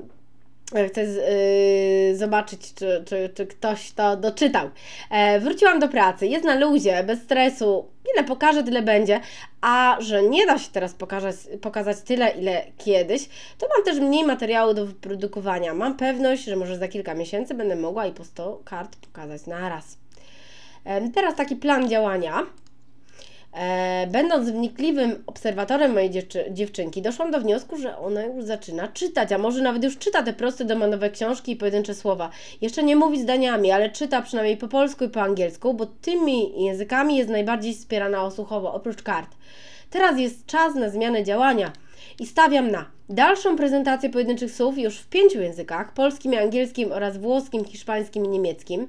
Chcę 0.88 1.04
yy, 1.04 2.16
zobaczyć, 2.16 2.74
czy, 2.74 3.04
czy, 3.06 3.30
czy 3.34 3.46
ktoś 3.46 3.92
to 3.92 4.16
doczytał. 4.16 4.70
E, 5.10 5.40
wróciłam 5.40 5.78
do 5.78 5.88
pracy, 5.88 6.26
jest 6.26 6.44
na 6.44 6.54
luzie, 6.54 7.04
bez 7.04 7.22
stresu, 7.22 7.88
ile 8.14 8.24
pokażę, 8.24 8.62
tyle 8.64 8.82
będzie, 8.82 9.20
a 9.60 9.96
że 10.00 10.22
nie 10.22 10.46
da 10.46 10.58
się 10.58 10.70
teraz 10.72 10.94
pokazać, 10.94 11.36
pokazać 11.60 12.00
tyle, 12.00 12.30
ile 12.30 12.62
kiedyś, 12.78 13.28
to 13.58 13.68
mam 13.76 13.84
też 13.84 14.00
mniej 14.00 14.24
materiału 14.24 14.74
do 14.74 14.86
wyprodukowania. 14.86 15.74
Mam 15.74 15.96
pewność, 15.96 16.44
że 16.44 16.56
może 16.56 16.78
za 16.78 16.88
kilka 16.88 17.14
miesięcy 17.14 17.54
będę 17.54 17.76
mogła 17.76 18.06
i 18.06 18.12
po 18.12 18.24
100 18.24 18.60
kart 18.64 18.96
pokazać 18.96 19.46
na 19.46 19.68
raz. 19.68 19.98
E, 20.84 21.10
teraz 21.10 21.34
taki 21.34 21.56
plan 21.56 21.88
działania. 21.88 22.46
E, 23.52 24.06
będąc 24.06 24.50
wnikliwym 24.50 25.24
obserwatorem 25.26 25.92
mojej 25.92 26.10
dziewczy 26.10 26.44
dziewczynki, 26.50 27.02
doszłam 27.02 27.30
do 27.30 27.40
wniosku, 27.40 27.76
że 27.76 27.98
ona 27.98 28.24
już 28.24 28.44
zaczyna 28.44 28.88
czytać, 28.88 29.32
a 29.32 29.38
może 29.38 29.62
nawet 29.62 29.84
już 29.84 29.98
czyta 29.98 30.22
te 30.22 30.32
proste 30.32 30.64
domanowe 30.64 31.10
książki 31.10 31.52
i 31.52 31.56
pojedyncze 31.56 31.94
słowa. 31.94 32.30
Jeszcze 32.60 32.82
nie 32.82 32.96
mówi 32.96 33.22
zdaniami, 33.22 33.70
ale 33.70 33.90
czyta 33.90 34.22
przynajmniej 34.22 34.56
po 34.56 34.68
polsku 34.68 35.04
i 35.04 35.08
po 35.08 35.22
angielsku, 35.22 35.74
bo 35.74 35.86
tymi 35.86 36.64
językami 36.64 37.16
jest 37.16 37.30
najbardziej 37.30 37.74
wspierana 37.74 38.24
osłuchowo, 38.24 38.74
oprócz 38.74 39.02
kart. 39.02 39.30
Teraz 39.90 40.18
jest 40.18 40.46
czas 40.46 40.74
na 40.74 40.88
zmianę 40.88 41.24
działania 41.24 41.72
i 42.20 42.26
stawiam 42.26 42.70
na 42.70 42.86
dalszą 43.08 43.56
prezentację 43.56 44.10
pojedynczych 44.10 44.52
słów 44.52 44.78
już 44.78 44.98
w 44.98 45.08
pięciu 45.08 45.40
językach 45.40 45.94
polskim, 45.94 46.34
angielskim 46.38 46.92
oraz 46.92 47.16
włoskim, 47.16 47.64
hiszpańskim 47.64 48.24
i 48.24 48.28
niemieckim. 48.28 48.88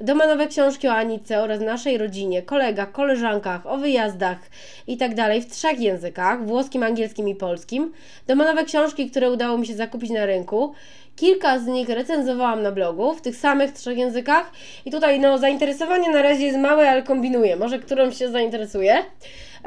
Domanowe 0.00 0.46
książki 0.46 0.88
o 0.88 0.92
Anice 0.92 1.42
oraz 1.42 1.60
naszej 1.60 1.98
rodzinie, 1.98 2.42
kolegach, 2.42 2.92
koleżankach, 2.92 3.66
o 3.66 3.76
wyjazdach 3.76 4.38
itd. 4.86 5.14
Tak 5.14 5.42
w 5.42 5.50
trzech 5.50 5.80
językach 5.80 6.46
włoskim, 6.46 6.82
angielskim 6.82 7.28
i 7.28 7.34
polskim. 7.34 7.92
Domanowe 8.26 8.64
książki, 8.64 9.10
które 9.10 9.30
udało 9.30 9.58
mi 9.58 9.66
się 9.66 9.74
zakupić 9.74 10.10
na 10.10 10.26
rynku. 10.26 10.74
Kilka 11.16 11.58
z 11.58 11.66
nich 11.66 11.88
recenzowałam 11.88 12.62
na 12.62 12.72
blogu 12.72 13.14
w 13.14 13.20
tych 13.20 13.36
samych 13.36 13.72
trzech 13.72 13.98
językach 13.98 14.52
i 14.84 14.90
tutaj 14.90 15.20
no 15.20 15.38
zainteresowanie 15.38 16.10
na 16.10 16.22
razie 16.22 16.44
jest 16.44 16.58
małe, 16.58 16.90
ale 16.90 17.02
kombinuję. 17.02 17.56
Może 17.56 17.78
którąś 17.78 18.18
się 18.18 18.28
zainteresuje. 18.28 19.02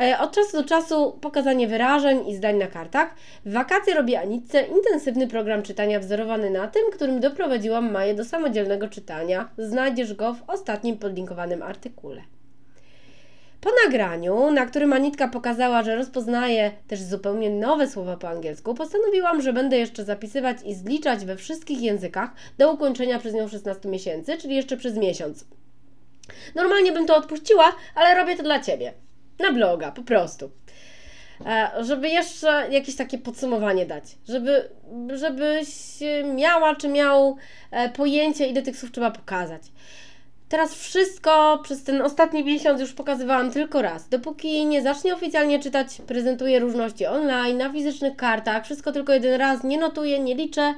E, 0.01 0.19
od 0.19 0.31
czasu 0.31 0.57
do 0.57 0.63
czasu 0.63 1.17
pokazanie 1.21 1.67
wyrażeń 1.67 2.27
i 2.27 2.35
zdań 2.35 2.57
na 2.57 2.67
kartach. 2.67 3.15
W 3.45 3.53
wakacje 3.53 3.93
robię 3.93 4.19
Anicce 4.19 4.61
intensywny 4.61 5.27
program 5.27 5.63
czytania 5.63 5.99
wzorowany 5.99 6.49
na 6.49 6.67
tym, 6.67 6.83
którym 6.93 7.19
doprowadziłam 7.19 7.91
Maję 7.91 8.13
do 8.13 8.25
samodzielnego 8.25 8.87
czytania. 8.87 9.49
Znajdziesz 9.57 10.13
go 10.13 10.33
w 10.33 10.49
ostatnim 10.49 10.97
podlinkowanym 10.97 11.63
artykule. 11.63 12.21
Po 13.61 13.69
nagraniu, 13.85 14.51
na 14.51 14.65
którym 14.65 14.93
Anitka 14.93 15.27
pokazała, 15.27 15.83
że 15.83 15.95
rozpoznaje 15.95 16.71
też 16.87 17.01
zupełnie 17.01 17.49
nowe 17.49 17.87
słowa 17.87 18.17
po 18.17 18.29
angielsku, 18.29 18.73
postanowiłam, 18.73 19.41
że 19.41 19.53
będę 19.53 19.77
jeszcze 19.77 20.03
zapisywać 20.03 20.57
i 20.65 20.75
zliczać 20.75 21.25
we 21.25 21.35
wszystkich 21.35 21.81
językach 21.81 22.29
do 22.57 22.71
ukończenia 22.71 23.19
przez 23.19 23.33
nią 23.33 23.47
16 23.47 23.89
miesięcy, 23.89 24.37
czyli 24.37 24.55
jeszcze 24.55 24.77
przez 24.77 24.97
miesiąc. 24.97 25.45
Normalnie 26.55 26.91
bym 26.91 27.05
to 27.05 27.15
odpuściła, 27.15 27.75
ale 27.95 28.15
robię 28.15 28.37
to 28.37 28.43
dla 28.43 28.59
Ciebie. 28.59 28.93
Na 29.39 29.51
bloga, 29.51 29.91
po 29.91 30.03
prostu. 30.03 30.51
e, 31.45 31.71
żeby 31.83 32.09
jeszcze 32.09 32.67
jakieś 32.71 32.95
takie 32.95 33.17
podsumowanie 33.17 33.85
dać, 33.85 34.03
żeby, 34.27 34.69
żebyś 35.13 35.67
miała 36.35 36.75
czy 36.75 36.87
miał 36.87 37.37
e, 37.71 37.89
pojęcie, 37.89 38.47
ile 38.47 38.61
tych 38.61 38.77
słów 38.77 38.91
trzeba 38.91 39.11
pokazać. 39.11 39.61
Teraz 40.49 40.75
wszystko 40.75 41.59
przez 41.63 41.83
ten 41.83 42.01
ostatni 42.01 42.43
miesiąc 42.43 42.81
już 42.81 42.93
pokazywałam 42.93 43.51
tylko 43.51 43.81
raz. 43.81 44.09
Dopóki 44.09 44.65
nie 44.65 44.81
zacznie 44.81 45.13
oficjalnie 45.13 45.59
czytać, 45.59 45.87
prezentuję 46.07 46.59
różności 46.59 47.05
online, 47.05 47.57
na 47.57 47.71
fizycznych 47.71 48.15
kartach, 48.15 48.65
wszystko 48.65 48.91
tylko 48.91 49.13
jeden 49.13 49.33
raz, 49.33 49.63
nie 49.63 49.77
notuję, 49.77 50.19
nie 50.19 50.35
liczę, 50.35 50.73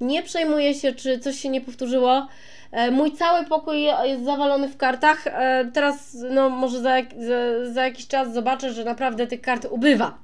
nie 0.00 0.22
przejmuję 0.22 0.74
się, 0.74 0.92
czy 0.92 1.18
coś 1.18 1.38
się 1.40 1.48
nie 1.48 1.60
powtórzyło. 1.60 2.26
E, 2.72 2.90
mój 2.90 3.12
cały 3.12 3.44
pokój 3.44 3.82
jest 3.82 4.24
zawalony 4.24 4.68
w 4.68 4.76
kartach. 4.76 5.26
E, 5.26 5.70
teraz, 5.72 6.16
no, 6.30 6.50
może 6.50 6.80
za, 6.80 6.96
za, 7.18 7.72
za 7.72 7.84
jakiś 7.84 8.06
czas 8.06 8.34
zobaczę, 8.34 8.72
że 8.72 8.84
naprawdę 8.84 9.26
tych 9.26 9.40
kart 9.40 9.66
ubywa. 9.70 10.18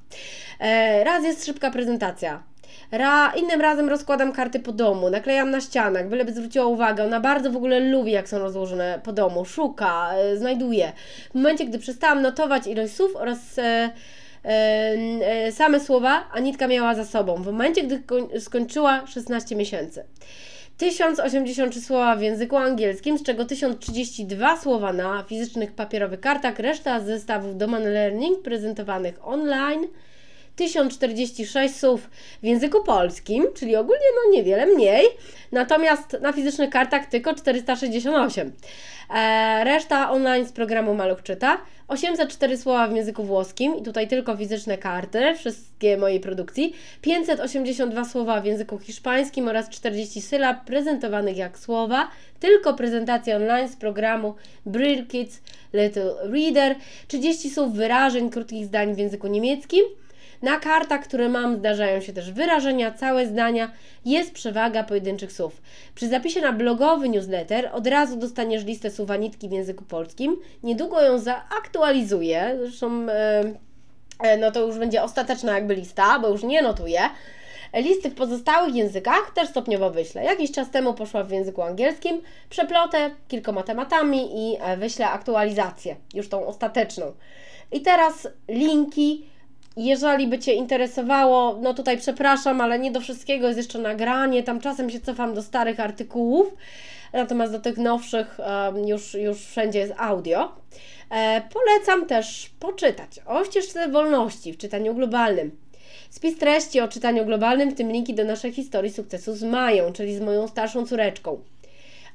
E, 0.61 1.05
raz 1.05 1.25
jest 1.25 1.47
szybka 1.47 1.71
prezentacja. 1.71 2.43
Ra, 2.93 3.33
innym 3.37 3.61
razem 3.61 3.89
rozkładam 3.89 4.33
karty 4.33 4.61
po 4.61 4.73
domu, 4.73 5.11
naklejam 5.11 5.51
na 5.51 5.61
ścianach, 5.61 6.09
byleby 6.09 6.33
zwróciła 6.33 6.67
uwagę. 6.67 7.05
Ona 7.05 7.21
bardzo 7.21 7.51
w 7.51 7.57
ogóle 7.57 7.81
lubi, 7.81 8.13
jak 8.13 8.29
są 8.29 8.39
rozłożone 8.39 9.01
po 9.05 9.13
domu, 9.13 9.45
szuka, 9.45 10.11
znajduje. 10.37 10.93
W 11.31 11.35
momencie, 11.35 11.65
gdy 11.65 11.79
przestałam 11.79 12.23
notować 12.23 12.67
ilość 12.67 12.95
słów 12.95 13.17
oraz 13.17 13.59
e, 13.59 13.91
e, 14.45 15.53
same 15.53 15.81
słowa, 15.81 16.29
Anitka 16.33 16.69
miała 16.69 16.95
za 16.95 17.05
sobą. 17.05 17.35
W 17.43 17.47
momencie, 17.47 17.83
gdy 17.83 18.03
skończyła 18.41 19.07
16 19.07 19.57
miesięcy. 19.57 20.05
1083 20.83 21.81
słowa 21.81 22.17
w 22.17 22.23
języku 22.23 22.57
angielskim, 22.57 23.19
z 23.19 23.23
czego 23.23 23.45
1032 23.45 24.57
słowa 24.57 24.93
na 24.93 25.23
fizycznych 25.23 25.73
papierowych 25.73 26.21
kartach, 26.21 26.59
reszta 26.59 27.01
zestawów 27.01 27.57
Domain 27.57 27.85
Learning 27.85 28.43
prezentowanych 28.43 29.29
online. 29.29 29.89
1046 30.57 31.77
słów 31.77 32.11
w 32.43 32.47
języku 32.47 32.85
polskim, 32.85 33.47
czyli 33.55 33.77
ogólnie 33.77 34.07
no 34.15 34.33
niewiele 34.33 34.67
mniej, 34.67 35.07
natomiast 35.53 36.17
na 36.21 36.33
fizycznych 36.33 36.71
kartach 36.71 37.07
tylko 37.07 37.35
468. 37.35 38.53
E, 39.15 39.65
reszta 39.65 40.11
online 40.11 40.47
z 40.47 40.53
programu 40.53 40.95
Maluch 40.95 41.23
Czyta. 41.23 41.59
804 41.89 42.57
słowa 42.57 42.89
w 42.89 42.97
języku 42.97 43.25
włoskim 43.25 43.77
i 43.77 43.83
tutaj 43.83 44.09
tylko 44.09 44.37
fizyczne 44.37 44.79
karty, 44.79 45.35
wszystkie 45.35 45.97
mojej 45.97 46.21
produkcji. 46.21 46.73
582 47.01 48.05
słowa 48.05 48.41
w 48.41 48.45
języku 48.45 48.79
hiszpańskim 48.79 49.49
oraz 49.49 49.69
40 49.69 50.23
sylab 50.23 50.65
prezentowanych 50.65 51.37
jak 51.37 51.59
słowa. 51.59 52.09
Tylko 52.41 52.75
prezentacja 52.75 53.37
online 53.37 53.69
z 53.69 53.77
programu 53.77 54.35
Brill 54.67 55.07
Kids 55.07 55.41
Little 55.73 56.15
Reader. 56.23 56.77
30 57.09 57.51
słów 57.51 57.73
wyrażeń, 57.73 58.31
krótkich 58.31 58.67
zdań 58.67 58.95
w 58.95 58.99
języku 58.99 59.27
niemieckim. 59.27 59.85
Na 60.43 60.61
kartach, 60.61 61.01
które 61.05 61.29
mam, 61.29 61.59
zdarzają 61.59 62.01
się 62.01 62.13
też 62.13 62.33
wyrażenia, 62.33 62.93
całe 62.93 63.27
zdania, 63.27 63.73
jest 64.05 64.33
przewaga 64.33 64.85
pojedynczych 64.85 65.33
słów. 65.33 65.63
Przy 65.95 66.09
zapisie 66.09 66.41
na 66.41 66.53
blogowy 66.53 67.09
newsletter 67.09 67.71
od 67.73 67.87
razu 67.87 68.17
dostaniesz 68.17 68.65
listę 68.65 68.91
słowanitki 68.91 69.49
w 69.49 69.53
języku 69.53 69.85
polskim. 69.85 70.37
Niedługo 70.63 71.03
ją 71.03 71.19
zaaktualizuję, 71.19 72.57
zresztą 72.59 73.07
e, 73.09 74.37
no 74.39 74.51
to 74.51 74.67
już 74.67 74.79
będzie 74.79 75.03
ostateczna 75.03 75.55
jakby 75.55 75.75
lista, 75.75 76.19
bo 76.19 76.29
już 76.29 76.43
nie 76.43 76.63
notuję. 76.63 77.01
Listy 77.75 78.11
w 78.11 78.15
pozostałych 78.15 78.75
językach 78.75 79.33
też 79.35 79.49
stopniowo 79.49 79.91
wyślę. 79.91 80.25
Jakiś 80.25 80.53
czas 80.53 80.71
temu 80.71 80.95
poszła 80.95 81.25
w 81.25 81.31
języku 81.31 81.63
angielskim, 81.63 82.23
przeplotę 82.51 83.11
kilkoma 83.29 83.63
tematami 83.63 84.31
i 84.35 84.57
e, 84.61 84.77
wyślę 84.77 85.09
aktualizację, 85.11 85.97
już 86.15 86.29
tą 86.29 86.47
ostateczną. 86.47 87.13
I 87.73 87.81
teraz 87.81 88.29
linki 88.49 89.32
jeżeli 89.77 90.27
by 90.27 90.39
Cię 90.39 90.53
interesowało, 90.53 91.59
no 91.63 91.75
tutaj 91.75 91.99
przepraszam, 91.99 92.61
ale 92.61 92.79
nie 92.79 92.91
do 92.91 93.01
wszystkiego 93.01 93.47
jest 93.47 93.57
jeszcze 93.57 93.79
nagranie, 93.79 94.43
tam 94.43 94.61
czasem 94.61 94.91
się 94.91 95.01
cofam 95.01 95.35
do 95.35 95.43
starych 95.43 95.81
artykułów, 95.81 96.55
natomiast 97.13 97.53
do 97.53 97.61
tych 97.61 97.77
nowszych 97.77 98.39
już, 98.87 99.15
już 99.15 99.39
wszędzie 99.39 99.79
jest 99.79 99.93
audio. 99.99 100.53
E, 101.11 101.43
polecam 101.53 102.07
też 102.07 102.51
poczytać 102.61 103.21
o 103.27 103.45
ścieżce 103.45 103.89
wolności 103.89 104.53
w 104.53 104.59
czytaniu 104.59 104.95
globalnym. 104.95 105.57
Spis 106.11 106.39
treści 106.39 106.81
o 106.81 106.89
czytaniu 106.89 107.25
globalnym, 107.25 107.71
w 107.71 107.75
tym 107.75 107.93
linki 107.93 108.15
do 108.15 108.25
naszej 108.25 108.53
historii 108.53 108.93
sukcesu 108.93 109.35
z 109.35 109.43
Mają, 109.43 109.93
czyli 109.93 110.17
z 110.17 110.21
moją 110.21 110.49
starszą 110.49 110.87
córeczką. 110.87 111.41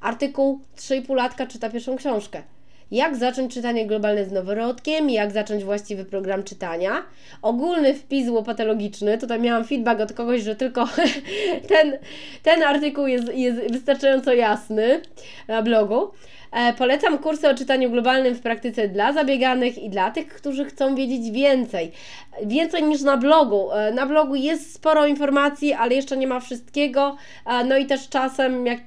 Artykuł 0.02 0.60
3,5 0.78 1.16
latka 1.16 1.48
czyta 1.48 1.70
pierwszą 1.70 1.96
książkę 1.96 2.44
jak 2.92 3.16
zacząć 3.16 3.54
czytanie 3.54 3.86
globalne 3.86 4.26
z 4.26 4.32
noworodkiem, 4.32 5.10
jak 5.10 5.32
zacząć 5.32 5.64
właściwy 5.64 6.06
program 6.06 6.44
czytania. 6.44 7.04
Ogólny 7.42 7.94
wpis 7.94 8.30
łopatologiczny, 8.30 9.18
tutaj 9.18 9.40
miałam 9.40 9.66
feedback 9.66 10.02
od 10.02 10.14
kogoś, 10.14 10.42
że 10.42 10.56
tylko 10.56 10.88
ten, 11.70 11.98
ten 12.44 12.64
artykuł 12.64 13.08
jest, 13.08 13.34
jest 13.34 13.72
wystarczająco 13.72 14.34
jasny 14.34 15.02
na 15.48 15.62
blogu. 15.62 16.12
E, 16.52 16.74
polecam 16.74 17.18
kursy 17.18 17.50
o 17.50 17.56
czytaniu 17.56 17.90
globalnym 17.90 18.36
w 18.36 18.42
praktyce 18.42 18.88
dla 18.88 19.14
zabieganych 19.14 19.78
i 19.78 19.90
dla 19.90 20.12
tych, 20.12 20.28
którzy 20.28 20.66
chcą 20.66 20.96
wiedzieć 20.96 21.32
więcej. 21.32 21.92
Więcej 22.46 22.84
niż 22.84 23.02
na 23.02 23.18
blogu. 23.18 23.72
E, 23.72 23.92
na 23.92 24.06
blogu 24.06 24.36
jest 24.36 24.74
sporo 24.74 25.08
informacji, 25.08 25.74
ale 25.74 25.96
jeszcze 25.96 26.18
nie 26.18 26.28
ma 26.28 26.40
wszystkiego. 26.40 27.18
E, 27.46 27.64
no 27.64 27.78
i 27.78 27.86
też 27.86 28.10
czasem, 28.10 28.66
jak 28.66 28.80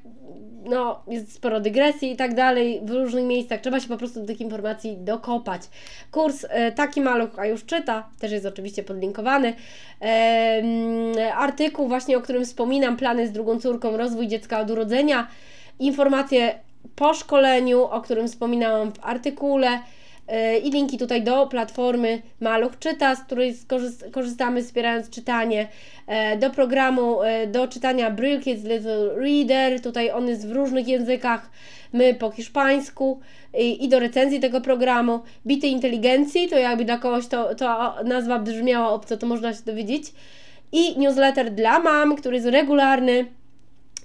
no, 0.65 1.03
jest 1.09 1.33
sporo 1.33 1.61
dygresji 1.61 2.13
i 2.13 2.17
tak 2.17 2.35
dalej 2.35 2.81
w 2.85 2.91
różnych 2.91 3.25
miejscach. 3.25 3.61
Trzeba 3.61 3.81
się 3.81 3.89
po 3.89 3.97
prostu 3.97 4.21
do 4.21 4.27
tych 4.27 4.41
informacji 4.41 4.97
dokopać. 4.97 5.63
Kurs 6.11 6.47
e, 6.49 6.73
Taki 6.73 7.01
Maluch, 7.01 7.39
a 7.39 7.47
już 7.47 7.65
czyta, 7.65 8.09
też 8.19 8.33
jest 8.33 8.47
oczywiście 8.47 8.83
podlinkowany. 8.83 9.55
Artykuł 11.37 11.89
właśnie, 11.89 12.19
o 12.19 12.21
którym 12.21 12.45
wspominam, 12.45 12.97
plany 12.97 13.29
z 13.29 13.33
drugą 13.33 13.61
córką, 13.61 13.97
rozwój 13.97 14.29
dziecka 14.29 14.61
od 14.61 14.71
urodzenia. 14.71 15.27
Informacje 15.79 16.55
po 16.97 17.15
szkoleniu, 17.15 17.83
o 17.83 18.01
którym 18.01 18.29
wspominałam 18.29 18.93
w 18.93 19.05
artykule 19.05 19.81
i 20.63 20.71
linki 20.71 20.99
tutaj 20.99 21.23
do 21.23 21.47
platformy 21.47 22.23
Maluch 22.41 22.79
Czyta, 22.79 23.15
z 23.15 23.25
której 23.25 23.55
korzystamy 24.13 24.63
wspierając 24.63 25.11
czytanie, 25.11 25.69
e, 26.07 26.39
do 26.39 26.51
programu 26.51 27.23
e, 27.23 27.47
do 27.47 27.69
czytania 27.69 28.11
Brill 28.11 28.41
Kids 28.41 28.65
Little 28.65 29.15
Reader, 29.15 29.81
tutaj 29.81 30.11
on 30.11 30.29
jest 30.29 30.49
w 30.49 30.53
różnych 30.53 30.89
językach, 30.89 31.51
my 31.93 32.15
po 32.15 32.31
hiszpańsku 32.31 33.21
i, 33.59 33.85
i 33.85 33.89
do 33.89 33.99
recenzji 33.99 34.41
tego 34.41 34.61
programu, 34.61 35.21
Bity 35.47 35.67
Inteligencji, 35.67 36.49
to 36.49 36.59
jakby 36.59 36.85
dla 36.85 36.99
kogoś 36.99 37.27
to, 37.27 37.55
to 37.55 37.95
nazwa 38.05 38.39
brzmiała 38.39 38.91
obco, 38.91 39.17
to 39.17 39.27
można 39.27 39.55
się 39.55 39.63
dowiedzieć. 39.67 40.13
I 40.73 40.99
newsletter 40.99 41.51
dla 41.51 41.79
mam, 41.79 42.17
który 42.17 42.37
jest 42.37 42.49
regularny, 42.49 43.27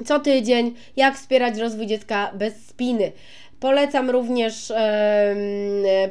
co 0.05 0.19
tydzień, 0.19 0.75
jak 0.95 1.15
wspierać 1.15 1.57
rozwój 1.57 1.87
dziecka 1.87 2.31
bez 2.33 2.67
spiny. 2.67 3.11
Polecam 3.59 4.09
również 4.09 4.71
e, 4.71 5.35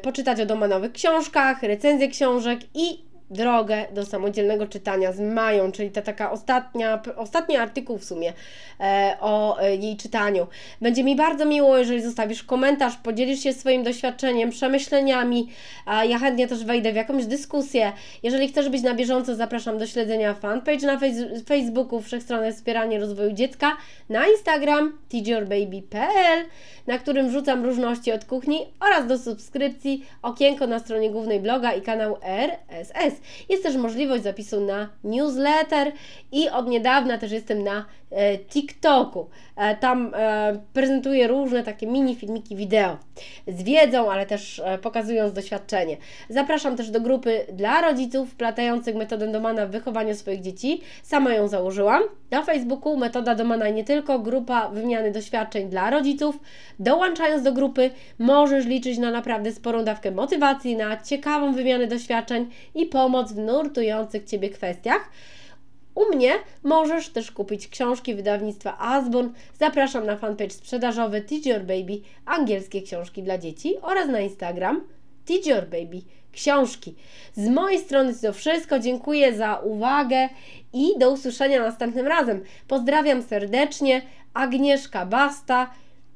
poczytać 0.02 0.40
o 0.40 0.46
domanowych 0.46 0.92
książkach, 0.92 1.62
recenzje 1.62 2.08
książek 2.08 2.60
i 2.74 3.13
drogę 3.34 3.84
do 3.92 4.06
samodzielnego 4.06 4.66
czytania 4.66 5.12
z 5.12 5.20
Mają, 5.20 5.72
czyli 5.72 5.90
ta 5.90 6.02
taka 6.02 6.30
ostatnia, 6.30 7.02
ostatni 7.16 7.56
artykuł 7.56 7.98
w 7.98 8.04
sumie 8.04 8.32
e, 8.80 9.16
o 9.20 9.60
e, 9.60 9.76
jej 9.76 9.96
czytaniu. 9.96 10.46
Będzie 10.80 11.04
mi 11.04 11.16
bardzo 11.16 11.44
miło, 11.44 11.78
jeżeli 11.78 12.02
zostawisz 12.02 12.42
komentarz, 12.42 12.96
podzielisz 12.96 13.40
się 13.40 13.52
swoim 13.52 13.82
doświadczeniem, 13.82 14.50
przemyśleniami, 14.50 15.48
a 15.86 16.04
ja 16.04 16.18
chętnie 16.18 16.48
też 16.48 16.64
wejdę 16.64 16.92
w 16.92 16.96
jakąś 16.96 17.26
dyskusję. 17.26 17.92
Jeżeli 18.22 18.48
chcesz 18.48 18.68
być 18.68 18.82
na 18.82 18.94
bieżąco, 18.94 19.34
zapraszam 19.34 19.78
do 19.78 19.86
śledzenia 19.86 20.34
fanpage 20.34 20.86
na 20.86 20.98
Facebooku, 21.46 22.00
Wszechstronne 22.00 22.52
Wspieranie 22.52 22.98
Rozwoju 22.98 23.32
Dziecka, 23.32 23.76
na 24.08 24.26
Instagram 24.26 24.98
teachyourbaby.pl, 25.08 26.44
na 26.86 26.98
którym 26.98 27.28
wrzucam 27.28 27.64
różności 27.64 28.12
od 28.12 28.24
kuchni 28.24 28.58
oraz 28.80 29.06
do 29.06 29.18
subskrypcji 29.18 30.06
okienko 30.22 30.66
na 30.66 30.78
stronie 30.78 31.10
głównej 31.10 31.40
bloga 31.40 31.72
i 31.72 31.82
kanał 31.82 32.16
RSS. 32.22 33.14
Jest 33.48 33.62
też 33.62 33.76
możliwość 33.76 34.22
zapisu 34.22 34.60
na 34.60 34.88
newsletter 35.04 35.92
i 36.32 36.48
od 36.48 36.68
niedawna 36.68 37.18
też 37.18 37.32
jestem 37.32 37.64
na 37.64 37.84
e, 38.10 38.38
TikToku. 38.38 39.28
E, 39.56 39.76
tam 39.76 40.12
e, 40.14 40.60
prezentuję 40.72 41.28
różne 41.28 41.62
takie 41.62 41.86
mini 41.86 42.14
filmiki 42.14 42.56
wideo 42.56 42.98
z 43.48 43.62
wiedzą, 43.62 44.10
ale 44.10 44.26
też 44.26 44.58
e, 44.64 44.78
pokazując 44.78 45.32
doświadczenie. 45.32 45.96
Zapraszam 46.28 46.76
też 46.76 46.90
do 46.90 47.00
grupy 47.00 47.46
dla 47.52 47.80
rodziców 47.80 48.30
wplatających 48.30 48.96
metodę 48.96 49.32
Domana 49.32 49.66
w 49.66 49.70
wychowaniu 49.70 50.14
swoich 50.14 50.40
dzieci. 50.40 50.80
Sama 51.02 51.34
ją 51.34 51.48
założyłam. 51.48 52.02
Na 52.30 52.42
Facebooku 52.42 52.96
metoda 52.96 53.34
Domana 53.34 53.68
nie 53.68 53.84
tylko, 53.84 54.18
grupa 54.18 54.68
wymiany 54.68 55.10
doświadczeń 55.10 55.68
dla 55.68 55.90
rodziców. 55.90 56.38
Dołączając 56.78 57.42
do 57.42 57.52
grupy 57.52 57.90
możesz 58.18 58.66
liczyć 58.66 58.98
na 58.98 59.10
naprawdę 59.10 59.52
sporą 59.52 59.84
dawkę 59.84 60.10
motywacji, 60.10 60.76
na 60.76 61.02
ciekawą 61.02 61.52
wymianę 61.52 61.86
doświadczeń 61.86 62.50
i 62.74 62.86
pomoc 63.04 63.32
w 63.32 63.38
nurtujących 63.38 64.24
Ciebie 64.24 64.50
kwestiach. 64.50 65.10
U 65.94 66.14
mnie 66.14 66.32
możesz 66.62 67.08
też 67.08 67.30
kupić 67.30 67.68
książki 67.68 68.14
wydawnictwa 68.14 68.78
Asbon. 68.78 69.32
Zapraszam 69.58 70.06
na 70.06 70.16
fanpage 70.16 70.50
sprzedażowy 70.50 71.20
Teach 71.20 71.46
Your 71.46 71.60
Baby, 71.60 72.00
angielskie 72.26 72.82
książki 72.82 73.22
dla 73.22 73.38
dzieci 73.38 73.74
oraz 73.82 74.08
na 74.08 74.20
Instagram 74.20 74.80
Teach 75.24 75.46
Your 75.46 75.64
Baby 75.64 76.02
książki. 76.32 76.94
Z 77.34 77.48
mojej 77.48 77.80
strony 77.80 78.14
to 78.14 78.32
wszystko. 78.32 78.78
Dziękuję 78.78 79.36
za 79.36 79.56
uwagę 79.56 80.28
i 80.72 80.98
do 80.98 81.10
usłyszenia 81.10 81.62
następnym 81.62 82.06
razem. 82.06 82.44
Pozdrawiam 82.68 83.22
serdecznie. 83.22 84.02
Agnieszka 84.34 85.06
Basta, 85.06 85.70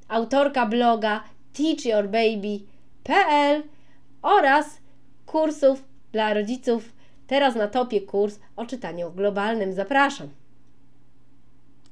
autorka 0.09 0.67
bloga 0.67 1.25
teachyourbaby.pl 1.53 3.63
oraz 4.23 4.79
kursów 5.27 5.89
dla 6.19 6.35
rodziców. 6.35 6.93
Teraz 7.27 7.55
na 7.55 7.69
topie 7.69 8.01
kurs 8.01 8.39
o 8.57 8.67
czytaniu 8.67 9.11
globalnym. 9.11 9.73
Zapraszam. 9.73 10.29